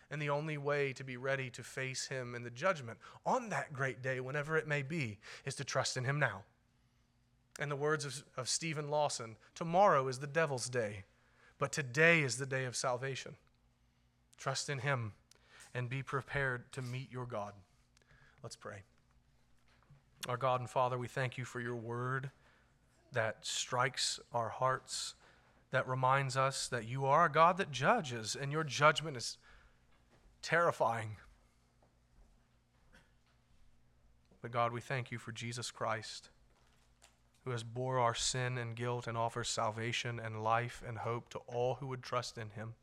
And 0.10 0.22
the 0.22 0.30
only 0.30 0.58
way 0.58 0.94
to 0.94 1.04
be 1.04 1.18
ready 1.18 1.50
to 1.50 1.64
face 1.64 2.08
him 2.08 2.36
in 2.36 2.44
the 2.44 2.50
judgment 2.50 3.00
on 3.26 3.50
that 3.50 3.74
great 3.74 4.02
day, 4.02 4.20
whenever 4.20 4.56
it 4.56 4.68
may 4.68 4.82
be, 4.82 5.18
is 5.46 5.56
to 5.56 5.66
trust 5.66 5.98
in 5.98 6.06
him 6.06 6.20
now. 6.20 6.44
In 7.60 7.70
the 7.70 7.76
words 7.76 8.06
of, 8.06 8.24
of 8.38 8.48
Steven 8.48 8.90
Lawson, 8.90 9.36
tomorrow 9.56 10.08
is 10.08 10.20
the 10.20 10.28
devil's 10.28 10.70
day, 10.70 11.04
but 11.58 11.72
today 11.72 12.22
is 12.22 12.38
the 12.38 12.46
day 12.46 12.66
of 12.66 12.76
salvation. 12.76 13.36
Trust 14.38 14.70
in 14.70 14.80
him 14.80 15.14
and 15.74 15.90
be 15.90 16.04
prepared 16.04 16.72
to 16.74 16.82
meet 16.82 17.12
your 17.12 17.26
God. 17.26 17.54
Let's 18.44 18.56
pray. 18.56 18.84
Our 20.30 20.38
God 20.38 20.60
and 20.60 20.70
Father, 20.70 20.98
we 20.98 21.08
thank 21.08 21.38
you 21.38 21.46
for 21.46 21.60
your 21.60 21.76
word 21.76 22.30
that 23.18 23.38
strikes 23.42 24.20
our 24.32 24.50
hearts, 24.50 25.16
that 25.72 25.88
reminds 25.88 26.38
us 26.38 26.68
that 26.68 26.88
you 26.88 27.04
are 27.08 27.26
a 27.26 27.32
God 27.32 27.58
that 27.58 27.72
judges, 27.72 28.38
and 28.40 28.52
your 28.52 28.64
judgment 28.64 29.18
is 29.18 29.40
terrifying. 30.44 31.18
But 34.40 34.52
God, 34.52 34.72
we 34.72 34.82
thank 34.82 35.10
you 35.10 35.18
for 35.18 35.32
Jesus 35.32 35.72
Christ, 35.72 36.30
who 37.44 37.50
has 37.50 37.64
bore 37.64 37.98
our 37.98 38.14
sin 38.14 38.56
and 38.56 38.76
guilt 38.76 39.08
and 39.08 39.18
offers 39.18 39.50
salvation 39.50 40.20
and 40.24 40.44
life 40.44 40.84
and 40.88 41.00
hope 41.00 41.30
to 41.30 41.40
all 41.48 41.78
who 41.80 41.88
would 41.88 42.04
trust 42.04 42.38
in 42.38 42.52
him. 42.52 42.76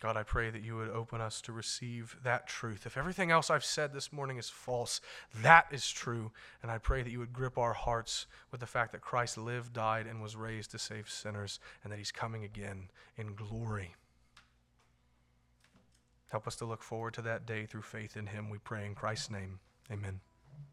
God, 0.00 0.16
I 0.16 0.22
pray 0.22 0.48
that 0.48 0.62
you 0.62 0.76
would 0.76 0.88
open 0.88 1.20
us 1.20 1.42
to 1.42 1.52
receive 1.52 2.16
that 2.24 2.46
truth. 2.48 2.86
If 2.86 2.96
everything 2.96 3.30
else 3.30 3.50
I've 3.50 3.64
said 3.64 3.92
this 3.92 4.12
morning 4.12 4.38
is 4.38 4.48
false, 4.48 5.02
that 5.42 5.66
is 5.70 5.90
true. 5.90 6.32
And 6.62 6.70
I 6.70 6.78
pray 6.78 7.02
that 7.02 7.10
you 7.10 7.18
would 7.18 7.34
grip 7.34 7.58
our 7.58 7.74
hearts 7.74 8.26
with 8.50 8.60
the 8.60 8.66
fact 8.66 8.92
that 8.92 9.02
Christ 9.02 9.36
lived, 9.36 9.74
died, 9.74 10.06
and 10.06 10.22
was 10.22 10.36
raised 10.36 10.70
to 10.70 10.78
save 10.78 11.10
sinners, 11.10 11.60
and 11.84 11.92
that 11.92 11.98
he's 11.98 12.12
coming 12.12 12.44
again 12.44 12.88
in 13.18 13.34
glory. 13.34 13.94
Help 16.30 16.46
us 16.46 16.56
to 16.56 16.64
look 16.64 16.82
forward 16.82 17.12
to 17.14 17.22
that 17.22 17.44
day 17.44 17.66
through 17.66 17.82
faith 17.82 18.16
in 18.16 18.26
him, 18.26 18.48
we 18.48 18.58
pray 18.58 18.86
in 18.86 18.94
Christ's 18.94 19.30
name. 19.30 19.58
Amen. 19.92 20.20